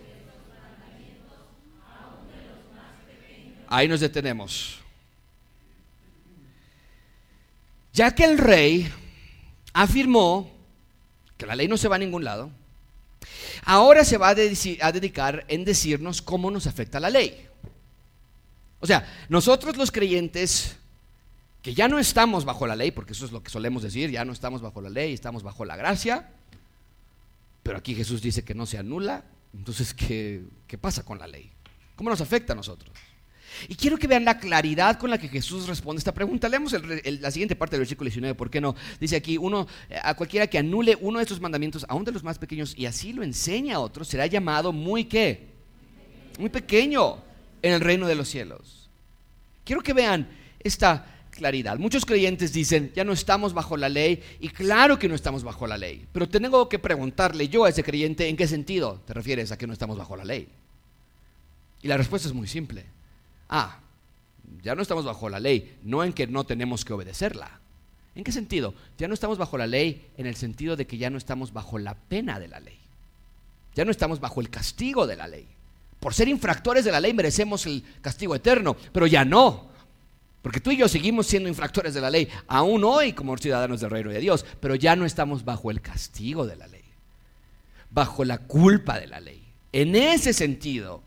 ahí 3.66 3.88
nos 3.88 4.00
detenemos. 4.00 4.78
Ya 7.92 8.14
que 8.14 8.24
el 8.24 8.38
rey 8.38 8.88
afirmó 9.72 10.50
que 11.36 11.46
la 11.46 11.56
ley 11.56 11.66
no 11.66 11.76
se 11.76 11.88
va 11.88 11.96
a 11.96 11.98
ningún 11.98 12.24
lado, 12.24 12.50
ahora 13.64 14.04
se 14.04 14.18
va 14.18 14.28
a, 14.28 14.34
dedicar 14.34 15.44
en 15.48 15.64
decirnos 15.64 16.22
cómo 16.22 16.50
nos 16.50 16.66
afecta 16.66 17.00
la 17.00 17.10
ley. 17.10 17.47
O 18.80 18.86
sea, 18.86 19.06
nosotros 19.28 19.76
los 19.76 19.90
creyentes 19.90 20.76
que 21.62 21.74
ya 21.74 21.88
no 21.88 21.98
estamos 21.98 22.44
bajo 22.44 22.66
la 22.66 22.76
ley, 22.76 22.90
porque 22.92 23.12
eso 23.12 23.24
es 23.24 23.32
lo 23.32 23.42
que 23.42 23.50
solemos 23.50 23.82
decir, 23.82 24.10
ya 24.10 24.24
no 24.24 24.32
estamos 24.32 24.62
bajo 24.62 24.80
la 24.80 24.90
ley, 24.90 25.12
estamos 25.12 25.42
bajo 25.42 25.64
la 25.64 25.76
gracia, 25.76 26.30
pero 27.62 27.78
aquí 27.78 27.94
Jesús 27.94 28.22
dice 28.22 28.44
que 28.44 28.54
no 28.54 28.66
se 28.66 28.78
anula, 28.78 29.24
entonces, 29.56 29.92
¿qué, 29.92 30.44
pasa 30.80 31.04
con 31.04 31.18
la 31.18 31.26
ley? 31.26 31.50
¿Cómo 31.96 32.10
nos 32.10 32.20
afecta 32.20 32.52
a 32.52 32.56
nosotros? 32.56 32.96
Y 33.66 33.74
quiero 33.74 33.96
que 33.96 34.06
vean 34.06 34.24
la 34.24 34.38
claridad 34.38 34.98
con 34.98 35.10
la 35.10 35.18
que 35.18 35.26
Jesús 35.26 35.66
responde 35.66 35.98
esta 35.98 36.14
pregunta. 36.14 36.48
Leemos 36.48 36.72
la 36.72 37.30
siguiente 37.30 37.56
parte 37.56 37.74
del 37.74 37.80
versículo 37.80 38.06
19, 38.06 38.34
¿por 38.36 38.50
qué 38.50 38.60
no? 38.60 38.76
Dice 39.00 39.16
aquí, 39.16 39.36
uno, 39.36 39.66
a 40.02 40.14
cualquiera 40.14 40.46
que 40.46 40.58
anule 40.58 40.96
uno 41.00 41.18
de 41.18 41.24
estos 41.24 41.40
mandamientos, 41.40 41.84
aún 41.88 42.04
de 42.04 42.12
los 42.12 42.22
más 42.22 42.38
pequeños, 42.38 42.74
y 42.76 42.86
así 42.86 43.12
lo 43.12 43.24
enseña 43.24 43.76
a 43.76 43.80
otros, 43.80 44.06
será 44.06 44.26
llamado 44.26 44.72
muy 44.72 45.06
qué? 45.06 45.48
Muy 46.38 46.50
pequeño 46.50 47.27
en 47.62 47.72
el 47.72 47.80
reino 47.80 48.06
de 48.06 48.14
los 48.14 48.28
cielos. 48.28 48.88
Quiero 49.64 49.82
que 49.82 49.92
vean 49.92 50.28
esta 50.60 51.06
claridad. 51.30 51.78
Muchos 51.78 52.04
creyentes 52.04 52.52
dicen, 52.52 52.92
ya 52.94 53.04
no 53.04 53.12
estamos 53.12 53.54
bajo 53.54 53.76
la 53.76 53.88
ley, 53.88 54.22
y 54.40 54.48
claro 54.48 54.98
que 54.98 55.08
no 55.08 55.14
estamos 55.14 55.44
bajo 55.44 55.66
la 55.66 55.78
ley, 55.78 56.06
pero 56.12 56.28
tengo 56.28 56.68
que 56.68 56.78
preguntarle 56.78 57.48
yo 57.48 57.64
a 57.64 57.68
ese 57.68 57.84
creyente, 57.84 58.28
¿en 58.28 58.36
qué 58.36 58.46
sentido 58.46 59.00
te 59.06 59.14
refieres 59.14 59.52
a 59.52 59.58
que 59.58 59.66
no 59.66 59.72
estamos 59.72 59.96
bajo 59.96 60.16
la 60.16 60.24
ley? 60.24 60.48
Y 61.82 61.88
la 61.88 61.96
respuesta 61.96 62.28
es 62.28 62.34
muy 62.34 62.48
simple. 62.48 62.84
Ah, 63.48 63.78
ya 64.62 64.74
no 64.74 64.82
estamos 64.82 65.04
bajo 65.04 65.28
la 65.28 65.40
ley, 65.40 65.78
no 65.84 66.02
en 66.02 66.12
que 66.12 66.26
no 66.26 66.44
tenemos 66.44 66.84
que 66.84 66.92
obedecerla. 66.92 67.60
¿En 68.14 68.24
qué 68.24 68.32
sentido? 68.32 68.74
Ya 68.98 69.06
no 69.06 69.14
estamos 69.14 69.38
bajo 69.38 69.56
la 69.56 69.66
ley 69.66 70.08
en 70.16 70.26
el 70.26 70.34
sentido 70.34 70.74
de 70.74 70.86
que 70.86 70.98
ya 70.98 71.08
no 71.08 71.18
estamos 71.18 71.52
bajo 71.52 71.78
la 71.78 71.94
pena 71.94 72.40
de 72.40 72.48
la 72.48 72.58
ley. 72.58 72.78
Ya 73.76 73.84
no 73.84 73.92
estamos 73.92 74.18
bajo 74.18 74.40
el 74.40 74.50
castigo 74.50 75.06
de 75.06 75.14
la 75.14 75.28
ley. 75.28 75.46
Por 76.00 76.14
ser 76.14 76.28
infractores 76.28 76.84
de 76.84 76.92
la 76.92 77.00
ley 77.00 77.12
merecemos 77.12 77.66
el 77.66 77.82
castigo 78.00 78.34
eterno, 78.34 78.76
pero 78.92 79.06
ya 79.06 79.24
no. 79.24 79.68
Porque 80.42 80.60
tú 80.60 80.70
y 80.70 80.76
yo 80.76 80.88
seguimos 80.88 81.26
siendo 81.26 81.48
infractores 81.48 81.94
de 81.94 82.00
la 82.00 82.10
ley, 82.10 82.28
aún 82.46 82.84
hoy 82.84 83.12
como 83.12 83.36
ciudadanos 83.36 83.80
del 83.80 83.90
reino 83.90 84.10
de 84.10 84.20
Dios, 84.20 84.46
pero 84.60 84.74
ya 84.76 84.94
no 84.94 85.04
estamos 85.04 85.44
bajo 85.44 85.70
el 85.70 85.80
castigo 85.80 86.46
de 86.46 86.56
la 86.56 86.68
ley, 86.68 86.84
bajo 87.90 88.24
la 88.24 88.38
culpa 88.38 88.98
de 89.00 89.08
la 89.08 89.20
ley. 89.20 89.44
En 89.72 89.96
ese 89.96 90.32
sentido, 90.32 91.02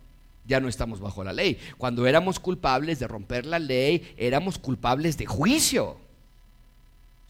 ya 0.46 0.60
no 0.60 0.68
estamos 0.68 1.00
bajo 1.00 1.24
la 1.24 1.34
ley. 1.34 1.58
Cuando 1.78 2.06
éramos 2.06 2.40
culpables 2.40 3.00
de 3.00 3.08
romper 3.08 3.46
la 3.46 3.60
ley, 3.60 4.14
éramos 4.18 4.58
culpables 4.58 5.18
de 5.18 5.26
juicio 5.26 5.98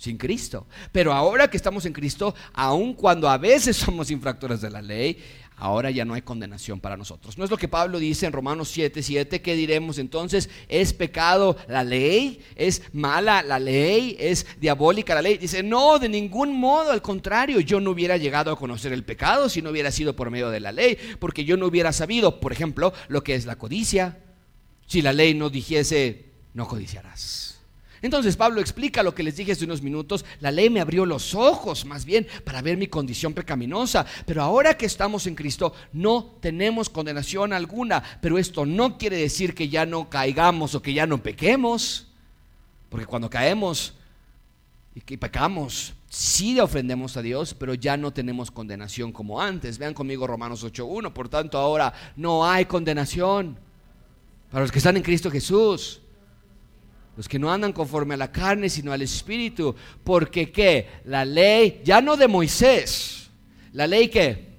sin 0.02 0.18
Cristo. 0.18 0.66
Pero 0.92 1.14
ahora 1.14 1.48
que 1.48 1.58
estamos 1.58 1.86
en 1.86 1.94
Cristo, 1.94 2.34
aun 2.54 2.96
cuando 2.96 3.30
a 3.30 3.38
veces 3.38 3.78
somos 3.78 4.10
infractores 4.10 4.60
de 4.60 4.72
la 4.72 4.82
ley, 4.82 5.22
ahora 5.62 5.92
ya 5.92 6.06
no 6.06 6.16
hay 6.16 6.24
condenación 6.24 6.80
para 6.80 6.98
nosotros. 6.98 7.38
¿No 7.38 7.46
es 7.46 7.52
lo 7.52 7.58
que 7.58 7.68
Pablo 7.68 8.00
dice 8.00 8.26
en 8.26 8.34
Romanos 8.34 8.70
7, 8.70 9.04
7? 9.04 9.42
¿Qué 9.44 9.54
diremos 9.54 10.00
entonces? 10.00 10.50
¿Es 10.68 10.92
pecado 10.92 11.56
la 11.68 11.84
ley? 11.84 12.42
¿Es 12.56 12.82
mala 12.94 13.44
la 13.44 13.60
ley? 13.60 14.18
¿Es 14.20 14.48
diabólica 14.60 15.14
la 15.14 15.22
ley? 15.22 15.38
Dice, 15.38 15.62
no, 15.62 16.00
de 16.00 16.10
ningún 16.10 16.60
modo, 16.60 16.92
al 16.92 17.04
contrario, 17.04 17.60
yo 17.60 17.80
no 17.80 17.92
hubiera 17.92 18.18
llegado 18.18 18.52
a 18.52 18.58
conocer 18.58 18.92
el 18.92 19.04
pecado 19.04 19.50
si 19.50 19.62
no 19.62 19.70
hubiera 19.70 19.92
sido 19.92 20.16
por 20.16 20.32
medio 20.32 20.50
de 20.50 20.60
la 20.60 20.72
ley, 20.72 20.98
porque 21.20 21.46
yo 21.46 21.58
no 21.58 21.68
hubiera 21.68 21.94
sabido, 21.94 22.40
por 22.40 22.52
ejemplo, 22.52 22.92
lo 23.08 23.24
que 23.24 23.36
es 23.36 23.46
la 23.46 23.56
codicia, 23.56 24.18
si 24.88 25.04
la 25.04 25.14
ley 25.14 25.36
no 25.36 25.52
dijese, 25.52 26.26
no 26.56 26.68
codiciarás. 26.68 27.51
Entonces 28.02 28.36
Pablo 28.36 28.62
explica 28.62 29.04
lo 29.04 29.14
que 29.14 29.24
les 29.24 29.38
dije 29.38 29.52
hace 29.52 29.66
unos 29.66 29.82
minutos. 29.82 30.26
La 30.40 30.50
ley 30.50 30.70
me 30.70 30.82
abrió 30.82 31.06
los 31.06 31.36
ojos 31.36 31.86
más 31.86 32.04
bien 32.04 32.28
para 32.44 32.62
ver 32.62 32.78
mi 32.78 32.88
condición 32.88 33.34
pecaminosa. 33.34 34.06
Pero 34.26 34.42
ahora 34.42 34.76
que 34.76 34.88
estamos 34.88 35.28
en 35.28 35.36
Cristo 35.36 35.74
no 35.94 36.38
tenemos 36.40 36.90
condenación 36.90 37.54
alguna. 37.54 38.04
Pero 38.22 38.40
esto 38.40 38.66
no 38.66 38.98
quiere 38.98 39.18
decir 39.18 39.54
que 39.54 39.70
ya 39.70 39.86
no 39.86 40.10
caigamos 40.10 40.74
o 40.74 40.82
que 40.82 40.94
ya 40.94 41.06
no 41.06 41.22
pequemos. 41.22 42.08
Porque 42.90 43.06
cuando 43.06 43.30
caemos 43.30 43.94
y 44.96 45.18
pecamos, 45.18 45.94
sí 46.10 46.60
ofendemos 46.60 47.16
a 47.16 47.22
Dios, 47.22 47.54
pero 47.54 47.74
ya 47.76 47.96
no 47.98 48.12
tenemos 48.12 48.50
condenación 48.50 49.12
como 49.12 49.40
antes. 49.40 49.78
Vean 49.78 49.94
conmigo 49.94 50.26
Romanos 50.26 50.66
8.1. 50.66 51.14
Por 51.14 51.30
tanto 51.30 51.60
ahora 51.60 51.94
no 52.16 52.46
hay 52.50 52.66
condenación 52.66 53.58
para 54.50 54.64
los 54.64 54.72
que 54.72 54.80
están 54.80 54.98
en 54.98 55.04
Cristo 55.04 55.30
Jesús 55.30 56.01
Los 57.18 57.28
que 57.28 57.40
no 57.40 57.52
andan 57.52 57.74
conforme 57.74 58.14
a 58.14 58.18
la 58.18 58.32
carne, 58.32 58.70
sino 58.70 58.92
al 58.92 59.02
Espíritu. 59.02 59.76
Porque 60.04 60.52
qué? 60.52 60.88
La 61.06 61.26
ley, 61.26 61.82
ya 61.84 62.02
no 62.02 62.16
de 62.18 62.28
Moisés. 62.28 63.30
La 63.74 63.88
ley 63.88 64.08
que? 64.08 64.52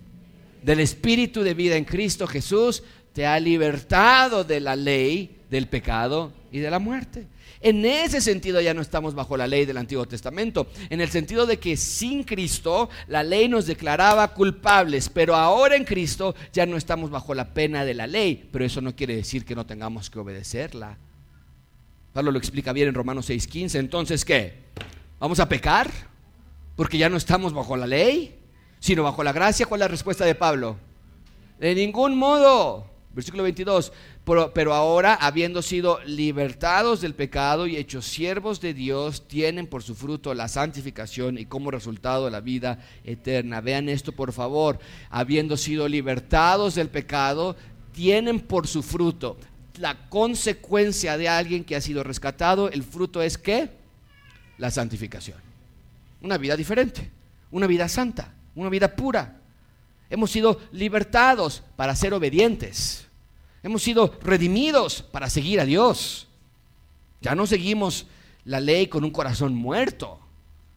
Del 0.63 0.81
Espíritu 0.81 1.43
de 1.43 1.55
vida 1.55 1.77
en 1.77 1.85
Cristo 1.85 2.27
Jesús 2.27 2.83
te 3.13 3.27
ha 3.27 3.39
libertado 3.41 4.45
de 4.45 4.61
la 4.61 4.77
ley, 4.77 5.39
del 5.51 5.69
pecado 5.69 6.33
y 6.51 6.61
de 6.61 6.71
la 6.71 6.79
muerte. 6.79 7.27
En 7.61 7.85
ese 7.85 8.21
sentido 8.21 8.61
ya 8.61 8.75
no 8.75 8.83
estamos 8.83 9.15
bajo 9.15 9.37
la 9.37 9.47
ley 9.47 9.67
del 9.67 9.77
Antiguo 9.77 10.07
Testamento, 10.07 10.67
en 10.91 11.01
el 11.01 11.11
sentido 11.11 11.47
de 11.47 11.59
que 11.59 11.77
sin 11.77 12.25
Cristo 12.25 12.91
la 13.07 13.23
ley 13.23 13.49
nos 13.49 13.67
declaraba 13.67 14.35
culpables, 14.35 15.09
pero 15.09 15.37
ahora 15.37 15.77
en 15.77 15.85
Cristo 15.85 16.35
ya 16.53 16.67
no 16.67 16.77
estamos 16.77 17.11
bajo 17.11 17.35
la 17.35 17.55
pena 17.55 17.85
de 17.85 17.95
la 17.95 18.09
ley, 18.09 18.49
pero 18.51 18.65
eso 18.65 18.81
no 18.81 18.97
quiere 18.97 19.15
decir 19.15 19.45
que 19.45 19.55
no 19.55 19.65
tengamos 19.65 20.11
que 20.11 20.19
obedecerla. 20.19 20.99
Pablo 22.13 22.31
lo 22.31 22.39
explica 22.39 22.73
bien 22.73 22.89
en 22.89 22.95
Romanos 22.95 23.29
6:15, 23.31 23.79
entonces 23.79 24.25
¿qué? 24.25 24.55
¿Vamos 25.19 25.41
a 25.41 25.49
pecar? 25.49 25.91
Porque 26.77 26.99
ya 26.99 27.09
no 27.09 27.17
estamos 27.17 27.53
bajo 27.53 27.77
la 27.77 27.87
ley, 27.87 28.39
sino 28.81 29.03
bajo 29.03 29.23
la 29.23 29.33
gracia. 29.33 29.67
¿Cuál 29.67 29.81
es 29.81 29.85
la 29.85 29.89
respuesta 29.89 30.25
de 30.25 30.35
Pablo? 30.35 30.77
De 31.59 31.75
ningún 31.75 32.17
modo. 32.19 32.87
Versículo 33.15 33.43
22. 33.43 33.93
Pero, 34.25 34.75
ahora, 34.75 35.15
habiendo 35.15 35.63
sido 35.63 36.01
libertados 36.05 37.01
del 37.03 37.15
pecado 37.15 37.67
y 37.67 37.77
hechos 37.77 38.07
siervos 38.07 38.61
de 38.61 38.73
Dios, 38.73 39.29
tienen 39.29 39.67
por 39.67 39.83
su 39.83 39.95
fruto 39.95 40.33
la 40.33 40.49
santificación 40.49 41.39
y 41.39 41.45
como 41.45 41.71
resultado 41.71 42.31
la 42.31 42.41
vida 42.41 42.79
eterna. 43.05 43.61
Vean 43.61 43.89
esto, 43.89 44.13
por 44.13 44.33
favor. 44.33 44.79
Habiendo 45.11 45.57
sido 45.57 45.89
libertados 45.89 46.75
del 46.75 46.89
pecado, 46.89 47.55
tienen 47.93 48.41
por 48.41 48.67
su 48.67 48.83
fruto 48.83 49.37
la 49.83 50.09
consecuencia 50.09 51.19
de 51.19 51.29
alguien 51.29 51.65
que 51.65 51.75
ha 51.75 51.81
sido 51.81 52.05
rescatado. 52.05 52.71
El 52.71 52.85
fruto 52.85 53.21
es 53.21 53.37
qué? 53.37 53.69
La 54.57 54.71
santificación. 54.71 55.39
Una 56.23 56.39
vida 56.39 56.57
diferente, 56.57 57.11
una 57.51 57.67
vida 57.67 57.89
santa, 57.89 58.33
una 58.55 58.69
vida 58.69 58.95
pura. 58.95 59.41
Hemos 60.09 60.31
sido 60.31 60.61
libertados 60.71 61.65
para 61.75 61.97
ser 61.97 62.15
obedientes. 62.15 63.09
Hemos 63.65 63.83
sido 63.83 64.17
redimidos 64.23 65.03
para 65.03 65.29
seguir 65.29 65.59
a 65.59 65.65
Dios. 65.65 66.29
Ya 67.21 67.35
no 67.35 67.45
seguimos 67.45 68.07
la 68.45 68.61
ley 68.61 68.87
con 68.87 69.03
un 69.03 69.11
corazón 69.11 69.53
muerto, 69.53 70.21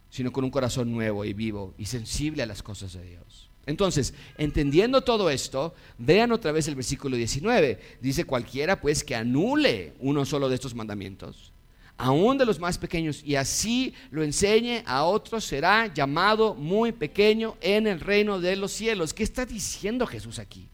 sino 0.10 0.32
con 0.32 0.44
un 0.44 0.50
corazón 0.50 0.92
nuevo 0.92 1.26
y 1.26 1.34
vivo 1.34 1.76
y 1.78 1.86
sensible 1.86 2.42
a 2.42 2.48
las 2.48 2.64
cosas 2.64 2.94
de 2.94 3.04
Dios. 3.04 3.52
Entonces, 3.66 4.14
entendiendo 4.38 5.02
todo 5.02 5.30
esto, 5.30 5.74
vean 5.98 6.32
otra 6.32 6.52
vez 6.52 6.68
el 6.68 6.76
versículo 6.76 7.18
19. 7.18 7.80
Dice 8.00 8.26
cualquiera 8.26 8.80
pues 8.80 9.04
que 9.04 9.16
anule 9.16 9.94
uno 10.00 10.26
solo 10.26 10.50
de 10.50 10.56
estos 10.56 10.76
mandamientos, 10.76 11.52
aún 11.98 12.38
de 12.38 12.46
los 12.46 12.60
más 12.60 12.78
pequeños, 12.78 13.24
y 13.24 13.36
así 13.36 13.94
lo 14.12 14.24
enseñe 14.24 14.84
a 14.86 15.04
otros, 15.04 15.46
será 15.46 15.92
llamado 15.92 16.54
muy 16.54 16.92
pequeño 16.92 17.56
en 17.62 17.88
el 17.88 18.00
reino 18.00 18.40
de 18.40 18.56
los 18.56 18.72
cielos. 18.72 19.14
¿Qué 19.14 19.24
está 19.24 19.46
diciendo 19.46 20.06
Jesús 20.06 20.38
aquí? 20.38 20.68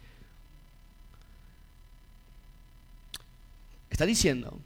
Está 3.90 4.06
diciendo 4.06 4.58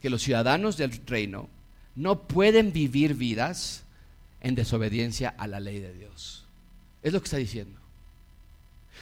que 0.00 0.10
los 0.10 0.22
ciudadanos 0.22 0.76
del 0.76 0.92
reino 1.06 1.48
no 1.96 2.20
pueden 2.22 2.72
vivir 2.72 3.14
vidas 3.14 3.84
en 4.40 4.54
desobediencia 4.54 5.34
a 5.36 5.46
la 5.46 5.60
ley 5.60 5.80
de 5.80 5.92
Dios. 5.92 6.43
Es 7.04 7.12
lo 7.12 7.20
que 7.20 7.26
está 7.26 7.36
diciendo. 7.36 7.78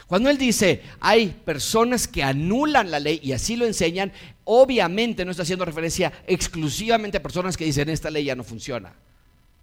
Cuando 0.08 0.28
él 0.28 0.36
dice, 0.36 0.82
hay 1.00 1.28
personas 1.28 2.08
que 2.08 2.22
anulan 2.22 2.90
la 2.90 2.98
ley 2.98 3.20
y 3.22 3.32
así 3.32 3.56
lo 3.56 3.64
enseñan, 3.64 4.12
obviamente 4.44 5.24
no 5.24 5.30
está 5.30 5.44
haciendo 5.44 5.64
referencia 5.64 6.12
exclusivamente 6.26 7.18
a 7.18 7.22
personas 7.22 7.56
que 7.56 7.64
dicen, 7.64 7.88
esta 7.88 8.10
ley 8.10 8.24
ya 8.24 8.34
no 8.34 8.42
funciona. 8.42 8.92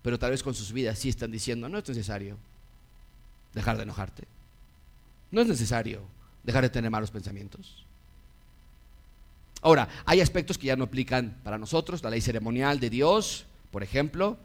Pero 0.01 0.17
tal 0.17 0.31
vez 0.31 0.41
con 0.41 0.55
sus 0.55 0.71
vidas 0.71 0.97
sí 0.97 1.09
están 1.09 1.31
diciendo, 1.31 1.67
no 1.67 1.77
es 1.77 1.87
necesario 1.87 2.37
dejar 3.53 3.75
de 3.75 3.83
enojarte. 3.83 4.23
No 5.31 5.41
es 5.41 5.47
necesario 5.47 6.01
dejar 6.43 6.63
de 6.63 6.69
tener 6.69 6.89
malos 6.89 7.11
pensamientos. 7.11 7.85
Ahora, 9.61 9.89
hay 10.05 10.21
aspectos 10.21 10.57
que 10.57 10.67
ya 10.67 10.77
no 10.77 10.85
aplican 10.85 11.35
para 11.43 11.57
nosotros. 11.57 12.01
La 12.01 12.09
ley 12.09 12.21
ceremonial 12.21 12.79
de 12.79 12.89
Dios, 12.89 13.45
por 13.71 13.83
ejemplo, 13.83 14.37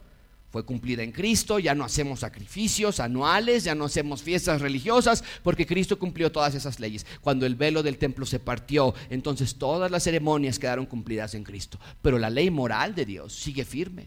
fue 0.55 0.65
cumplida 0.65 1.03
en 1.03 1.11
Cristo. 1.11 1.59
Ya 1.59 1.75
no 1.75 1.83
hacemos 1.83 2.21
sacrificios 2.21 3.01
anuales, 3.01 3.65
ya 3.65 3.75
no 3.75 3.87
hacemos 3.87 4.23
fiestas 4.23 4.61
religiosas, 4.61 5.25
porque 5.43 5.67
Cristo 5.67 5.99
cumplió 5.99 6.31
todas 6.31 6.55
esas 6.55 6.79
leyes. 6.79 7.05
Cuando 7.23 7.45
el 7.45 7.57
velo 7.57 7.83
del 7.83 7.99
templo 7.99 8.25
se 8.25 8.39
partió, 8.39 8.95
entonces 9.11 9.57
todas 9.57 9.91
las 9.91 10.05
ceremonias 10.05 10.61
quedaron 10.61 10.87
cumplidas 10.87 11.35
en 11.35 11.43
Cristo. 11.43 11.81
Pero 12.03 12.21
la 12.21 12.31
ley 12.31 12.53
moral 12.53 12.95
de 12.95 13.05
Dios 13.05 13.35
sigue 13.35 13.65
firme, 13.65 14.07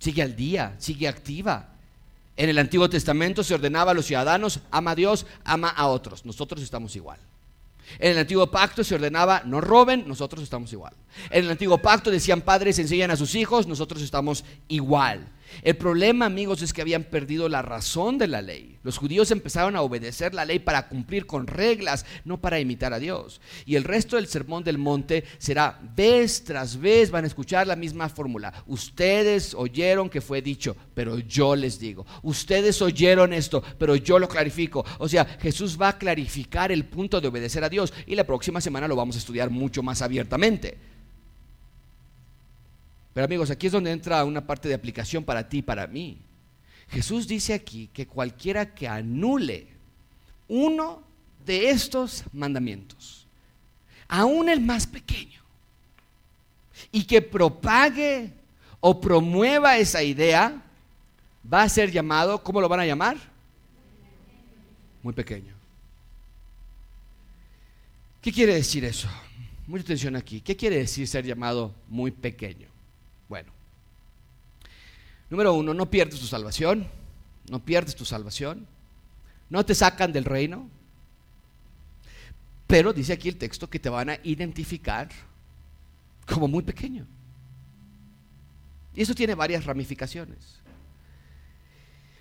sigue 0.00 0.20
al 0.20 0.34
día, 0.34 0.74
sigue 0.78 1.06
activa. 1.06 1.76
En 2.36 2.48
el 2.48 2.58
Antiguo 2.58 2.90
Testamento 2.90 3.44
se 3.44 3.54
ordenaba 3.54 3.92
a 3.92 3.94
los 3.94 4.06
ciudadanos, 4.06 4.58
ama 4.72 4.90
a 4.90 4.96
Dios, 4.96 5.26
ama 5.44 5.68
a 5.68 5.86
otros. 5.86 6.26
Nosotros 6.26 6.60
estamos 6.60 6.96
igual. 6.96 7.20
En 7.98 8.12
el 8.12 8.18
antiguo 8.18 8.50
pacto 8.50 8.84
se 8.84 8.94
ordenaba 8.94 9.42
no 9.44 9.60
roben, 9.60 10.06
nosotros 10.06 10.42
estamos 10.42 10.72
igual. 10.72 10.92
En 11.30 11.44
el 11.44 11.50
antiguo 11.50 11.78
pacto 11.78 12.10
decían 12.10 12.42
padres 12.42 12.78
enseñan 12.78 13.10
a 13.10 13.16
sus 13.16 13.34
hijos, 13.34 13.66
nosotros 13.66 14.02
estamos 14.02 14.44
igual. 14.68 15.28
El 15.62 15.76
problema, 15.76 16.26
amigos, 16.26 16.62
es 16.62 16.72
que 16.72 16.82
habían 16.82 17.04
perdido 17.04 17.48
la 17.48 17.62
razón 17.62 18.18
de 18.18 18.26
la 18.26 18.42
ley. 18.42 18.78
Los 18.82 18.96
judíos 18.96 19.30
empezaron 19.30 19.76
a 19.76 19.82
obedecer 19.82 20.34
la 20.34 20.44
ley 20.44 20.58
para 20.58 20.88
cumplir 20.88 21.26
con 21.26 21.46
reglas, 21.46 22.06
no 22.24 22.40
para 22.40 22.60
imitar 22.60 22.92
a 22.92 22.98
Dios. 22.98 23.40
Y 23.66 23.76
el 23.76 23.84
resto 23.84 24.16
del 24.16 24.26
sermón 24.26 24.64
del 24.64 24.78
monte 24.78 25.24
será 25.38 25.78
vez 25.96 26.44
tras 26.44 26.80
vez 26.80 27.10
van 27.10 27.24
a 27.24 27.26
escuchar 27.26 27.66
la 27.66 27.76
misma 27.76 28.08
fórmula. 28.08 28.52
Ustedes 28.66 29.54
oyeron 29.54 30.08
que 30.08 30.20
fue 30.20 30.40
dicho, 30.42 30.76
pero 30.94 31.18
yo 31.18 31.54
les 31.56 31.78
digo. 31.78 32.06
Ustedes 32.22 32.80
oyeron 32.80 33.32
esto, 33.32 33.62
pero 33.78 33.96
yo 33.96 34.18
lo 34.18 34.28
clarifico. 34.28 34.84
O 34.98 35.08
sea, 35.08 35.24
Jesús 35.24 35.78
va 35.80 35.90
a 35.90 35.98
clarificar 35.98 36.72
el 36.72 36.86
punto 36.86 37.20
de 37.20 37.28
obedecer 37.28 37.64
a 37.64 37.68
Dios 37.68 37.92
y 38.06 38.14
la 38.14 38.24
próxima 38.24 38.60
semana 38.60 38.88
lo 38.88 38.96
vamos 38.96 39.16
a 39.16 39.18
estudiar 39.18 39.50
mucho 39.50 39.82
más 39.82 40.02
abiertamente. 40.02 40.89
Pero 43.12 43.24
amigos, 43.24 43.50
aquí 43.50 43.66
es 43.66 43.72
donde 43.72 43.90
entra 43.90 44.24
una 44.24 44.46
parte 44.46 44.68
de 44.68 44.74
aplicación 44.74 45.24
para 45.24 45.48
ti 45.48 45.58
y 45.58 45.62
para 45.62 45.86
mí. 45.86 46.18
Jesús 46.90 47.26
dice 47.26 47.54
aquí 47.54 47.88
que 47.92 48.06
cualquiera 48.06 48.74
que 48.74 48.88
anule 48.88 49.66
uno 50.48 51.02
de 51.46 51.70
estos 51.70 52.24
mandamientos, 52.32 53.26
aún 54.08 54.48
el 54.48 54.60
más 54.60 54.86
pequeño, 54.86 55.40
y 56.92 57.04
que 57.04 57.22
propague 57.22 58.32
o 58.80 59.00
promueva 59.00 59.78
esa 59.78 60.02
idea, 60.02 60.62
va 61.52 61.62
a 61.62 61.68
ser 61.68 61.90
llamado, 61.90 62.42
¿cómo 62.42 62.60
lo 62.60 62.68
van 62.68 62.80
a 62.80 62.86
llamar? 62.86 63.16
Muy 65.02 65.12
pequeño. 65.12 65.54
¿Qué 68.20 68.32
quiere 68.32 68.54
decir 68.54 68.84
eso? 68.84 69.08
Mucha 69.66 69.84
atención 69.84 70.16
aquí. 70.16 70.40
¿Qué 70.40 70.56
quiere 70.56 70.76
decir 70.76 71.06
ser 71.06 71.24
llamado 71.24 71.72
muy 71.88 72.10
pequeño? 72.10 72.68
Bueno, 73.30 73.52
número 75.30 75.54
uno, 75.54 75.72
no 75.72 75.88
pierdes 75.88 76.18
tu 76.18 76.26
salvación, 76.26 76.88
no 77.48 77.64
pierdes 77.64 77.94
tu 77.94 78.04
salvación, 78.04 78.66
no 79.48 79.64
te 79.64 79.76
sacan 79.76 80.12
del 80.12 80.24
reino, 80.24 80.68
pero 82.66 82.92
dice 82.92 83.12
aquí 83.12 83.28
el 83.28 83.36
texto 83.36 83.70
que 83.70 83.78
te 83.78 83.88
van 83.88 84.10
a 84.10 84.18
identificar 84.24 85.10
como 86.26 86.48
muy 86.48 86.64
pequeño. 86.64 87.06
Y 88.96 89.02
eso 89.02 89.14
tiene 89.14 89.36
varias 89.36 89.64
ramificaciones. 89.64 90.58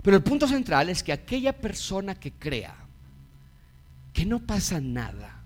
Pero 0.03 0.16
el 0.16 0.22
punto 0.22 0.47
central 0.47 0.89
es 0.89 1.01
que 1.01 1.12
aquella 1.12 1.60
persona 1.60 2.14
que 2.14 2.34
crea 2.34 2.76
que 4.14 4.28
no 4.28 4.45
pasa 4.45 4.80
nada 4.80 5.43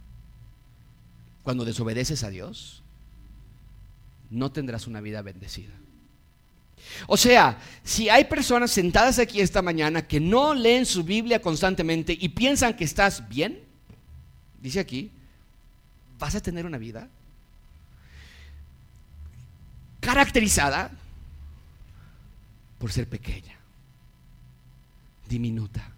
cuando 1.42 1.64
desobedeces 1.64 2.26
a 2.26 2.30
Dios, 2.30 2.83
no 4.34 4.52
tendrás 4.52 4.88
una 4.88 5.02
vida 5.02 5.22
bendecida. 5.22 5.74
O 7.08 7.18
sea, 7.18 7.60
si 7.84 8.10
hay 8.10 8.26
personas 8.26 8.72
sentadas 8.72 9.20
aquí 9.20 9.40
esta 9.40 9.62
mañana 9.62 10.06
que 10.08 10.20
no 10.20 10.54
leen 10.54 10.86
su 10.86 11.04
Biblia 11.04 11.42
constantemente 11.42 12.18
y 12.20 12.30
piensan 12.30 12.76
que 12.76 12.84
estás 12.84 13.28
bien, 13.30 13.60
dice 14.62 14.80
aquí, 14.80 15.12
vas 16.20 16.36
a 16.36 16.42
tener 16.42 16.66
una 16.66 16.78
vida 16.78 17.08
caracterizada 20.00 20.92
por 22.78 22.92
ser 22.92 23.08
pequeña, 23.08 23.58
diminuta, 25.30 25.90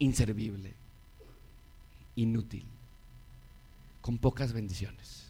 inservible, 0.00 0.74
inútil, 2.16 2.64
con 4.00 4.18
pocas 4.18 4.52
bendiciones. 4.52 5.29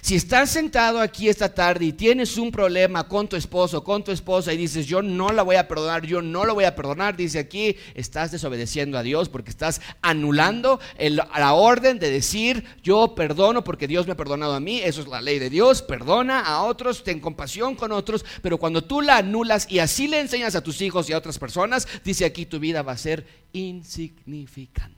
Si 0.00 0.14
estás 0.14 0.50
sentado 0.50 1.00
aquí 1.00 1.28
esta 1.28 1.52
tarde 1.52 1.86
y 1.86 1.92
tienes 1.92 2.36
un 2.36 2.50
problema 2.50 3.06
con 3.08 3.28
tu 3.28 3.36
esposo, 3.36 3.84
con 3.84 4.04
tu 4.04 4.12
esposa 4.12 4.52
y 4.52 4.56
dices, 4.56 4.86
yo 4.86 5.02
no 5.02 5.30
la 5.30 5.42
voy 5.42 5.56
a 5.56 5.68
perdonar, 5.68 6.04
yo 6.04 6.22
no 6.22 6.44
lo 6.44 6.54
voy 6.54 6.64
a 6.64 6.74
perdonar, 6.74 7.16
dice 7.16 7.38
aquí, 7.38 7.76
estás 7.94 8.32
desobedeciendo 8.32 8.98
a 8.98 9.02
Dios 9.02 9.28
porque 9.28 9.50
estás 9.50 9.80
anulando 10.02 10.80
la 10.98 11.54
orden 11.54 11.98
de 11.98 12.10
decir, 12.10 12.64
yo 12.82 13.14
perdono 13.14 13.64
porque 13.64 13.86
Dios 13.86 14.06
me 14.06 14.12
ha 14.12 14.16
perdonado 14.16 14.54
a 14.54 14.60
mí, 14.60 14.80
eso 14.80 15.00
es 15.00 15.08
la 15.08 15.20
ley 15.20 15.38
de 15.38 15.50
Dios, 15.50 15.82
perdona 15.82 16.40
a 16.40 16.62
otros, 16.62 17.04
ten 17.04 17.20
compasión 17.20 17.74
con 17.74 17.92
otros, 17.92 18.24
pero 18.42 18.58
cuando 18.58 18.82
tú 18.82 19.00
la 19.00 19.18
anulas 19.18 19.66
y 19.70 19.78
así 19.78 20.08
le 20.08 20.20
enseñas 20.20 20.54
a 20.54 20.62
tus 20.62 20.80
hijos 20.80 21.08
y 21.08 21.12
a 21.12 21.18
otras 21.18 21.38
personas, 21.38 21.86
dice 22.04 22.24
aquí 22.24 22.46
tu 22.46 22.58
vida 22.58 22.82
va 22.82 22.92
a 22.92 22.98
ser 22.98 23.26
insignificante. 23.52 24.94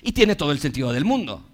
Y 0.00 0.12
tiene 0.12 0.36
todo 0.36 0.52
el 0.52 0.58
sentido 0.58 0.92
del 0.92 1.04
mundo. 1.04 1.51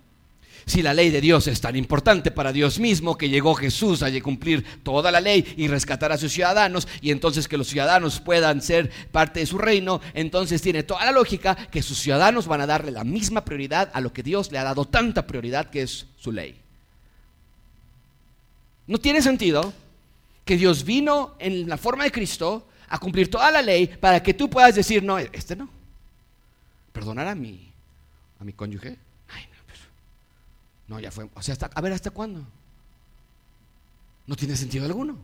Si 0.69 0.83
la 0.83 0.93
ley 0.93 1.09
de 1.09 1.23
Dios 1.23 1.47
es 1.47 1.62
tan 1.62 1.77
importante 1.77 2.31
para 2.31 2.53
Dios 2.53 2.79
mismo 2.79 3.16
que 3.16 3.31
llegó 3.31 3.55
Jesús 3.55 4.03
a 4.03 4.11
cumplir 4.21 4.83
toda 4.83 5.11
la 5.11 5.19
ley 5.19 5.55
y 5.57 5.66
rescatar 5.66 6.12
a 6.12 6.19
sus 6.19 6.31
ciudadanos 6.31 6.87
y 7.01 7.11
entonces 7.11 7.49
que 7.49 7.57
los 7.57 7.69
ciudadanos 7.69 8.21
puedan 8.21 8.61
ser 8.61 8.91
parte 9.11 9.41
de 9.41 9.47
su 9.47 9.57
reino, 9.57 10.03
entonces 10.12 10.61
tiene 10.61 10.83
toda 10.83 11.07
la 11.07 11.12
lógica 11.12 11.55
que 11.55 11.83
sus 11.83 11.99
ciudadanos 11.99 12.47
van 12.47 12.61
a 12.61 12.66
darle 12.66 12.91
la 12.91 13.03
misma 13.03 13.47
prioridad 13.47 13.91
a 13.95 14.03
lo 14.03 14.12
que 14.12 14.23
Dios 14.23 14.53
le 14.53 14.59
ha 14.59 14.64
dado 14.64 14.85
tanta 14.85 15.27
prioridad 15.27 15.71
que 15.71 15.81
es 15.81 16.05
su 16.19 16.33
ley. 16.33 16.61
No 18.87 18.99
tiene 18.99 19.23
sentido 19.23 19.73
que 20.45 20.59
Dios 20.59 20.85
vino 20.85 21.35
en 21.39 21.66
la 21.66 21.79
forma 21.79 22.05
de 22.05 22.12
Cristo 22.12 22.69
a 22.91 22.99
cumplir 22.99 23.31
toda 23.31 23.51
la 23.51 23.62
ley 23.62 23.87
para 23.87 24.23
que 24.23 24.35
tú 24.35 24.51
puedas 24.51 24.75
decir, 24.75 25.03
no, 25.03 25.16
este 25.16 25.57
no. 25.57 25.71
Perdonar 26.93 27.27
a 27.27 27.35
mi, 27.35 27.73
a 28.39 28.45
mi 28.45 28.53
cónyuge 28.53 29.08
no, 30.89 30.99
ya 30.99 31.11
fue. 31.11 31.28
O 31.34 31.43
sea, 31.43 31.53
hasta, 31.53 31.70
a 31.72 31.80
ver, 31.80 31.93
¿hasta 31.93 32.11
cuándo? 32.11 32.43
No 34.26 34.36
tiene 34.36 34.57
sentido 34.57 34.86
alguno. 34.86 35.18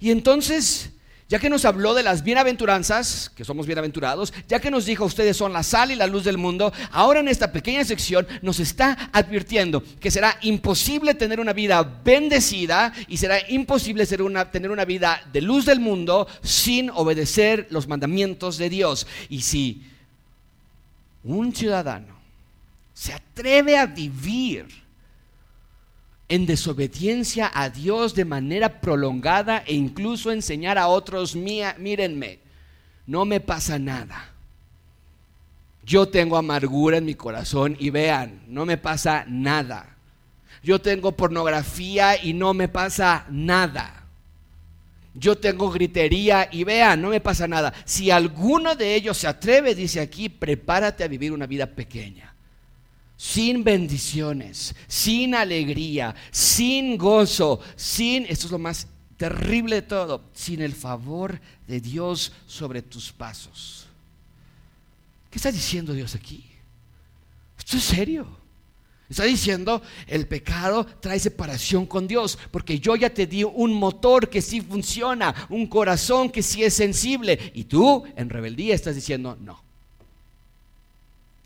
Y 0.00 0.10
entonces, 0.10 0.90
ya 1.28 1.38
que 1.38 1.50
nos 1.50 1.66
habló 1.66 1.94
de 1.94 2.02
las 2.02 2.24
bienaventuranzas, 2.24 3.30
que 3.34 3.44
somos 3.44 3.66
bienaventurados, 3.66 4.32
ya 4.48 4.58
que 4.58 4.70
nos 4.70 4.86
dijo 4.86 5.04
ustedes 5.04 5.36
son 5.36 5.52
la 5.52 5.62
sal 5.62 5.90
y 5.90 5.96
la 5.96 6.06
luz 6.06 6.24
del 6.24 6.38
mundo, 6.38 6.72
ahora 6.92 7.20
en 7.20 7.28
esta 7.28 7.52
pequeña 7.52 7.84
sección 7.84 8.26
nos 8.40 8.58
está 8.58 9.10
advirtiendo 9.12 9.82
que 10.00 10.10
será 10.10 10.38
imposible 10.42 11.14
tener 11.14 11.38
una 11.38 11.52
vida 11.52 11.82
bendecida 11.82 12.92
y 13.06 13.18
será 13.18 13.38
imposible 13.50 14.06
tener 14.06 14.70
una 14.70 14.84
vida 14.84 15.22
de 15.32 15.42
luz 15.42 15.66
del 15.66 15.80
mundo 15.80 16.26
sin 16.42 16.90
obedecer 16.90 17.68
los 17.70 17.86
mandamientos 17.86 18.56
de 18.56 18.70
Dios. 18.70 19.06
Y 19.28 19.42
si 19.42 19.82
un 21.22 21.54
ciudadano 21.54 22.13
se 22.94 23.12
atreve 23.12 23.76
a 23.76 23.86
vivir 23.86 24.66
en 26.28 26.46
desobediencia 26.46 27.50
a 27.52 27.68
Dios 27.68 28.14
de 28.14 28.24
manera 28.24 28.80
prolongada 28.80 29.62
e 29.66 29.74
incluso 29.74 30.30
enseñar 30.30 30.78
a 30.78 30.86
otros, 30.86 31.36
mírenme, 31.36 32.38
no 33.06 33.24
me 33.24 33.40
pasa 33.40 33.78
nada. 33.78 34.30
Yo 35.84 36.08
tengo 36.08 36.38
amargura 36.38 36.96
en 36.96 37.04
mi 37.04 37.14
corazón 37.14 37.76
y 37.78 37.90
vean, 37.90 38.42
no 38.46 38.64
me 38.64 38.78
pasa 38.78 39.26
nada. 39.28 39.96
Yo 40.62 40.80
tengo 40.80 41.12
pornografía 41.12 42.22
y 42.22 42.32
no 42.32 42.54
me 42.54 42.68
pasa 42.68 43.26
nada. 43.28 44.06
Yo 45.14 45.36
tengo 45.36 45.70
gritería 45.70 46.48
y 46.50 46.64
vean, 46.64 47.02
no 47.02 47.10
me 47.10 47.20
pasa 47.20 47.46
nada. 47.46 47.74
Si 47.84 48.10
alguno 48.10 48.74
de 48.76 48.94
ellos 48.94 49.18
se 49.18 49.28
atreve, 49.28 49.74
dice 49.74 50.00
aquí, 50.00 50.30
prepárate 50.30 51.04
a 51.04 51.08
vivir 51.08 51.32
una 51.32 51.46
vida 51.46 51.66
pequeña 51.66 52.33
sin 53.24 53.64
bendiciones, 53.64 54.74
sin 54.86 55.34
alegría, 55.34 56.14
sin 56.30 56.98
gozo, 56.98 57.58
sin, 57.74 58.26
esto 58.26 58.46
es 58.46 58.52
lo 58.52 58.58
más 58.58 58.86
terrible 59.16 59.76
de 59.76 59.82
todo, 59.82 60.28
sin 60.34 60.60
el 60.60 60.74
favor 60.74 61.40
de 61.66 61.80
Dios 61.80 62.32
sobre 62.46 62.82
tus 62.82 63.10
pasos. 63.12 63.86
¿Qué 65.30 65.38
está 65.38 65.50
diciendo 65.50 65.94
Dios 65.94 66.14
aquí? 66.14 66.44
Esto 67.58 67.78
es 67.78 67.84
serio. 67.84 68.28
Está 69.08 69.24
diciendo, 69.24 69.80
el 70.06 70.28
pecado 70.28 70.84
trae 70.84 71.18
separación 71.18 71.86
con 71.86 72.06
Dios, 72.06 72.38
porque 72.50 72.78
yo 72.78 72.94
ya 72.94 73.08
te 73.08 73.26
di 73.26 73.42
un 73.42 73.72
motor 73.72 74.28
que 74.28 74.42
sí 74.42 74.60
funciona, 74.60 75.34
un 75.48 75.66
corazón 75.66 76.28
que 76.28 76.42
sí 76.42 76.62
es 76.62 76.74
sensible, 76.74 77.52
y 77.54 77.64
tú 77.64 78.04
en 78.16 78.28
rebeldía 78.28 78.74
estás 78.74 78.94
diciendo, 78.94 79.34
no, 79.40 79.63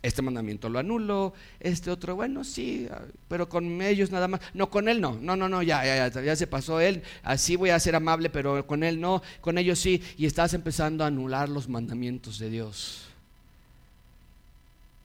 este 0.03 0.23
mandamiento 0.23 0.69
lo 0.69 0.79
anulo, 0.79 1.35
este 1.59 1.91
otro, 1.91 2.15
bueno, 2.15 2.45
sí, 2.45 2.89
pero 3.27 3.49
con 3.49 3.83
ellos 3.83 4.11
nada 4.11 4.29
más. 4.29 4.41
No, 4.55 4.71
con 4.71 4.89
él 4.89 5.01
no, 5.01 5.19
no, 5.21 5.37
no, 5.37 5.49
no, 5.49 5.63
ya, 5.63 5.85
ya, 5.85 6.23
ya, 6.23 6.37
se 6.37 6.47
pasó 6.47 6.81
él, 6.81 7.03
así 7.23 7.57
voy 7.57 7.71
a 7.71 7.81
ser 7.81 7.97
amable, 7.97 8.31
pero 8.31 8.67
con 8.67 8.85
él 8.85 9.01
no, 9.01 9.23
con 9.41 9.59
ellos 9.59 9.79
sí, 9.79 10.03
y 10.17 10.27
estás 10.27 10.55
empezando 10.55 11.03
a 11.03 11.09
anular 11.09 11.49
los 11.49 11.69
mandamientos 11.69 12.39
de 12.39 12.51
Dios. 12.51 13.07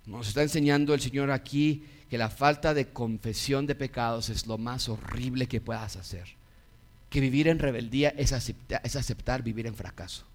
Nos 0.05 0.27
está 0.27 0.43
enseñando 0.43 0.93
el 0.93 1.01
Señor 1.01 1.31
aquí 1.31 1.83
que 2.09 2.17
la 2.17 2.29
falta 2.29 2.73
de 2.73 2.89
confesión 2.89 3.65
de 3.65 3.73
pecados 3.73 4.29
es 4.29 4.45
lo 4.45 4.57
más 4.57 4.89
horrible 4.89 5.47
que 5.47 5.61
puedas 5.61 5.95
hacer. 5.95 6.27
Que 7.09 7.19
vivir 7.19 7.47
en 7.47 7.59
rebeldía 7.59 8.09
es 8.09 8.33
aceptar 8.33 9.43
vivir 9.43 9.65
en 9.65 9.75
fracaso. 9.75 10.25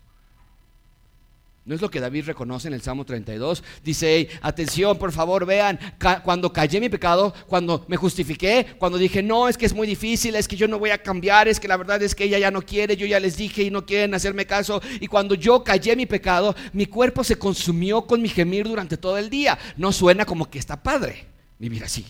¿No 1.68 1.74
es 1.74 1.82
lo 1.82 1.90
que 1.90 2.00
David 2.00 2.24
reconoce 2.24 2.66
en 2.66 2.72
el 2.72 2.80
Salmo 2.80 3.04
32? 3.04 3.62
Dice, 3.84 4.30
atención, 4.40 4.96
por 4.96 5.12
favor, 5.12 5.44
vean, 5.44 5.78
cuando 6.24 6.50
callé 6.50 6.80
mi 6.80 6.88
pecado, 6.88 7.34
cuando 7.46 7.84
me 7.88 7.98
justifiqué, 7.98 8.68
cuando 8.78 8.96
dije, 8.96 9.22
no, 9.22 9.50
es 9.50 9.58
que 9.58 9.66
es 9.66 9.74
muy 9.74 9.86
difícil, 9.86 10.34
es 10.34 10.48
que 10.48 10.56
yo 10.56 10.66
no 10.66 10.78
voy 10.78 10.88
a 10.88 11.02
cambiar, 11.02 11.46
es 11.46 11.60
que 11.60 11.68
la 11.68 11.76
verdad 11.76 12.02
es 12.02 12.14
que 12.14 12.24
ella 12.24 12.38
ya 12.38 12.50
no 12.50 12.62
quiere, 12.62 12.96
yo 12.96 13.04
ya 13.04 13.20
les 13.20 13.36
dije 13.36 13.64
y 13.64 13.70
no 13.70 13.84
quieren 13.84 14.14
hacerme 14.14 14.46
caso. 14.46 14.80
Y 14.98 15.08
cuando 15.08 15.34
yo 15.34 15.62
callé 15.62 15.94
mi 15.94 16.06
pecado, 16.06 16.56
mi 16.72 16.86
cuerpo 16.86 17.22
se 17.22 17.36
consumió 17.36 18.06
con 18.06 18.22
mi 18.22 18.30
gemir 18.30 18.66
durante 18.66 18.96
todo 18.96 19.18
el 19.18 19.28
día. 19.28 19.58
No 19.76 19.92
suena 19.92 20.24
como 20.24 20.48
que 20.48 20.58
está 20.58 20.82
padre 20.82 21.26
vivir 21.58 21.84
así. 21.84 22.06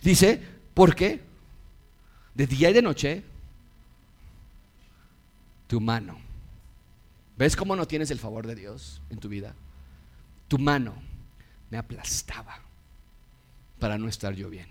Dice, 0.00 0.40
¿por 0.72 0.94
qué? 0.94 1.20
De 2.34 2.46
día 2.46 2.70
y 2.70 2.72
de 2.72 2.80
noche 2.80 3.22
tu 5.70 5.80
mano. 5.80 6.18
¿Ves 7.38 7.54
cómo 7.54 7.76
no 7.76 7.86
tienes 7.86 8.10
el 8.10 8.18
favor 8.18 8.44
de 8.44 8.56
Dios 8.56 9.00
en 9.08 9.18
tu 9.18 9.28
vida? 9.28 9.54
Tu 10.48 10.58
mano 10.58 10.96
me 11.70 11.78
aplastaba 11.78 12.58
para 13.78 13.96
no 13.96 14.08
estar 14.08 14.34
yo 14.34 14.50
bien. 14.50 14.66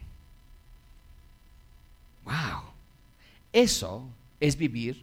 Wow. 2.26 2.64
Eso 3.54 4.10
es 4.42 4.58
vivir 4.58 5.02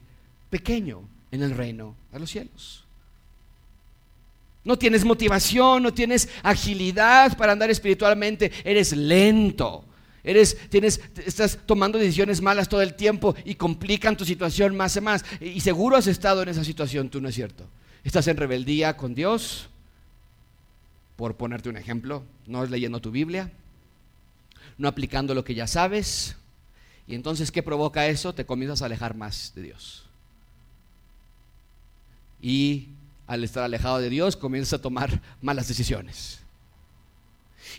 pequeño 0.50 1.00
en 1.30 1.42
el 1.42 1.52
reino 1.52 1.96
de 2.12 2.20
los 2.20 2.30
cielos. 2.30 2.84
No 4.64 4.76
tienes 4.76 5.02
motivación, 5.02 5.82
no 5.82 5.94
tienes 5.94 6.28
agilidad 6.42 7.38
para 7.38 7.52
andar 7.52 7.70
espiritualmente, 7.70 8.52
eres 8.64 8.94
lento, 8.94 9.82
Eres, 10.26 10.58
tienes, 10.70 11.00
estás 11.24 11.56
tomando 11.66 11.98
decisiones 11.98 12.42
malas 12.42 12.68
todo 12.68 12.82
el 12.82 12.94
tiempo 12.94 13.36
y 13.44 13.54
complican 13.54 14.16
tu 14.16 14.24
situación 14.24 14.76
más 14.76 14.96
y 14.96 15.00
más. 15.00 15.24
Y 15.40 15.60
seguro 15.60 15.96
has 15.96 16.08
estado 16.08 16.42
en 16.42 16.48
esa 16.48 16.64
situación, 16.64 17.08
tú 17.08 17.20
no 17.20 17.28
es 17.28 17.36
cierto. 17.36 17.64
Estás 18.02 18.26
en 18.26 18.36
rebeldía 18.36 18.96
con 18.96 19.14
Dios, 19.14 19.68
por 21.14 21.36
ponerte 21.36 21.68
un 21.68 21.76
ejemplo, 21.76 22.24
no 22.48 22.64
es 22.64 22.70
leyendo 22.70 23.00
tu 23.00 23.12
Biblia, 23.12 23.52
no 24.78 24.88
aplicando 24.88 25.32
lo 25.32 25.44
que 25.44 25.54
ya 25.54 25.68
sabes. 25.68 26.34
Y 27.06 27.14
entonces, 27.14 27.52
¿qué 27.52 27.62
provoca 27.62 28.08
eso? 28.08 28.34
Te 28.34 28.44
comienzas 28.44 28.82
a 28.82 28.86
alejar 28.86 29.14
más 29.14 29.52
de 29.54 29.62
Dios. 29.62 30.06
Y 32.42 32.88
al 33.28 33.44
estar 33.44 33.62
alejado 33.62 33.98
de 33.98 34.10
Dios, 34.10 34.36
comienzas 34.36 34.80
a 34.80 34.82
tomar 34.82 35.22
malas 35.40 35.68
decisiones. 35.68 36.40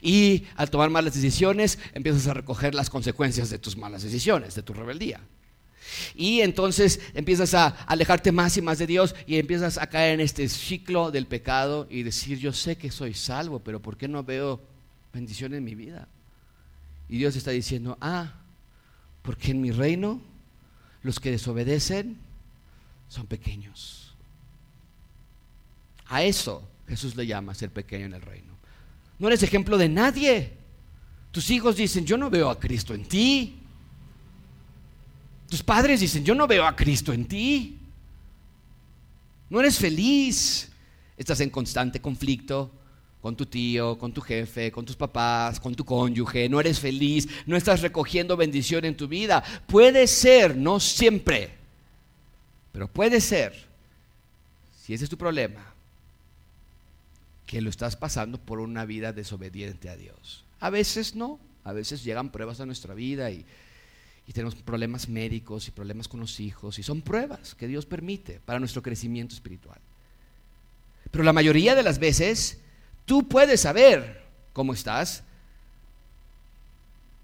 Y 0.01 0.45
al 0.55 0.69
tomar 0.69 0.89
malas 0.89 1.13
decisiones, 1.13 1.79
empiezas 1.93 2.27
a 2.27 2.33
recoger 2.33 2.75
las 2.75 2.89
consecuencias 2.89 3.49
de 3.49 3.59
tus 3.59 3.77
malas 3.77 4.03
decisiones, 4.03 4.55
de 4.55 4.63
tu 4.63 4.73
rebeldía. 4.73 5.21
Y 6.15 6.41
entonces 6.41 6.99
empiezas 7.13 7.53
a 7.53 7.67
alejarte 7.67 8.31
más 8.31 8.57
y 8.57 8.61
más 8.61 8.77
de 8.77 8.87
Dios 8.87 9.15
y 9.25 9.37
empiezas 9.37 9.77
a 9.77 9.87
caer 9.87 10.15
en 10.15 10.19
este 10.19 10.49
ciclo 10.49 11.11
del 11.11 11.27
pecado 11.27 11.87
y 11.89 12.03
decir, 12.03 12.39
yo 12.39 12.53
sé 12.53 12.77
que 12.77 12.91
soy 12.91 13.13
salvo, 13.13 13.59
pero 13.59 13.81
¿por 13.81 13.97
qué 13.97 14.07
no 14.07 14.23
veo 14.23 14.61
bendición 15.13 15.53
en 15.53 15.63
mi 15.63 15.75
vida? 15.75 16.07
Y 17.09 17.17
Dios 17.17 17.35
está 17.35 17.51
diciendo, 17.51 17.97
ah, 18.01 18.33
porque 19.21 19.51
en 19.51 19.61
mi 19.61 19.71
reino 19.71 20.21
los 21.03 21.19
que 21.19 21.31
desobedecen 21.31 22.17
son 23.07 23.27
pequeños. 23.27 24.13
A 26.07 26.23
eso 26.23 26.67
Jesús 26.87 27.15
le 27.15 27.27
llama 27.27 27.53
ser 27.53 27.71
pequeño 27.71 28.05
en 28.05 28.13
el 28.13 28.21
reino. 28.21 28.56
No 29.19 29.27
eres 29.27 29.43
ejemplo 29.43 29.77
de 29.77 29.89
nadie. 29.89 30.53
Tus 31.31 31.49
hijos 31.49 31.75
dicen, 31.75 32.05
yo 32.05 32.17
no 32.17 32.29
veo 32.29 32.49
a 32.49 32.59
Cristo 32.59 32.93
en 32.93 33.05
ti. 33.05 33.59
Tus 35.49 35.63
padres 35.63 35.99
dicen, 35.99 36.23
yo 36.23 36.35
no 36.35 36.47
veo 36.47 36.65
a 36.65 36.75
Cristo 36.75 37.13
en 37.13 37.25
ti. 37.25 37.77
No 39.49 39.59
eres 39.59 39.77
feliz. 39.77 40.71
Estás 41.17 41.39
en 41.39 41.49
constante 41.49 41.99
conflicto 41.99 42.71
con 43.21 43.35
tu 43.35 43.45
tío, 43.45 43.97
con 43.97 44.13
tu 44.13 44.21
jefe, 44.21 44.71
con 44.71 44.85
tus 44.85 44.95
papás, 44.95 45.59
con 45.59 45.75
tu 45.75 45.83
cónyuge, 45.83 46.47
no 46.47 46.59
eres 46.59 46.79
feliz, 46.79 47.27
no 47.45 47.57
estás 47.57 47.81
recogiendo 47.81 48.37
bendición 48.37 48.85
en 48.85 48.95
tu 48.95 49.07
vida. 49.07 49.43
Puede 49.65 50.07
ser, 50.07 50.55
no 50.55 50.79
siempre, 50.79 51.51
pero 52.71 52.87
puede 52.87 53.19
ser, 53.19 53.53
si 54.81 54.93
ese 54.93 55.03
es 55.03 55.09
tu 55.09 55.17
problema, 55.17 55.73
que 57.47 57.61
lo 57.61 57.71
estás 57.71 57.95
pasando 57.95 58.37
por 58.37 58.59
una 58.59 58.85
vida 58.85 59.11
desobediente 59.11 59.89
a 59.89 59.95
Dios. 59.95 60.45
A 60.59 60.69
veces 60.69 61.15
no, 61.15 61.39
a 61.63 61.73
veces 61.73 62.03
llegan 62.03 62.31
pruebas 62.31 62.59
a 62.59 62.67
nuestra 62.67 62.93
vida 62.93 63.31
y, 63.31 63.43
tenemos 64.33 64.55
problemas 64.55 65.07
médicos 65.07 65.69
y 65.69 65.71
problemas 65.71 66.09
con 66.09 66.19
los 66.19 66.41
hijos 66.41 66.77
y 66.77 66.83
son 66.83 67.01
pruebas 67.01 67.55
que 67.55 67.65
Dios 67.65 67.85
permite 67.85 68.41
para 68.41 68.59
nuestro 68.59 68.83
crecimiento 68.83 69.33
espiritual. 69.33 69.79
Pero 71.09 71.23
la 71.23 71.31
mayoría 71.31 71.73
de 71.73 71.81
las 71.81 71.97
veces 71.97 72.59
Tú 73.07 73.25
puedes 73.25 73.61
saber 73.61 74.21
cómo 74.51 74.73
estás 74.73 75.23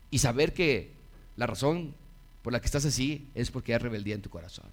y 0.09 0.19
saber 0.19 0.53
que 0.53 0.93
la 1.35 1.45
razón 1.45 1.93
por 2.41 2.53
la 2.53 2.61
que 2.61 2.67
estás 2.67 2.85
así 2.85 3.27
es 3.35 3.51
porque 3.51 3.73
hay 3.73 3.79
rebeldía 3.79 4.15
en 4.15 4.21
tu 4.21 4.29
corazón. 4.29 4.65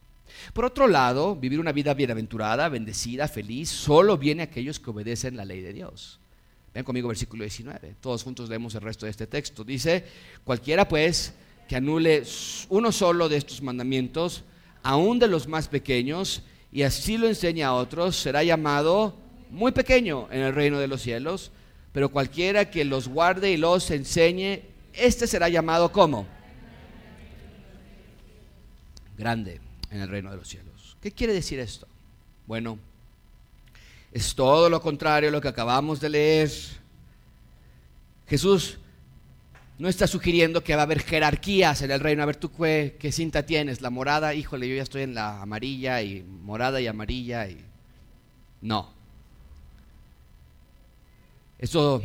Por 0.53 0.65
otro 0.65 0.89
lado, 0.89 1.37
vivir 1.37 1.61
una 1.61 1.73
vida 1.73 1.95
bienaventurada, 1.95 2.69
bendecida, 2.69 3.29
feliz, 3.29 3.69
solo 3.69 4.19
viene 4.19 4.43
a 4.43 4.47
aquellos 4.47 4.81
que 4.81 4.91
obedecen 4.91 5.37
la 5.37 5.45
ley 5.45 5.61
de 5.61 5.73
Dios. 5.73 6.21
Ven 6.73 6.85
conmigo 6.85 7.09
versículo 7.09 7.43
19. 7.43 7.97
Todos 8.01 8.23
juntos 8.23 8.49
leemos 8.49 8.75
el 8.75 8.83
resto 8.83 9.07
de 9.07 9.11
este 9.11 9.27
texto. 9.27 9.65
Dice, 9.65 10.05
cualquiera 10.45 10.87
pues 10.87 11.35
que 11.69 11.77
anule 11.77 12.25
uno 12.69 12.93
solo 12.93 13.29
de 13.29 13.37
estos 13.37 13.63
mandamientos, 13.63 14.45
aún 14.83 15.19
de 15.19 15.29
los 15.29 15.47
más 15.47 15.69
pequeños, 15.69 16.43
y 16.73 16.83
así 16.83 17.17
lo 17.17 17.29
enseña 17.29 17.69
a 17.69 17.75
otros, 17.75 18.17
será 18.17 18.43
llamado 18.43 19.17
muy 19.51 19.73
pequeño 19.73 20.29
en 20.31 20.41
el 20.41 20.55
reino 20.55 20.79
de 20.79 20.89
los 20.89 21.03
cielos, 21.03 21.51
pero 21.93 22.11
cualquiera 22.11 22.71
que 22.71 22.85
los 22.85 23.09
guarde 23.09 23.51
y 23.51 23.57
los 23.57 23.91
enseñe, 23.91 24.63
este 24.93 25.27
será 25.27 25.49
llamado 25.49 25.93
como 25.93 26.27
grande 29.17 29.61
en 29.91 30.01
el 30.01 30.09
reino 30.09 30.31
de 30.31 30.37
los 30.37 30.49
cielos. 30.49 30.97
¿Qué 31.01 31.13
quiere 31.13 31.33
decir 31.33 31.59
esto? 31.59 31.87
Bueno, 32.47 32.79
es 34.13 34.35
todo 34.35 34.69
lo 34.69 34.81
contrario 34.81 35.29
a 35.29 35.33
lo 35.33 35.41
que 35.41 35.49
acabamos 35.49 36.01
de 36.01 36.09
leer. 36.09 36.51
Jesús 38.29 38.79
no 39.79 39.89
está 39.89 40.07
sugiriendo 40.07 40.63
que 40.63 40.75
va 40.75 40.83
a 40.83 40.85
haber 40.85 41.01
jerarquías 41.01 41.81
en 41.83 41.91
el 41.91 42.01
reino. 42.01 42.23
A 42.23 42.27
ver, 42.27 42.37
tú 42.37 42.53
qué, 42.53 43.11
cinta 43.13 43.47
tienes, 43.47 43.81
la 43.81 43.91
morada, 43.91 44.35
híjole, 44.35 44.69
yo 44.69 44.77
ya 44.77 44.83
estoy 44.83 45.03
en 45.03 45.15
la 45.15 45.41
amarilla 45.41 46.03
y 46.03 46.23
morada 46.23 46.81
y 46.81 46.87
amarilla 46.87 47.49
y 47.49 47.65
no. 48.61 48.91
Eso 51.59 52.03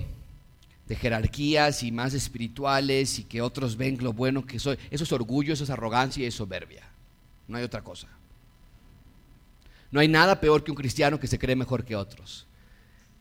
de 0.88 0.96
jerarquías 0.96 1.84
y 1.84 1.92
más 1.92 2.14
espirituales 2.14 3.20
y 3.20 3.24
que 3.24 3.42
otros 3.42 3.76
ven 3.76 3.98
lo 4.02 4.14
bueno 4.14 4.46
que 4.46 4.60
soy, 4.60 4.78
eso 4.92 5.04
es 5.04 5.12
orgullo, 5.12 5.54
eso 5.54 5.64
es 5.64 5.70
arrogancia 5.70 6.24
y 6.24 6.28
es 6.28 6.36
soberbia. 6.36 6.84
No 7.48 7.58
hay 7.58 7.64
otra 7.64 7.84
cosa. 7.84 8.08
No 9.92 10.00
hay 10.00 10.08
nada 10.08 10.40
peor 10.40 10.64
que 10.64 10.72
un 10.72 10.78
cristiano 10.78 11.20
que 11.20 11.28
se 11.28 11.40
cree 11.40 11.56
mejor 11.56 11.86
que 11.86 11.96
otros. 11.96 12.48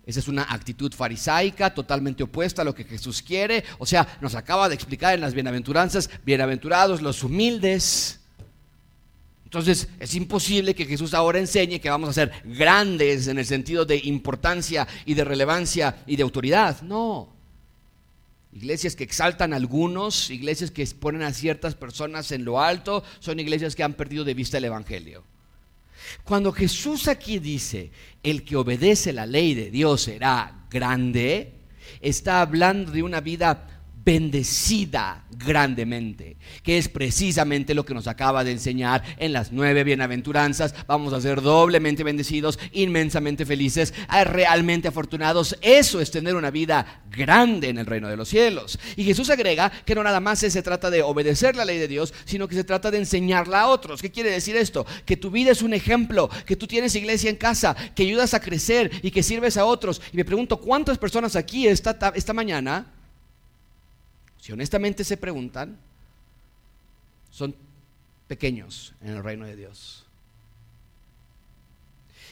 Esa 0.06 0.20
es 0.20 0.28
una 0.28 0.42
actitud 0.42 0.92
farisaica 0.92 1.72
totalmente 1.72 2.22
opuesta 2.22 2.62
a 2.62 2.64
lo 2.64 2.74
que 2.74 2.84
Jesús 2.84 3.22
quiere. 3.22 3.64
O 3.78 3.86
sea, 3.86 4.18
nos 4.20 4.34
acaba 4.34 4.68
de 4.68 4.74
explicar 4.74 5.14
en 5.14 5.20
las 5.20 5.34
bienaventuranzas, 5.34 6.10
bienaventurados 6.24 7.00
los 7.00 7.22
humildes, 7.22 8.20
entonces 9.54 9.88
es 10.00 10.16
imposible 10.16 10.74
que 10.74 10.84
Jesús 10.84 11.14
ahora 11.14 11.38
enseñe 11.38 11.78
que 11.78 11.88
vamos 11.88 12.08
a 12.08 12.12
ser 12.12 12.32
grandes 12.44 13.28
en 13.28 13.38
el 13.38 13.46
sentido 13.46 13.84
de 13.84 13.98
importancia 13.98 14.84
y 15.06 15.14
de 15.14 15.22
relevancia 15.22 16.02
y 16.08 16.16
de 16.16 16.24
autoridad. 16.24 16.82
No. 16.82 17.28
Iglesias 18.54 18.94
que 18.94 19.02
exaltan 19.02 19.52
a 19.52 19.56
algunos, 19.56 20.30
iglesias 20.30 20.70
que 20.70 20.86
ponen 20.86 21.22
a 21.22 21.32
ciertas 21.32 21.74
personas 21.74 22.30
en 22.30 22.44
lo 22.44 22.60
alto, 22.60 23.02
son 23.18 23.40
iglesias 23.40 23.74
que 23.74 23.82
han 23.82 23.94
perdido 23.94 24.24
de 24.24 24.34
vista 24.34 24.58
el 24.58 24.64
Evangelio. 24.64 25.24
Cuando 26.22 26.52
Jesús 26.52 27.08
aquí 27.08 27.40
dice, 27.40 27.90
el 28.22 28.44
que 28.44 28.54
obedece 28.54 29.12
la 29.12 29.26
ley 29.26 29.54
de 29.54 29.72
Dios 29.72 30.02
será 30.02 30.66
grande, 30.70 31.52
está 32.00 32.40
hablando 32.42 32.92
de 32.92 33.02
una 33.02 33.20
vida 33.20 33.73
bendecida 34.04 35.24
grandemente, 35.30 36.36
que 36.62 36.78
es 36.78 36.88
precisamente 36.88 37.74
lo 37.74 37.84
que 37.84 37.94
nos 37.94 38.06
acaba 38.06 38.44
de 38.44 38.52
enseñar 38.52 39.02
en 39.18 39.32
las 39.32 39.52
nueve 39.52 39.82
bienaventuranzas. 39.84 40.74
Vamos 40.86 41.12
a 41.12 41.20
ser 41.20 41.40
doblemente 41.40 42.04
bendecidos, 42.04 42.58
inmensamente 42.72 43.46
felices, 43.46 43.94
realmente 44.26 44.88
afortunados. 44.88 45.56
Eso 45.62 46.00
es 46.00 46.10
tener 46.10 46.34
una 46.34 46.50
vida 46.50 47.02
grande 47.10 47.68
en 47.68 47.78
el 47.78 47.86
reino 47.86 48.08
de 48.08 48.16
los 48.16 48.28
cielos. 48.28 48.78
Y 48.96 49.04
Jesús 49.04 49.30
agrega 49.30 49.70
que 49.70 49.94
no 49.94 50.02
nada 50.02 50.20
más 50.20 50.40
se 50.40 50.62
trata 50.62 50.90
de 50.90 51.02
obedecer 51.02 51.56
la 51.56 51.64
ley 51.64 51.78
de 51.78 51.88
Dios, 51.88 52.12
sino 52.24 52.48
que 52.48 52.54
se 52.54 52.64
trata 52.64 52.90
de 52.90 52.98
enseñarla 52.98 53.62
a 53.62 53.68
otros. 53.68 54.02
¿Qué 54.02 54.10
quiere 54.10 54.30
decir 54.30 54.56
esto? 54.56 54.86
Que 55.04 55.16
tu 55.16 55.30
vida 55.30 55.50
es 55.50 55.62
un 55.62 55.74
ejemplo, 55.74 56.28
que 56.46 56.56
tú 56.56 56.66
tienes 56.66 56.94
iglesia 56.94 57.30
en 57.30 57.36
casa, 57.36 57.74
que 57.94 58.02
ayudas 58.02 58.34
a 58.34 58.40
crecer 58.40 58.90
y 59.02 59.10
que 59.10 59.22
sirves 59.22 59.56
a 59.56 59.64
otros. 59.64 60.02
Y 60.12 60.16
me 60.16 60.24
pregunto, 60.24 60.58
¿cuántas 60.58 60.98
personas 60.98 61.36
aquí 61.36 61.66
esta, 61.66 62.12
esta 62.14 62.32
mañana 62.32 62.86
si 64.44 64.52
honestamente 64.52 65.04
se 65.04 65.16
preguntan, 65.16 65.78
son 67.30 67.56
pequeños 68.28 68.92
en 69.00 69.14
el 69.14 69.24
reino 69.24 69.46
de 69.46 69.56
Dios. 69.56 70.04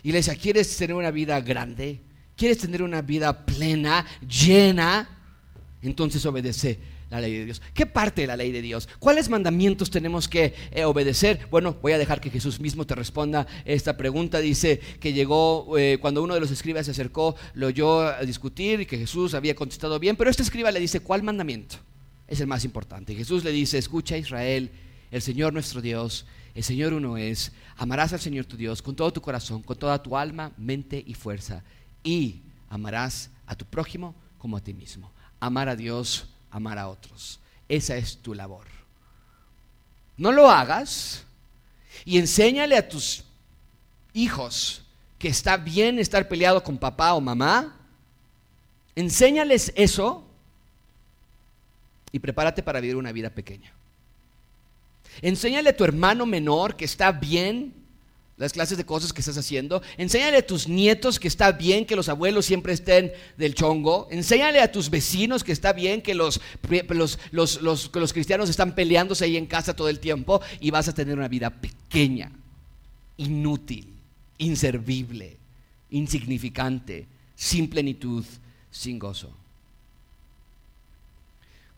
Iglesia, 0.02 0.36
¿quieres 0.36 0.76
tener 0.76 0.94
una 0.94 1.10
vida 1.10 1.40
grande? 1.40 2.00
¿Quieres 2.36 2.58
tener 2.58 2.82
una 2.82 3.00
vida 3.00 3.46
plena, 3.46 4.04
llena? 4.28 5.08
Entonces 5.80 6.26
obedece 6.26 6.78
la 7.08 7.18
ley 7.18 7.32
de 7.32 7.46
Dios. 7.46 7.62
¿Qué 7.72 7.86
parte 7.86 8.20
de 8.20 8.26
la 8.26 8.36
ley 8.36 8.52
de 8.52 8.60
Dios? 8.60 8.90
¿Cuáles 8.98 9.30
mandamientos 9.30 9.90
tenemos 9.90 10.28
que 10.28 10.52
eh, 10.70 10.84
obedecer? 10.84 11.48
Bueno, 11.50 11.78
voy 11.80 11.92
a 11.92 11.98
dejar 11.98 12.20
que 12.20 12.28
Jesús 12.28 12.60
mismo 12.60 12.86
te 12.86 12.94
responda 12.94 13.46
esta 13.64 13.96
pregunta. 13.96 14.40
Dice 14.40 14.80
que 15.00 15.14
llegó 15.14 15.78
eh, 15.78 15.96
cuando 15.98 16.22
uno 16.22 16.34
de 16.34 16.40
los 16.40 16.50
escribas 16.50 16.84
se 16.84 16.92
acercó, 16.92 17.36
lo 17.54 17.68
oyó 17.68 18.02
a 18.02 18.20
discutir 18.20 18.82
y 18.82 18.86
que 18.86 18.98
Jesús 18.98 19.32
había 19.32 19.54
contestado 19.54 19.98
bien, 19.98 20.14
pero 20.14 20.28
este 20.28 20.42
escriba 20.42 20.70
le 20.70 20.78
dice, 20.78 21.00
¿cuál 21.00 21.22
mandamiento? 21.22 21.78
Es 22.32 22.40
el 22.40 22.46
más 22.46 22.64
importante. 22.64 23.14
Jesús 23.14 23.44
le 23.44 23.52
dice, 23.52 23.76
escucha 23.76 24.16
Israel, 24.16 24.70
el 25.10 25.20
Señor 25.20 25.52
nuestro 25.52 25.82
Dios, 25.82 26.24
el 26.54 26.64
Señor 26.64 26.94
uno 26.94 27.18
es, 27.18 27.52
amarás 27.76 28.14
al 28.14 28.20
Señor 28.20 28.46
tu 28.46 28.56
Dios 28.56 28.80
con 28.80 28.96
todo 28.96 29.12
tu 29.12 29.20
corazón, 29.20 29.62
con 29.62 29.76
toda 29.76 30.02
tu 30.02 30.16
alma, 30.16 30.50
mente 30.56 31.02
y 31.06 31.12
fuerza, 31.12 31.62
y 32.02 32.40
amarás 32.70 33.28
a 33.46 33.54
tu 33.54 33.66
prójimo 33.66 34.14
como 34.38 34.56
a 34.56 34.62
ti 34.62 34.72
mismo. 34.72 35.12
Amar 35.40 35.68
a 35.68 35.76
Dios, 35.76 36.26
amar 36.50 36.78
a 36.78 36.88
otros. 36.88 37.38
Esa 37.68 37.98
es 37.98 38.16
tu 38.16 38.32
labor. 38.32 38.66
No 40.16 40.32
lo 40.32 40.50
hagas 40.50 41.24
y 42.06 42.16
enséñale 42.16 42.78
a 42.78 42.88
tus 42.88 43.24
hijos 44.14 44.84
que 45.18 45.28
está 45.28 45.58
bien 45.58 45.98
estar 45.98 46.26
peleado 46.28 46.62
con 46.62 46.78
papá 46.78 47.12
o 47.12 47.20
mamá. 47.20 47.76
Enséñales 48.96 49.70
eso 49.76 50.31
y 52.12 52.18
prepárate 52.18 52.62
para 52.62 52.80
vivir 52.80 52.96
una 52.96 53.10
vida 53.10 53.30
pequeña. 53.30 53.72
Enséñale 55.20 55.70
a 55.70 55.76
tu 55.76 55.84
hermano 55.84 56.26
menor 56.26 56.76
que 56.76 56.84
está 56.84 57.10
bien 57.12 57.74
las 58.36 58.52
clases 58.52 58.76
de 58.78 58.84
cosas 58.84 59.12
que 59.12 59.20
estás 59.20 59.38
haciendo. 59.38 59.82
Enséñale 59.96 60.38
a 60.38 60.46
tus 60.46 60.66
nietos 60.66 61.20
que 61.20 61.28
está 61.28 61.52
bien 61.52 61.86
que 61.86 61.96
los 61.96 62.08
abuelos 62.08 62.46
siempre 62.46 62.72
estén 62.72 63.12
del 63.36 63.54
chongo. 63.54 64.08
Enséñale 64.10 64.60
a 64.60 64.72
tus 64.72 64.90
vecinos 64.90 65.44
que 65.44 65.52
está 65.52 65.72
bien 65.72 66.02
que 66.02 66.14
los, 66.14 66.40
los, 67.30 68.12
cristianos 68.12 68.50
están 68.50 68.74
peleándose 68.74 69.24
ahí 69.24 69.36
en 69.36 69.46
casa 69.46 69.76
todo 69.76 69.88
el 69.88 70.00
tiempo 70.00 70.40
y 70.60 70.70
vas 70.70 70.88
a 70.88 70.94
tener 70.94 71.16
una 71.16 71.28
vida 71.28 71.50
pequeña, 71.50 72.32
inútil, 73.16 73.86
inservible, 74.38 75.36
insignificante, 75.90 77.06
sin 77.36 77.68
plenitud, 77.68 78.24
sin 78.70 78.98
gozo. 78.98 79.41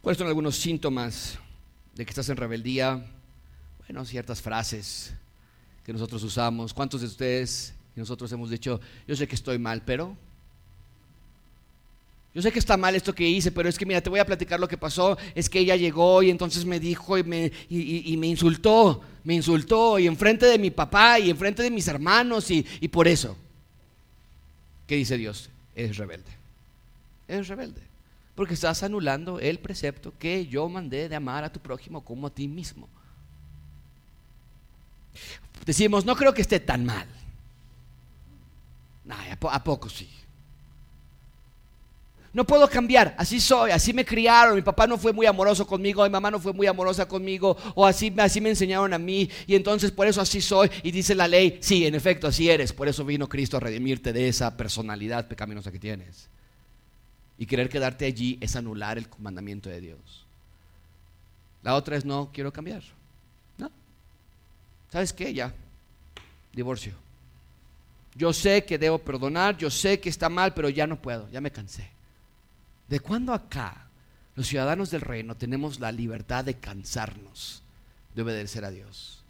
¿Cuáles 0.05 0.19
son 0.19 0.29
algunos 0.29 0.57
síntomas 0.57 1.39
de 1.95 2.05
que 2.05 2.11
estás 2.11 2.29
en 2.29 2.37
rebeldía? 2.37 3.03
Bueno, 3.89 4.05
ciertas 4.05 4.43
frases 4.43 5.15
que 5.83 5.95
nosotros 5.95 6.23
usamos. 6.23 6.75
¿Cuántos 6.75 7.01
de 7.01 7.07
ustedes 7.07 7.73
y 7.97 8.01
nosotros 8.01 8.31
hemos 8.31 8.51
dicho, 8.51 8.83
yo 9.09 9.17
sé 9.17 9.27
que 9.27 9.35
estoy 9.35 9.59
mal, 9.59 9.81
pero... 9.81 10.15
Yo 12.35 12.43
sé 12.43 12.53
que 12.53 12.59
está 12.59 12.77
mal 12.77 12.95
esto 12.95 13.15
que 13.15 13.27
hice, 13.27 13.51
pero 13.51 13.67
es 13.67 13.79
que 13.79 13.87
mira, 13.87 14.03
te 14.03 14.11
voy 14.11 14.21
a 14.21 14.27
platicar 14.27 14.61
lo 14.61 14.69
que 14.69 14.77
pasó. 14.77 15.17
Es 15.35 15.49
que 15.49 15.61
ella 15.61 15.75
llegó 15.75 16.23
y 16.23 16.29
entonces 16.29 16.67
me 16.67 16.79
dijo 16.79 17.17
y 17.17 17.25
me, 17.25 17.51
y, 17.71 18.15
me 18.19 18.27
insultó, 18.27 19.01
me 19.23 19.33
insultó 19.33 19.99
y 19.99 20.07
enfrente 20.07 20.45
de 20.45 20.59
mi 20.59 20.71
papá 20.71 21.19
y 21.19 21.31
enfrente 21.31 21.63
de 21.63 21.71
mis 21.71 21.89
hermanos 21.89 22.51
y, 22.51 22.67
y 22.79 22.89
por 22.89 23.09
eso. 23.09 23.39
¿Qué 24.87 24.97
dice 24.97 25.17
Dios? 25.17 25.49
Es 25.75 25.97
rebelde. 25.97 26.31
Es 27.27 27.49
rebelde. 27.49 27.94
Porque 28.35 28.55
estás 28.55 28.83
anulando 28.83 29.39
el 29.39 29.59
precepto 29.59 30.13
que 30.19 30.47
yo 30.47 30.69
mandé 30.69 31.09
de 31.09 31.17
amar 31.17 31.45
a 31.45 31.53
tu 31.53 31.61
prójimo 31.61 32.05
como 32.05 32.27
a 32.27 32.31
ti 32.31 32.49
mismo. 32.49 32.89
Decimos, 35.65 36.05
no 36.05 36.17
creo 36.17 36.35
que 36.35 36.43
esté 36.43 36.61
tan 36.61 36.85
mal. 36.85 37.07
¿a 39.51 39.63
poco 39.63 39.89
sí? 39.89 40.09
No 42.33 42.45
puedo 42.45 42.69
cambiar, 42.69 43.15
así 43.17 43.39
soy, 43.39 43.71
así 43.71 43.93
me 43.93 44.05
criaron, 44.05 44.57
mi 44.57 44.63
papá 44.63 44.89
no 44.89 44.99
fue 44.99 45.13
muy 45.13 45.25
amoroso 45.25 45.65
conmigo, 45.65 46.03
mi 46.03 46.11
mamá 46.11 46.33
no 46.33 46.41
fue 46.41 46.53
muy 46.53 46.67
amorosa 46.67 47.07
conmigo, 47.07 47.57
o 47.77 47.87
así, 47.87 48.13
así 48.19 48.41
me 48.41 48.49
enseñaron 48.49 48.93
a 48.93 48.99
mí, 48.99 49.31
y 49.47 49.55
entonces 49.55 49.93
por 49.93 50.09
eso 50.09 50.21
así 50.21 50.41
soy, 50.41 50.69
y 50.83 50.91
dice 50.91 51.15
la 51.15 51.29
ley, 51.29 51.59
sí, 51.61 51.87
en 51.87 51.95
efecto, 51.95 52.27
así 52.27 52.51
eres, 52.51 52.73
por 52.73 52.89
eso 52.89 53.05
vino 53.05 53.29
Cristo 53.29 53.57
a 53.57 53.61
redimirte 53.61 54.13
de 54.13 54.27
esa 54.27 54.57
personalidad 54.57 55.29
pecaminosa 55.29 55.71
que 55.71 55.79
tienes. 55.79 56.29
Y 57.39 57.47
querer 57.47 57.69
quedarte 57.69 58.07
allí 58.07 58.39
es 58.41 58.57
anular 58.57 58.99
el 58.99 59.09
mandamiento 59.19 59.69
de 59.69 59.81
Dios. 59.81 60.27
La 61.63 61.75
otra 61.75 61.97
es 61.97 62.05
no 62.05 62.31
quiero 62.33 62.53
cambiar. 62.53 62.83
No. 63.59 63.71
¿Sabes 64.91 65.13
qué? 65.13 65.33
Ya. 65.33 65.53
Divorcio. 66.53 66.95
Yo 68.15 68.33
sé 68.33 68.65
que 68.65 68.79
debo 68.79 68.99
perdonar, 68.99 69.57
yo 69.57 69.71
sé 69.71 69.99
que 69.99 70.09
está 70.09 70.29
mal, 70.29 70.55
pero 70.55 70.69
ya 70.69 70.87
no 70.87 71.01
puedo, 71.01 71.29
ya 71.31 71.41
me 71.41 71.51
cansé. 71.51 71.91
¿De 72.89 73.01
cuándo 73.01 73.33
acá 73.33 73.89
los 74.37 74.47
ciudadanos 74.47 74.91
del 74.91 75.01
reino 75.01 75.37
tenemos 75.37 75.81
la 75.81 75.91
libertad 75.91 76.45
de 76.45 76.55
cansarnos 76.55 77.63
de 78.15 78.23
obedecer 78.23 78.65
a 78.65 78.71
Dios? 78.71 79.25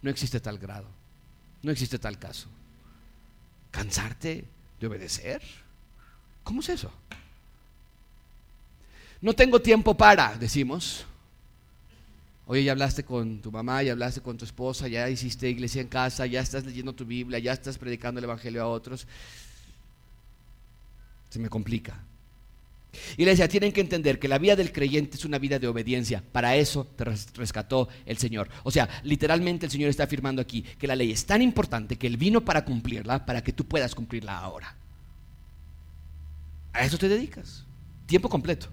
No 0.00 0.10
existe 0.10 0.40
tal 0.40 0.58
grado, 0.58 0.86
no 1.62 1.70
existe 1.72 1.98
tal 1.98 2.18
caso. 2.18 2.48
¿Cansarte 3.70 4.46
de 4.80 4.86
obedecer? 4.86 5.42
¿Cómo 6.42 6.60
es 6.60 6.70
eso? 6.70 6.90
No 9.20 9.32
tengo 9.32 9.60
tiempo 9.60 9.96
para, 9.96 10.36
decimos. 10.36 11.04
Oye, 12.46 12.62
ya 12.62 12.72
hablaste 12.72 13.04
con 13.04 13.40
tu 13.40 13.50
mamá, 13.50 13.82
ya 13.82 13.92
hablaste 13.92 14.20
con 14.20 14.36
tu 14.36 14.44
esposa, 14.44 14.86
ya 14.86 15.10
hiciste 15.10 15.48
iglesia 15.48 15.80
en 15.80 15.88
casa, 15.88 16.26
ya 16.26 16.40
estás 16.40 16.64
leyendo 16.64 16.94
tu 16.94 17.04
Biblia, 17.04 17.40
ya 17.40 17.52
estás 17.52 17.76
predicando 17.76 18.18
el 18.18 18.24
Evangelio 18.24 18.62
a 18.62 18.68
otros. 18.68 19.06
Se 21.28 21.40
me 21.40 21.48
complica. 21.48 22.00
Iglesia, 23.16 23.48
tienen 23.48 23.72
que 23.72 23.80
entender 23.80 24.18
que 24.18 24.28
la 24.28 24.38
vida 24.38 24.56
del 24.56 24.72
creyente 24.72 25.16
es 25.16 25.24
una 25.24 25.38
vida 25.38 25.58
de 25.58 25.66
obediencia. 25.66 26.22
Para 26.32 26.56
eso 26.56 26.86
te 26.96 27.04
rescató 27.04 27.88
el 28.06 28.16
Señor. 28.16 28.48
O 28.62 28.70
sea, 28.70 28.88
literalmente 29.02 29.66
el 29.66 29.72
Señor 29.72 29.90
está 29.90 30.04
afirmando 30.04 30.40
aquí 30.40 30.62
que 30.62 30.86
la 30.86 30.96
ley 30.96 31.10
es 31.10 31.26
tan 31.26 31.42
importante 31.42 31.96
que 31.96 32.06
Él 32.06 32.16
vino 32.16 32.44
para 32.44 32.64
cumplirla, 32.64 33.26
para 33.26 33.42
que 33.42 33.52
tú 33.52 33.66
puedas 33.66 33.94
cumplirla 33.94 34.38
ahora. 34.38 34.74
A 36.72 36.84
eso 36.84 36.96
te 36.96 37.08
dedicas. 37.08 37.64
Tiempo 38.06 38.28
completo. 38.28 38.68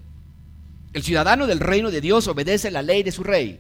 El 0.94 1.04
ciudadano 1.04 1.48
del 1.48 1.60
reino 1.60 1.92
de 1.92 2.02
Dios 2.02 2.28
obedece 2.28 2.72
la 2.72 2.82
ley 2.82 3.04
de 3.04 3.12
su 3.12 3.24
rey. 3.24 3.60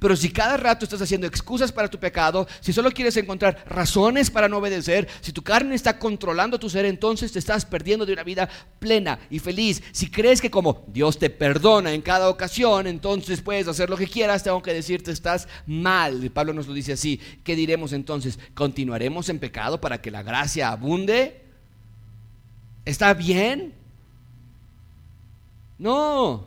Pero 0.00 0.16
si 0.16 0.30
cada 0.30 0.56
rato 0.56 0.84
estás 0.84 1.02
haciendo 1.02 1.26
excusas 1.26 1.70
para 1.70 1.88
tu 1.88 1.98
pecado, 1.98 2.46
si 2.60 2.72
solo 2.72 2.90
quieres 2.90 3.16
encontrar 3.16 3.64
razones 3.68 4.30
para 4.30 4.48
no 4.48 4.58
obedecer, 4.58 5.08
si 5.20 5.32
tu 5.32 5.42
carne 5.42 5.74
está 5.74 5.98
controlando 5.98 6.58
tu 6.58 6.68
ser, 6.68 6.84
entonces 6.84 7.32
te 7.32 7.38
estás 7.38 7.64
perdiendo 7.64 8.06
de 8.06 8.12
una 8.12 8.24
vida 8.24 8.48
plena 8.78 9.18
y 9.30 9.38
feliz. 9.38 9.82
Si 9.92 10.10
crees 10.10 10.40
que 10.40 10.50
como 10.50 10.84
Dios 10.88 11.18
te 11.18 11.30
perdona 11.30 11.92
en 11.92 12.02
cada 12.02 12.28
ocasión, 12.28 12.86
entonces 12.86 13.40
puedes 13.40 13.68
hacer 13.68 13.90
lo 13.90 13.96
que 13.96 14.08
quieras, 14.08 14.42
tengo 14.42 14.62
que 14.62 14.74
decirte, 14.74 15.10
estás 15.10 15.48
mal. 15.66 16.30
Pablo 16.32 16.52
nos 16.52 16.66
lo 16.66 16.74
dice 16.74 16.94
así. 16.94 17.20
¿Qué 17.44 17.54
diremos 17.54 17.92
entonces? 17.92 18.38
¿Continuaremos 18.54 19.28
en 19.28 19.38
pecado 19.38 19.80
para 19.80 20.00
que 20.00 20.10
la 20.10 20.22
gracia 20.22 20.70
abunde? 20.70 21.42
¿Está 22.84 23.14
bien? 23.14 23.83
No. 25.84 26.46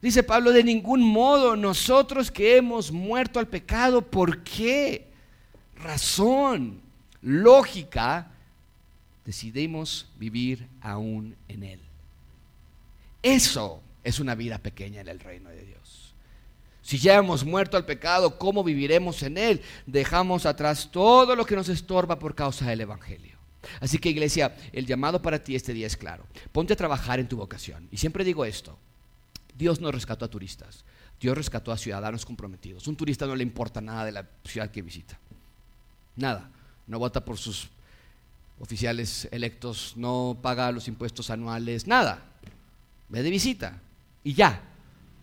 Dice 0.00 0.22
Pablo, 0.22 0.52
de 0.52 0.62
ningún 0.62 1.02
modo 1.02 1.56
nosotros 1.56 2.30
que 2.30 2.56
hemos 2.56 2.92
muerto 2.92 3.40
al 3.40 3.48
pecado, 3.48 4.00
¿por 4.00 4.44
qué? 4.44 5.08
Razón, 5.74 6.80
lógica, 7.20 8.30
decidimos 9.24 10.06
vivir 10.20 10.68
aún 10.80 11.34
en 11.48 11.64
Él. 11.64 11.80
Eso 13.24 13.82
es 14.04 14.20
una 14.20 14.36
vida 14.36 14.58
pequeña 14.58 15.00
en 15.00 15.08
el 15.08 15.18
reino 15.18 15.50
de 15.50 15.64
Dios. 15.64 16.14
Si 16.80 16.96
ya 16.96 17.16
hemos 17.16 17.44
muerto 17.44 17.76
al 17.76 17.84
pecado, 17.84 18.38
¿cómo 18.38 18.62
viviremos 18.62 19.20
en 19.24 19.36
Él? 19.36 19.62
Dejamos 19.84 20.46
atrás 20.46 20.90
todo 20.92 21.34
lo 21.34 21.44
que 21.44 21.56
nos 21.56 21.68
estorba 21.68 22.20
por 22.20 22.36
causa 22.36 22.66
del 22.66 22.82
Evangelio. 22.82 23.39
Así 23.80 23.98
que 23.98 24.08
iglesia, 24.08 24.56
el 24.72 24.86
llamado 24.86 25.20
para 25.20 25.42
ti 25.42 25.54
este 25.54 25.72
día 25.72 25.86
es 25.86 25.96
claro. 25.96 26.26
Ponte 26.52 26.72
a 26.72 26.76
trabajar 26.76 27.20
en 27.20 27.28
tu 27.28 27.36
vocación. 27.36 27.88
Y 27.90 27.96
siempre 27.96 28.24
digo 28.24 28.44
esto, 28.44 28.78
Dios 29.56 29.80
no 29.80 29.92
rescató 29.92 30.24
a 30.24 30.28
turistas, 30.28 30.84
Dios 31.20 31.36
rescató 31.36 31.72
a 31.72 31.76
ciudadanos 31.76 32.24
comprometidos. 32.24 32.86
Un 32.86 32.96
turista 32.96 33.26
no 33.26 33.36
le 33.36 33.42
importa 33.42 33.80
nada 33.80 34.04
de 34.04 34.12
la 34.12 34.26
ciudad 34.44 34.70
que 34.70 34.82
visita. 34.82 35.18
Nada. 36.16 36.50
No 36.86 36.98
vota 36.98 37.24
por 37.24 37.38
sus 37.38 37.68
oficiales 38.58 39.28
electos, 39.30 39.94
no 39.96 40.38
paga 40.42 40.72
los 40.72 40.88
impuestos 40.88 41.30
anuales, 41.30 41.86
nada. 41.86 42.22
Ve 43.08 43.22
de 43.22 43.30
visita 43.30 43.80
y 44.24 44.34
ya. 44.34 44.62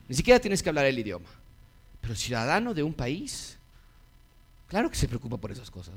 Ni 0.08 0.16
siquiera 0.16 0.40
tienes 0.40 0.64
que 0.64 0.70
hablar 0.70 0.86
el 0.86 0.98
idioma. 0.98 1.30
Pero 2.00 2.14
el 2.14 2.18
ciudadano 2.18 2.74
de 2.74 2.84
un 2.84 2.94
país, 2.94 3.58
claro 4.68 4.90
que 4.90 4.96
se 4.96 5.08
preocupa 5.08 5.38
por 5.38 5.52
esas 5.52 5.70
cosas 5.70 5.96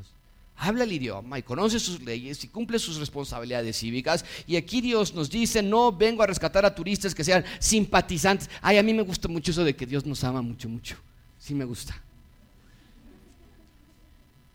habla 0.61 0.85
el 0.85 0.93
idioma 0.93 1.39
y 1.39 1.43
conoce 1.43 1.81
sus 1.81 2.03
leyes 2.03 2.45
y 2.45 2.49
cumple 2.49 2.79
sus 2.79 2.99
responsabilidades 2.99 3.79
cívicas. 3.79 4.25
Y 4.47 4.57
aquí 4.57 4.83
Dios 4.83 5.15
nos 5.15 5.31
dice, 5.31 5.63
no 5.63 5.91
vengo 5.91 6.23
a 6.23 6.27
rescatar 6.27 6.67
a 6.67 6.75
turistas 6.75 7.15
que 7.15 7.25
sean 7.25 7.45
simpatizantes. 7.59 8.51
Ay, 8.61 8.77
a 8.77 8.83
mí 8.83 8.93
me 8.93 9.03
gusta 9.03 9.27
mucho 9.27 9.51
eso 9.51 9.65
de 9.65 9.75
que 9.75 9.87
Dios 9.87 10.05
nos 10.05 10.23
ama 10.23 10.43
mucho, 10.43 10.69
mucho. 10.69 10.97
Sí 11.39 11.55
me 11.55 11.65
gusta. 11.65 12.01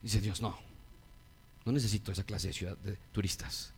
Dice 0.03 0.21
Dios, 0.21 0.39
no, 0.41 0.55
no 1.65 1.71
necesito 1.71 2.11
esa 2.11 2.23
clase 2.23 2.47
de, 2.49 2.53
ciudad, 2.53 2.77
de 2.77 2.95
turistas. 3.11 3.73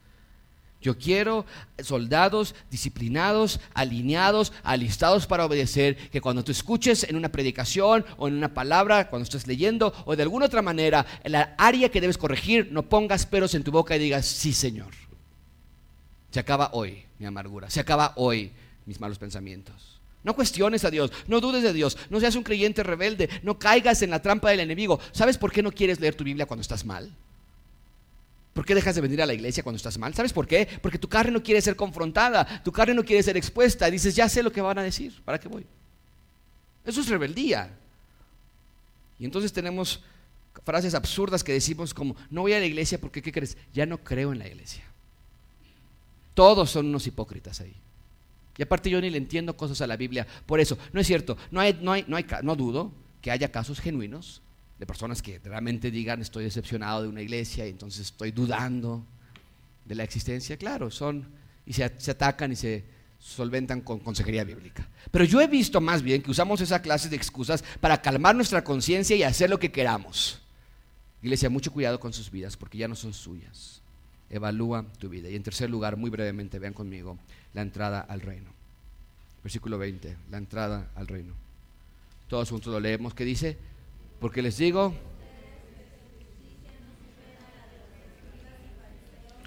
Yo 0.81 0.97
quiero 0.97 1.45
soldados 1.79 2.53
disciplinados, 2.69 3.59
alineados, 3.73 4.53
alistados 4.63 5.25
para 5.25 5.45
obedecer, 5.45 5.97
que 6.09 6.21
cuando 6.21 6.43
tú 6.43 6.51
escuches 6.51 7.03
en 7.03 7.15
una 7.15 7.29
predicación 7.29 8.05
o 8.17 8.27
en 8.27 8.35
una 8.35 8.53
palabra, 8.53 9.09
cuando 9.09 9.23
estés 9.23 9.47
leyendo 9.47 9.93
o 10.05 10.15
de 10.15 10.23
alguna 10.23 10.45
otra 10.45 10.61
manera, 10.61 11.05
en 11.23 11.31
la 11.31 11.55
área 11.57 11.89
que 11.89 12.01
debes 12.01 12.17
corregir, 12.17 12.69
no 12.71 12.83
pongas 12.83 13.25
peros 13.25 13.55
en 13.55 13.63
tu 13.63 13.71
boca 13.71 13.95
y 13.95 13.99
digas, 13.99 14.25
sí 14.25 14.53
Señor. 14.53 14.93
Se 16.29 16.39
acaba 16.39 16.69
hoy 16.73 17.05
mi 17.17 17.25
amargura, 17.25 17.69
se 17.69 17.79
acaba 17.79 18.13
hoy 18.15 18.51
mis 18.85 18.99
malos 18.99 19.17
pensamientos. 19.17 19.99
No 20.23 20.35
cuestiones 20.35 20.83
a 20.83 20.91
Dios, 20.91 21.11
no 21.27 21.41
dudes 21.41 21.63
de 21.63 21.73
Dios, 21.73 21.97
no 22.09 22.19
seas 22.19 22.35
un 22.35 22.43
creyente 22.43 22.83
rebelde, 22.83 23.29
no 23.43 23.57
caigas 23.57 24.01
en 24.01 24.11
la 24.11 24.21
trampa 24.21 24.49
del 24.49 24.59
enemigo. 24.59 24.99
¿Sabes 25.11 25.37
por 25.37 25.51
qué 25.51 25.63
no 25.63 25.71
quieres 25.71 25.99
leer 25.99 26.15
tu 26.15 26.23
Biblia 26.23 26.45
cuando 26.45 26.61
estás 26.61 26.85
mal? 26.85 27.11
¿Por 28.57 28.65
qué 28.65 28.73
dejas 28.73 28.95
de 28.95 29.01
venir 29.01 29.21
a 29.21 29.27
la 29.27 29.35
iglesia 29.35 29.61
cuando 29.61 29.77
estás 29.77 29.99
mal? 29.99 30.15
¿Sabes 30.15 30.33
por 30.33 30.47
qué? 30.47 30.67
Porque 30.81 30.97
tu 30.97 31.07
carne 31.07 31.31
no 31.31 31.43
quiere 31.43 31.61
ser 31.61 31.75
confrontada, 31.75 32.63
tu 32.63 32.71
carne 32.71 32.95
no 32.95 33.05
quiere 33.05 33.21
ser 33.21 33.37
expuesta. 33.37 33.87
Dices, 33.91 34.15
ya 34.15 34.27
sé 34.27 34.41
lo 34.41 34.51
que 34.51 34.61
van 34.61 34.79
a 34.79 34.81
decir, 34.81 35.21
¿para 35.23 35.39
qué 35.39 35.47
voy? 35.47 35.63
Eso 36.83 37.01
es 37.01 37.07
rebeldía. 37.07 37.69
Y 39.19 39.25
entonces 39.25 39.53
tenemos 39.53 40.01
frases 40.65 40.95
absurdas 40.95 41.43
que 41.43 41.53
decimos 41.53 41.93
como, 41.93 42.15
no 42.31 42.41
voy 42.41 42.53
a 42.53 42.59
la 42.59 42.65
iglesia 42.65 42.99
porque, 42.99 43.21
¿qué 43.21 43.31
crees? 43.31 43.57
Ya 43.75 43.85
no 43.85 43.99
creo 43.99 44.31
en 44.31 44.39
la 44.39 44.47
iglesia. 44.47 44.83
Todos 46.33 46.71
son 46.71 46.87
unos 46.87 47.05
hipócritas 47.05 47.61
ahí. 47.61 47.75
Y 48.57 48.63
aparte 48.63 48.89
yo 48.89 48.99
ni 48.99 49.11
le 49.11 49.19
entiendo 49.19 49.55
cosas 49.55 49.81
a 49.81 49.85
la 49.85 49.97
Biblia. 49.97 50.25
Por 50.47 50.59
eso, 50.59 50.79
no 50.93 50.99
es 50.99 51.05
cierto, 51.05 51.37
no, 51.51 51.59
hay, 51.59 51.77
no, 51.79 51.91
hay, 51.91 52.05
no, 52.07 52.17
hay, 52.17 52.25
no 52.41 52.55
dudo 52.55 52.91
que 53.21 53.29
haya 53.29 53.51
casos 53.51 53.79
genuinos 53.79 54.41
de 54.79 54.85
personas 54.85 55.21
que 55.21 55.39
realmente 55.39 55.91
digan 55.91 56.21
estoy 56.21 56.43
decepcionado 56.43 57.03
de 57.03 57.09
una 57.09 57.21
iglesia 57.21 57.65
y 57.65 57.69
entonces 57.69 58.01
estoy 58.01 58.31
dudando 58.31 59.05
de 59.85 59.95
la 59.95 60.03
existencia, 60.03 60.57
claro, 60.57 60.91
son 60.91 61.25
y 61.65 61.73
se, 61.73 61.83
atacan 61.83 62.51
y 62.51 62.55
se 62.55 62.83
solventan 63.19 63.81
con 63.81 63.99
consejería 63.99 64.43
bíblica. 64.43 64.87
Pero 65.11 65.25
yo 65.25 65.41
he 65.41 65.47
visto 65.47 65.81
más 65.81 66.01
bien 66.01 66.21
que 66.21 66.31
usamos 66.31 66.61
esa 66.61 66.81
clase 66.81 67.09
de 67.09 67.15
excusas 67.15 67.63
para 67.81 68.01
calmar 68.01 68.35
nuestra 68.35 68.63
conciencia 68.63 69.15
y 69.15 69.23
hacer 69.23 69.49
lo 69.49 69.59
que 69.59 69.71
queramos. 69.71 70.39
Iglesia, 71.21 71.49
mucho 71.49 71.71
cuidado 71.71 71.99
con 71.99 72.13
sus 72.13 72.31
vidas 72.31 72.55
porque 72.55 72.77
ya 72.77 72.87
no 72.87 72.95
son 72.95 73.13
suyas. 73.13 73.81
Evalúa 74.29 74.85
tu 74.99 75.09
vida. 75.09 75.29
Y 75.29 75.35
en 75.35 75.43
tercer 75.43 75.69
lugar, 75.69 75.97
muy 75.97 76.09
brevemente, 76.09 76.59
vean 76.59 76.73
conmigo, 76.73 77.17
la 77.53 77.61
entrada 77.61 78.01
al 78.01 78.21
reino. 78.21 78.51
Versículo 79.43 79.77
20, 79.77 80.15
la 80.29 80.37
entrada 80.37 80.89
al 80.95 81.07
reino. 81.07 81.33
Todos 82.27 82.49
juntos 82.49 82.71
lo 82.71 82.79
leemos, 82.79 83.13
que 83.13 83.23
dice, 83.23 83.57
porque 84.19 84.41
les 84.41 84.57
digo, 84.57 84.93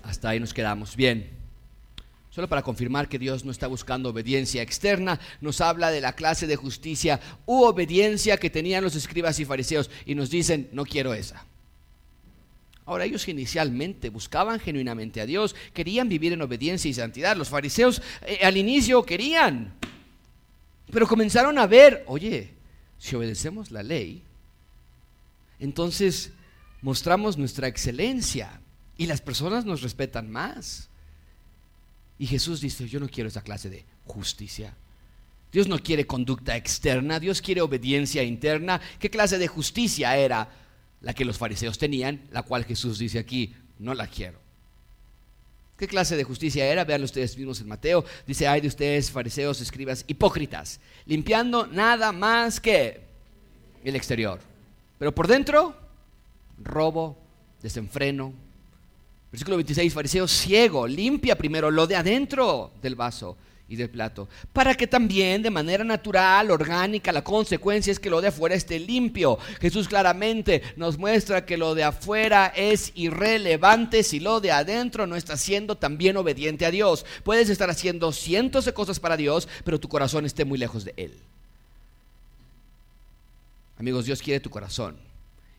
hasta 0.03 0.29
ahí 0.31 0.41
nos 0.41 0.55
quedamos. 0.55 0.97
Bien. 0.97 1.39
Solo 2.31 2.49
para 2.49 2.63
confirmar 2.63 3.09
que 3.09 3.19
Dios 3.19 3.45
no 3.45 3.51
está 3.51 3.67
buscando 3.67 4.11
obediencia 4.11 4.63
externa, 4.63 5.19
nos 5.41 5.61
habla 5.61 5.91
de 5.91 6.01
la 6.01 6.15
clase 6.15 6.47
de 6.47 6.55
justicia 6.55 7.21
u 7.45 7.65
obediencia 7.65 8.37
que 8.37 8.51
tenían 8.51 8.85
los 8.85 8.95
escribas 8.95 9.41
y 9.41 9.45
fariseos 9.45 9.91
y 10.07 10.15
nos 10.15 10.31
dicen, 10.31 10.69
no 10.73 10.85
quiero 10.85 11.13
esa. 11.13 11.45
Ahora 12.87 13.05
ellos 13.05 13.27
inicialmente 13.27 14.11
buscaban 14.11 14.61
genuinamente 14.61 15.21
a 15.21 15.27
Dios, 15.27 15.57
querían 15.75 16.09
vivir 16.09 16.33
en 16.33 16.43
obediencia 16.43 16.89
y 16.89 16.95
santidad. 16.95 17.37
Los 17.37 17.49
fariseos 17.49 18.01
eh, 18.25 18.39
al 18.43 18.57
inicio 18.57 19.05
querían, 19.05 19.75
pero 20.93 21.09
comenzaron 21.09 21.59
a 21.59 21.67
ver, 21.67 22.05
oye, 22.07 22.55
si 22.97 23.17
obedecemos 23.17 23.73
la 23.73 23.83
ley, 23.83 24.23
entonces 25.61 26.33
mostramos 26.83 27.39
nuestra 27.39 27.69
excelencia 27.69 28.61
y 28.97 29.07
las 29.07 29.21
personas 29.21 29.65
nos 29.65 29.83
respetan 29.83 30.31
más. 30.31 30.89
Y 32.19 32.27
Jesús 32.27 32.61
dice, 32.61 32.89
yo 32.89 33.01
no 33.01 33.09
quiero 33.09 33.29
esa 33.29 33.43
clase 33.43 33.71
de 33.71 33.85
justicia. 34.05 34.75
Dios 35.53 35.69
no 35.69 35.79
quiere 35.79 36.07
conducta 36.07 36.57
externa, 36.57 37.19
Dios 37.19 37.43
quiere 37.43 37.61
obediencia 37.61 38.23
interna. 38.23 38.81
¿Qué 38.99 39.11
clase 39.11 39.39
de 39.39 39.49
justicia 39.49 40.17
era 40.17 40.49
la 41.01 41.15
que 41.15 41.25
los 41.25 41.39
fariseos 41.39 41.79
tenían, 41.79 42.29
la 42.31 42.43
cual 42.43 42.65
Jesús 42.65 42.99
dice 42.99 43.19
aquí, 43.19 43.55
no 43.79 43.95
la 43.95 44.07
quiero? 44.07 44.39
¿Qué 45.77 45.89
clase 45.89 46.15
de 46.15 46.25
justicia 46.25 46.67
era? 46.67 46.85
Vean 46.85 47.03
ustedes 47.03 47.37
mismos 47.39 47.61
en 47.63 47.69
Mateo. 47.69 48.05
Dice, 48.27 48.47
ay 48.47 48.61
de 48.61 48.69
ustedes, 48.69 49.11
fariseos, 49.11 49.63
escribas, 49.63 50.05
hipócritas, 50.07 50.79
limpiando 51.07 51.67
nada 51.67 52.13
más 52.13 52.61
que 52.61 53.01
el 53.83 53.97
exterior. 53.97 54.50
Pero 55.01 55.15
por 55.15 55.27
dentro, 55.27 55.75
robo, 56.63 57.17
desenfreno. 57.63 58.35
Versículo 59.33 59.57
26, 59.57 59.95
fariseo 59.95 60.29
ciego, 60.29 60.87
limpia 60.87 61.39
primero 61.39 61.71
lo 61.71 61.87
de 61.87 61.97
adentro 61.97 62.73
del 62.83 62.97
vaso 62.97 63.39
y 63.67 63.77
del 63.77 63.89
plato, 63.89 64.29
para 64.53 64.75
que 64.75 64.87
también 64.87 65.41
de 65.41 65.49
manera 65.49 65.85
natural, 65.85 66.51
orgánica, 66.51 67.13
la 67.13 67.25
consecuencia 67.25 67.91
es 67.91 67.99
que 67.99 68.11
lo 68.11 68.21
de 68.21 68.29
afuera 68.29 68.55
esté 68.55 68.79
limpio. 68.79 69.39
Jesús 69.59 69.89
claramente 69.89 70.61
nos 70.77 70.99
muestra 70.99 71.47
que 71.47 71.57
lo 71.57 71.75
de 71.75 71.85
afuera 71.85 72.53
es 72.55 72.93
irrelevante 72.95 74.03
si 74.03 74.21
lo 74.21 74.43
de 74.43 74.53
adentro 74.53 75.07
no 75.07 75.17
está 75.17 75.39
siendo 75.39 75.79
también 75.79 76.19
obediente 76.19 76.67
a 76.67 76.71
Dios. 76.71 77.07
Puedes 77.25 77.49
estar 77.49 77.71
haciendo 77.71 78.13
cientos 78.13 78.67
de 78.67 78.75
cosas 78.75 79.01
para 79.01 79.17
Dios, 79.17 79.49
pero 79.65 79.81
tu 79.81 79.89
corazón 79.89 80.27
esté 80.27 80.45
muy 80.45 80.59
lejos 80.59 80.85
de 80.85 80.93
Él. 80.99 81.15
Amigos, 83.81 84.05
Dios 84.05 84.21
quiere 84.21 84.41
tu 84.41 84.51
corazón. 84.51 84.99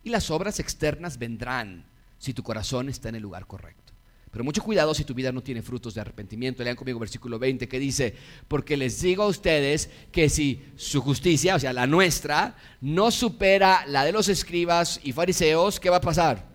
Y 0.04 0.12
las 0.12 0.30
obras 0.30 0.60
externas 0.60 1.18
vendrán 1.18 1.88
si 2.20 2.36
tu 2.36 2.44
corazón 2.44 2.88
está 2.88 3.10
en 3.10 3.16
el 3.16 3.24
lugar 3.24 3.48
correcto. 3.48 3.94
Pero 4.30 4.44
mucho 4.44 4.62
cuidado 4.62 4.94
si 4.94 5.04
tu 5.04 5.16
vida 5.16 5.32
no 5.32 5.42
tiene 5.42 5.64
frutos 5.64 5.96
de 5.96 6.02
arrepentimiento. 6.02 6.64
Lean 6.64 6.76
conmigo 6.76 7.00
versículo 7.00 7.40
20 7.40 7.68
que 7.68 7.80
dice, 7.80 8.14
porque 8.48 8.78
les 8.78 9.02
digo 9.02 9.24
a 9.24 9.28
ustedes 9.28 9.90
que 10.12 10.30
si 10.30 10.64
su 10.76 11.02
justicia, 11.02 11.56
o 11.56 11.60
sea, 11.60 11.74
la 11.74 11.88
nuestra, 11.88 12.56
no 12.80 13.10
supera 13.10 13.88
la 13.88 14.06
de 14.06 14.12
los 14.12 14.30
escribas 14.30 15.00
y 15.04 15.14
fariseos, 15.14 15.80
¿qué 15.80 15.90
va 15.90 15.98
a 15.98 16.02
pasar? 16.02 16.51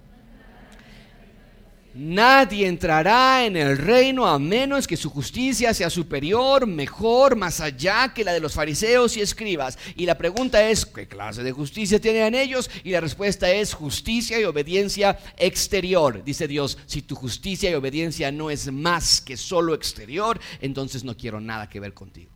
Nadie 1.99 2.66
entrará 2.66 3.47
en 3.47 3.57
el 3.57 3.78
reino 3.78 4.26
a 4.26 4.38
menos 4.38 4.86
que 4.86 4.99
su 4.99 5.09
justicia 5.09 5.72
sea 5.72 5.88
superior, 5.88 6.66
mejor, 6.66 7.36
más 7.36 7.61
allá 7.61 8.12
que 8.12 8.22
la 8.22 8.34
de 8.34 8.40
los 8.40 8.53
fariseos 8.53 9.16
y 9.16 9.22
escribas. 9.22 9.78
Y 9.94 10.05
la 10.05 10.18
pregunta 10.18 10.68
es, 10.68 10.84
¿qué 10.84 11.09
clase 11.09 11.42
de 11.42 11.53
justicia 11.53 11.99
tienen 11.99 12.34
ellos? 12.34 12.70
Y 12.84 12.90
la 12.90 13.01
respuesta 13.01 13.51
es 13.51 13.72
justicia 13.72 14.38
y 14.38 14.44
obediencia 14.44 15.18
exterior. 15.38 16.22
Dice 16.22 16.47
Dios, 16.47 16.76
si 16.84 17.01
tu 17.01 17.14
justicia 17.14 17.70
y 17.70 17.74
obediencia 17.74 18.30
no 18.30 18.51
es 18.51 18.70
más 18.70 19.22
que 19.22 19.38
solo 19.38 19.72
exterior, 19.72 20.38
entonces 20.61 21.03
no 21.03 21.16
quiero 21.16 21.40
nada 21.40 21.70
que 21.70 21.80
ver 21.80 21.94
contigo. 21.94 22.30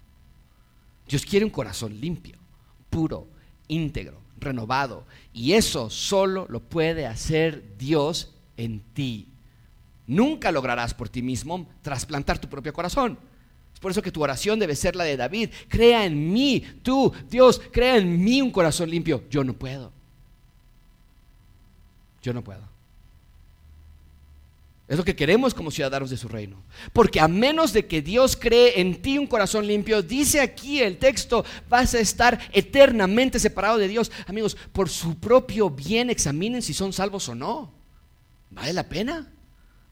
Dios 1.07 1.27
quiere 1.27 1.45
un 1.45 1.51
corazón 1.51 2.01
limpio, 2.01 2.39
puro, 2.89 3.29
íntegro, 3.69 4.23
renovado. 4.39 5.05
Y 5.35 5.53
eso 5.53 5.91
solo 5.91 6.47
lo 6.49 6.61
puede 6.61 7.05
hacer 7.05 7.77
Dios 7.77 8.33
en 8.57 8.81
ti 8.95 9.30
Nunca 10.11 10.51
lograrás 10.51 10.93
por 10.93 11.09
ti 11.09 11.23
mismo 11.23 11.69
trasplantar 11.83 12.37
tu 12.41 12.49
propio 12.49 12.73
corazón. 12.73 13.17
Es 13.73 13.79
por 13.79 13.93
eso 13.93 14.03
que 14.03 14.11
tu 14.11 14.21
oración 14.21 14.59
debe 14.59 14.75
ser 14.75 14.97
la 14.97 15.05
de 15.05 15.17
David. 15.17 15.51
Crea 15.69 16.05
en 16.05 16.33
mí, 16.33 16.65
tú, 16.83 17.13
Dios, 17.31 17.63
crea 17.71 17.97
en 17.97 18.21
mí 18.21 18.43
un 18.43 18.51
corazón 18.51 18.91
limpio. 18.91 19.23
Yo 19.31 19.45
no 19.45 19.53
puedo. 19.53 19.93
Yo 22.23 22.35
no 22.35 22.43
puedo. 22.43 22.69
Es 24.89 24.99
lo 24.99 25.05
que 25.05 25.15
queremos 25.15 25.55
como 25.55 25.71
ciudadanos 25.71 26.11
de 26.11 26.17
su 26.17 26.27
reino. 26.27 26.61
Porque 26.93 27.21
a 27.21 27.29
menos 27.29 27.73
de 27.73 27.87
que 27.87 28.03
Dios 28.03 28.35
cree 28.35 28.81
en 28.81 29.01
ti 29.03 29.17
un 29.17 29.29
corazón 29.29 29.65
limpio, 29.65 30.03
dice 30.03 30.41
aquí 30.41 30.83
el 30.83 30.99
texto, 30.99 31.45
vas 31.69 31.95
a 31.95 32.01
estar 32.01 32.37
eternamente 32.51 33.39
separado 33.39 33.79
de 33.79 33.87
Dios. 33.87 34.11
Amigos, 34.27 34.57
por 34.73 34.89
su 34.89 35.21
propio 35.21 35.71
bien 35.71 36.11
examinen 36.11 36.63
si 36.63 36.75
son 36.75 36.93
salvos 36.93 37.29
o 37.29 37.37
no. 37.37 37.73
¿Vale 38.51 38.73
la 38.73 38.89
pena? 38.89 39.33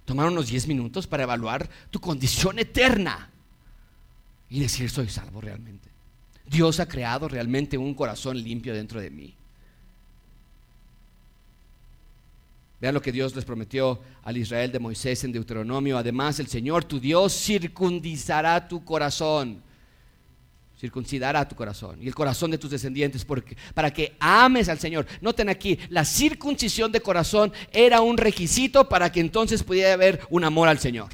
Tomar 0.09 0.27
unos 0.27 0.47
10 0.47 0.69
minutos 0.69 1.07
para 1.07 1.25
evaluar 1.25 1.69
tu 1.91 2.01
condición 2.01 2.59
eterna 2.59 3.29
y 4.49 4.59
decir, 4.59 4.89
soy 4.89 5.07
salvo 5.11 5.39
realmente. 5.39 5.91
Dios 6.47 6.81
ha 6.81 6.89
creado 6.89 7.29
realmente 7.29 7.77
un 7.77 7.93
corazón 7.93 8.43
limpio 8.43 8.73
dentro 8.73 9.03
de 9.03 9.11
mí. 9.11 9.35
Vean 12.81 12.95
lo 12.95 13.03
que 13.03 13.13
Dios 13.13 13.37
les 13.37 13.45
prometió 13.45 14.01
al 14.23 14.39
Israel 14.39 14.73
de 14.73 14.79
Moisés 14.79 15.25
en 15.25 15.33
Deuteronomio. 15.33 15.99
Además, 15.99 16.41
el 16.41 16.47
Señor, 16.47 16.85
tu 16.85 16.99
Dios, 16.99 17.35
circuncisará 17.35 18.67
tu 18.67 18.83
corazón 18.87 19.63
circuncidará 20.79 21.47
tu 21.49 21.57
corazón 21.57 21.99
y 22.01 22.07
el 22.07 22.15
corazón 22.15 22.51
de 22.51 22.59
tus 22.59 22.71
descendientes 22.71 23.25
porque, 23.25 23.57
para 23.75 23.93
que 23.93 24.17
ames 24.21 24.69
al 24.69 24.79
Señor. 24.79 25.07
Noten 25.21 25.49
aquí, 25.49 25.79
la 25.91 26.05
circuncisión 26.05 26.93
de 26.93 27.01
corazón 27.01 27.53
era 27.73 28.01
un 28.01 28.17
requisito 28.17 28.89
para 28.89 29.11
que 29.11 29.21
entonces 29.21 29.63
pudiera 29.65 29.93
haber 29.93 30.21
un 30.31 30.45
amor 30.45 30.69
al 30.69 30.79
Señor. 30.79 31.11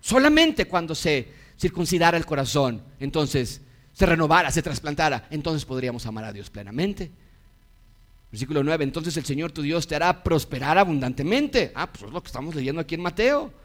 Solamente 0.00 0.66
cuando 0.66 0.94
se 0.94 1.28
circuncidara 1.58 2.16
el 2.16 2.26
corazón, 2.26 2.82
entonces 3.00 3.60
se 3.92 4.06
renovara, 4.06 4.50
se 4.50 4.62
trasplantara, 4.62 5.26
entonces 5.30 5.64
podríamos 5.64 6.06
amar 6.06 6.24
a 6.24 6.32
Dios 6.32 6.50
plenamente. 6.50 7.10
Versículo 8.30 8.62
9, 8.62 8.84
entonces 8.84 9.16
el 9.16 9.24
Señor 9.24 9.52
tu 9.52 9.62
Dios 9.62 9.86
te 9.86 9.96
hará 9.96 10.22
prosperar 10.22 10.76
abundantemente. 10.76 11.72
Ah, 11.74 11.90
pues 11.90 12.04
es 12.04 12.10
lo 12.10 12.20
que 12.22 12.26
estamos 12.26 12.54
leyendo 12.54 12.80
aquí 12.80 12.96
en 12.96 13.00
Mateo. 13.00 13.63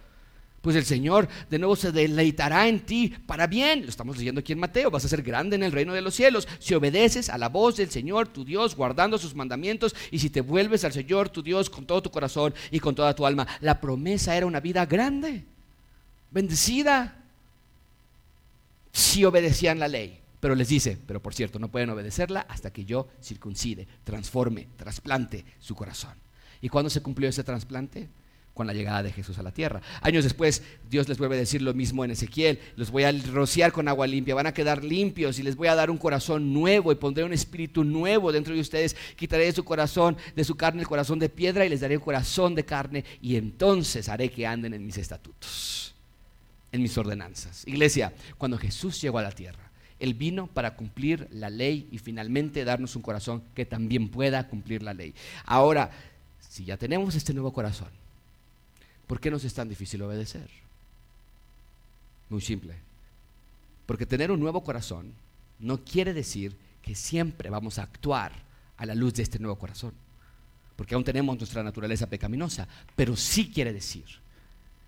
Pues 0.62 0.76
el 0.76 0.86
Señor 0.86 1.28
de 1.50 1.58
nuevo 1.58 1.76
se 1.76 1.92
deleitará 1.92 2.68
en 2.68 2.82
ti 2.82 3.14
para 3.26 3.48
bien. 3.48 3.84
Lo 3.84 3.90
estamos 3.90 4.18
leyendo 4.18 4.40
aquí 4.40 4.54
en 4.54 4.60
Mateo. 4.60 4.92
Vas 4.92 5.06
a 5.06 5.10
ser 5.10 5.22
grande 5.22 5.56
en 5.56 5.64
el 5.64 5.72
reino 5.72 5.94
de 5.94 6.02
los 6.02 6.16
cielos 6.16 6.48
si 6.60 6.74
obedeces 6.74 7.30
a 7.30 7.38
la 7.38 7.50
voz 7.50 7.78
del 7.78 7.90
Señor 7.90 8.28
tu 8.28 8.44
Dios, 8.44 8.76
guardando 8.76 9.18
sus 9.18 9.36
mandamientos, 9.36 9.96
y 10.12 10.20
si 10.20 10.30
te 10.30 10.42
vuelves 10.42 10.84
al 10.84 10.92
Señor 10.92 11.30
tu 11.30 11.42
Dios 11.42 11.70
con 11.70 11.86
todo 11.86 12.02
tu 12.02 12.12
corazón 12.12 12.54
y 12.72 12.80
con 12.80 12.96
toda 12.96 13.16
tu 13.16 13.26
alma. 13.26 13.48
La 13.62 13.80
promesa 13.80 14.36
era 14.36 14.46
una 14.46 14.60
vida 14.60 14.86
grande, 14.86 15.46
bendecida, 16.32 17.24
si 18.92 19.24
obedecían 19.24 19.80
la 19.80 19.88
ley. 19.88 20.20
Pero 20.40 20.56
les 20.56 20.70
dice, 20.70 20.98
pero 21.06 21.22
por 21.22 21.34
cierto, 21.34 21.60
no 21.60 21.70
pueden 21.70 21.90
obedecerla 21.90 22.42
hasta 22.42 22.72
que 22.72 22.86
yo 22.86 23.08
circuncide, 23.22 23.88
transforme, 24.04 24.68
trasplante 24.78 25.46
su 25.60 25.76
corazón. 25.76 26.14
¿Y 26.62 26.70
cuándo 26.70 26.90
se 26.90 27.02
cumplió 27.02 27.30
ese 27.30 27.44
trasplante? 27.44 28.10
Con 28.60 28.68
la 28.68 28.74
llegada 28.74 29.04
de 29.04 29.14
Jesús 29.14 29.40
a 29.40 29.42
la 29.42 29.54
tierra. 29.54 29.82
Años 30.02 30.26
después, 30.26 30.64
Dios 30.90 31.08
les 31.08 31.18
vuelve 31.18 31.38
a 31.38 31.40
decir 31.40 31.62
lo 31.62 31.74
mismo 31.74 32.04
en 32.04 32.12
Ezequiel, 32.12 32.60
los 32.76 32.92
voy 32.92 33.04
a 33.04 33.12
rociar 33.14 33.72
con 33.72 33.88
agua 33.88 34.06
limpia, 34.06 34.36
van 34.36 34.48
a 34.48 34.54
quedar 34.54 34.84
limpios 34.84 35.40
y 35.40 35.44
les 35.44 35.56
voy 35.56 35.70
a 35.70 35.76
dar 35.76 35.90
un 35.90 35.98
corazón 35.98 36.52
nuevo 36.52 36.92
y 36.92 36.96
pondré 36.96 37.24
un 37.24 37.32
espíritu 37.32 37.86
nuevo 37.86 38.34
dentro 38.34 38.54
de 38.54 38.60
ustedes, 38.60 38.98
quitaré 39.16 39.46
de 39.46 39.54
su 39.54 39.64
corazón, 39.64 40.18
de 40.36 40.44
su 40.44 40.56
carne 40.56 40.82
el 40.82 40.90
corazón 40.90 41.20
de 41.20 41.30
piedra 41.30 41.66
y 41.66 41.70
les 41.70 41.80
daré 41.80 41.96
un 41.96 42.04
corazón 42.04 42.54
de 42.54 42.66
carne 42.66 43.06
y 43.22 43.38
entonces 43.38 44.10
haré 44.10 44.30
que 44.30 44.46
anden 44.46 44.74
en 44.74 44.86
mis 44.86 44.98
estatutos, 44.98 45.96
en 46.74 46.82
mis 46.82 46.98
ordenanzas. 46.98 47.66
Iglesia, 47.66 48.14
cuando 48.38 48.58
Jesús 48.58 49.00
llegó 49.00 49.20
a 49.20 49.24
la 49.24 49.32
tierra, 49.32 49.72
él 50.00 50.16
vino 50.16 50.48
para 50.48 50.76
cumplir 50.76 51.30
la 51.32 51.50
ley 51.50 51.88
y 51.94 51.98
finalmente 51.98 52.66
darnos 52.66 52.98
un 52.98 53.04
corazón 53.04 53.42
que 53.56 53.66
también 53.66 54.10
pueda 54.10 54.50
cumplir 54.50 54.84
la 54.84 54.94
ley. 54.94 55.16
Ahora, 55.46 55.92
si 56.40 56.66
ya 56.66 56.76
tenemos 56.76 57.16
este 57.16 57.34
nuevo 57.34 57.54
corazón, 57.54 57.99
¿Por 59.10 59.20
qué 59.20 59.32
nos 59.32 59.44
es 59.44 59.56
tan 59.56 59.68
difícil 59.68 60.04
obedecer? 60.04 60.48
Muy 62.30 62.42
simple. 62.42 62.76
Porque 63.88 64.06
tener 64.06 64.30
un 64.30 64.40
nuevo 64.40 64.64
corazón 64.64 65.12
no 65.58 65.84
quiere 65.84 66.14
decir 66.14 66.56
que 66.84 66.94
siempre 66.94 67.50
vamos 67.50 67.80
a 67.80 67.84
actuar 67.84 68.32
a 68.78 68.86
la 68.86 68.94
luz 68.94 69.16
de 69.16 69.24
este 69.24 69.40
nuevo 69.40 69.58
corazón. 69.58 69.94
Porque 70.76 70.94
aún 70.94 71.04
tenemos 71.04 71.36
nuestra 71.40 71.64
naturaleza 71.64 72.06
pecaminosa. 72.06 72.68
Pero 72.96 73.16
sí 73.16 73.50
quiere 73.50 73.74
decir 73.74 74.06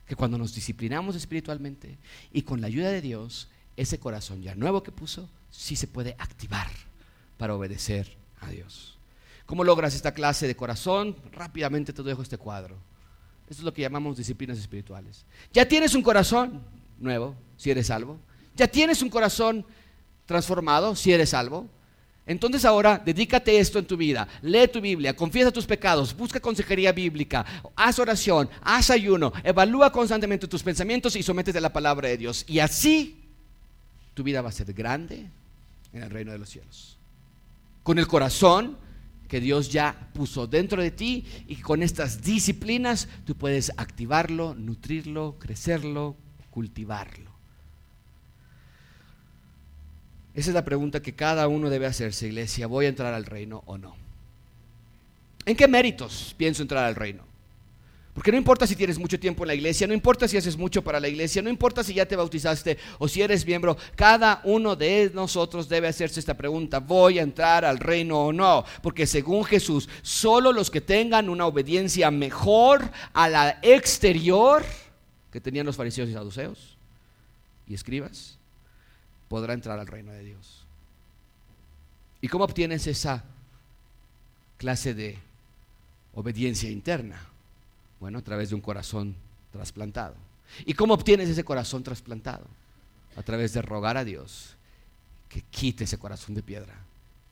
que 0.08 0.16
cuando 0.16 0.38
nos 0.38 0.54
disciplinamos 0.54 1.16
espiritualmente 1.16 1.98
y 2.32 2.44
con 2.44 2.62
la 2.62 2.68
ayuda 2.68 2.92
de 2.92 3.02
Dios, 3.02 3.48
ese 3.76 4.00
corazón 4.00 4.44
ya 4.44 4.54
nuevo 4.54 4.84
que 4.84 4.92
puso, 4.92 5.28
sí 5.50 5.76
se 5.76 5.88
puede 5.88 6.16
activar 6.20 6.70
para 7.40 7.56
obedecer 7.56 8.16
a 8.40 8.52
Dios. 8.52 9.00
¿Cómo 9.48 9.64
logras 9.64 9.96
esta 9.96 10.14
clase 10.14 10.46
de 10.46 10.56
corazón? 10.56 11.16
Rápidamente 11.32 11.92
te 11.92 12.04
dejo 12.04 12.22
este 12.22 12.38
cuadro. 12.38 12.91
Eso 13.52 13.60
es 13.60 13.66
lo 13.66 13.74
que 13.74 13.82
llamamos 13.82 14.16
disciplinas 14.16 14.58
espirituales. 14.58 15.26
Ya 15.52 15.68
tienes 15.68 15.94
un 15.94 16.02
corazón 16.02 16.62
nuevo, 16.98 17.36
si 17.58 17.70
eres 17.70 17.88
salvo. 17.88 18.18
Ya 18.56 18.66
tienes 18.66 19.02
un 19.02 19.10
corazón 19.10 19.66
transformado, 20.26 20.96
si 20.96 21.12
eres 21.12 21.32
salvo. 21.32 21.68
Entonces 22.26 22.64
ahora 22.64 22.98
dedícate 23.04 23.60
esto 23.60 23.78
en 23.78 23.84
tu 23.84 23.98
vida. 23.98 24.26
Lee 24.42 24.70
tu 24.70 24.80
Biblia, 24.80 25.14
confiesa 25.14 25.52
tus 25.52 25.66
pecados, 25.66 26.16
busca 26.16 26.40
consejería 26.40 26.94
bíblica, 26.94 27.46
haz 27.76 28.00
oración, 28.00 28.50
haz 28.62 28.90
ayuno, 28.90 29.34
evalúa 29.44 29.92
constantemente 29.92 30.48
tus 30.48 30.64
pensamientos 30.64 31.18
y 31.18 31.22
sométete 31.22 31.58
a 31.58 31.62
la 31.62 31.74
palabra 31.74 32.08
de 32.08 32.16
Dios. 32.16 32.46
Y 32.48 32.60
así 32.60 33.22
tu 34.14 34.24
vida 34.24 34.42
va 34.42 34.48
a 34.48 34.54
ser 34.54 34.72
grande 34.72 35.28
en 35.92 36.04
el 36.04 36.10
reino 36.10 36.32
de 36.32 36.38
los 36.38 36.48
cielos. 36.48 36.98
Con 37.84 38.00
el 38.00 38.08
corazón 38.08 38.78
que 39.32 39.40
Dios 39.40 39.70
ya 39.70 40.10
puso 40.12 40.46
dentro 40.46 40.82
de 40.82 40.92
ti 40.92 41.24
y 41.48 41.56
con 41.56 41.84
estas 41.84 42.22
disciplinas 42.22 43.08
tú 43.24 43.34
puedes 43.38 43.72
activarlo, 43.78 44.56
nutrirlo, 44.56 45.38
crecerlo, 45.40 46.18
cultivarlo. 46.50 47.32
Esa 50.34 50.50
es 50.50 50.54
la 50.54 50.66
pregunta 50.66 51.02
que 51.02 51.16
cada 51.16 51.48
uno 51.48 51.70
debe 51.70 51.86
hacerse, 51.86 52.28
iglesia. 52.28 52.68
¿Voy 52.68 52.88
a 52.88 52.90
entrar 52.90 53.14
al 53.14 53.24
reino 53.24 53.64
o 53.68 53.78
no? 53.78 53.96
¿En 55.46 55.56
qué 55.56 55.66
méritos 55.70 56.36
pienso 56.38 56.62
entrar 56.62 56.84
al 56.84 56.96
reino? 56.96 57.24
Porque 58.22 58.34
no 58.34 58.38
importa 58.38 58.68
si 58.68 58.76
tienes 58.76 59.00
mucho 59.00 59.20
tiempo 59.20 59.44
en 59.44 59.48
la 59.48 59.56
iglesia, 59.56 59.88
no 59.88 59.96
importa 59.96 60.28
si 60.28 60.38
haces 60.38 60.56
mucho 60.56 60.84
para 60.84 61.00
la 61.00 61.08
iglesia, 61.08 61.42
no 61.42 61.50
importa 61.50 61.84
si 61.84 61.96
ya 61.96 62.06
te 62.06 62.16
bautizaste 62.16 62.78
o 63.00 63.08
si 63.08 63.24
eres 63.24 63.44
miembro, 63.48 63.76
cada 63.96 64.42
uno 64.44 64.76
de 64.76 65.10
nosotros 65.12 65.68
debe 65.68 65.88
hacerse 65.88 66.20
esta 66.20 66.38
pregunta, 66.38 66.78
¿voy 66.78 67.18
a 67.18 67.24
entrar 67.24 67.66
al 67.66 67.80
reino 67.80 68.26
o 68.26 68.32
no? 68.32 68.64
Porque 68.84 69.08
según 69.08 69.44
Jesús, 69.44 69.90
solo 70.04 70.54
los 70.54 70.70
que 70.70 70.82
tengan 70.82 71.30
una 71.30 71.48
obediencia 71.48 72.12
mejor 72.12 72.92
a 73.12 73.28
la 73.28 73.58
exterior 73.64 74.64
que 75.32 75.42
tenían 75.42 75.66
los 75.66 75.76
fariseos 75.76 76.08
y 76.08 76.14
saduceos 76.14 76.78
y 77.68 77.74
escribas, 77.74 78.38
podrá 79.30 79.54
entrar 79.54 79.80
al 79.80 79.88
reino 79.88 80.12
de 80.12 80.26
Dios. 80.26 80.64
¿Y 82.22 82.28
cómo 82.28 82.44
obtienes 82.44 82.86
esa 82.86 83.24
clase 84.60 84.94
de 84.94 85.18
obediencia 86.14 86.70
interna? 86.70 87.31
Bueno, 88.02 88.18
a 88.18 88.24
través 88.24 88.50
de 88.50 88.56
un 88.56 88.62
corazón 88.62 89.16
trasplantado. 89.52 90.16
¿Y 90.66 90.74
cómo 90.74 90.96
obtienes 90.96 91.30
ese 91.30 91.44
corazón 91.44 91.84
trasplantado? 91.84 92.46
A 93.16 93.22
través 93.22 93.54
de 93.54 93.62
rogar 93.62 93.96
a 93.96 94.04
Dios 94.04 94.56
que 95.30 95.44
quite 95.44 95.84
ese 95.84 96.00
corazón 96.00 96.34
de 96.34 96.42
piedra 96.42 96.74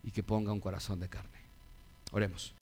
y 0.03 0.11
que 0.11 0.22
ponga 0.22 0.53
un 0.53 0.59
corazón 0.59 0.99
de 0.99 1.09
carne. 1.09 1.39
Oremos. 2.11 2.53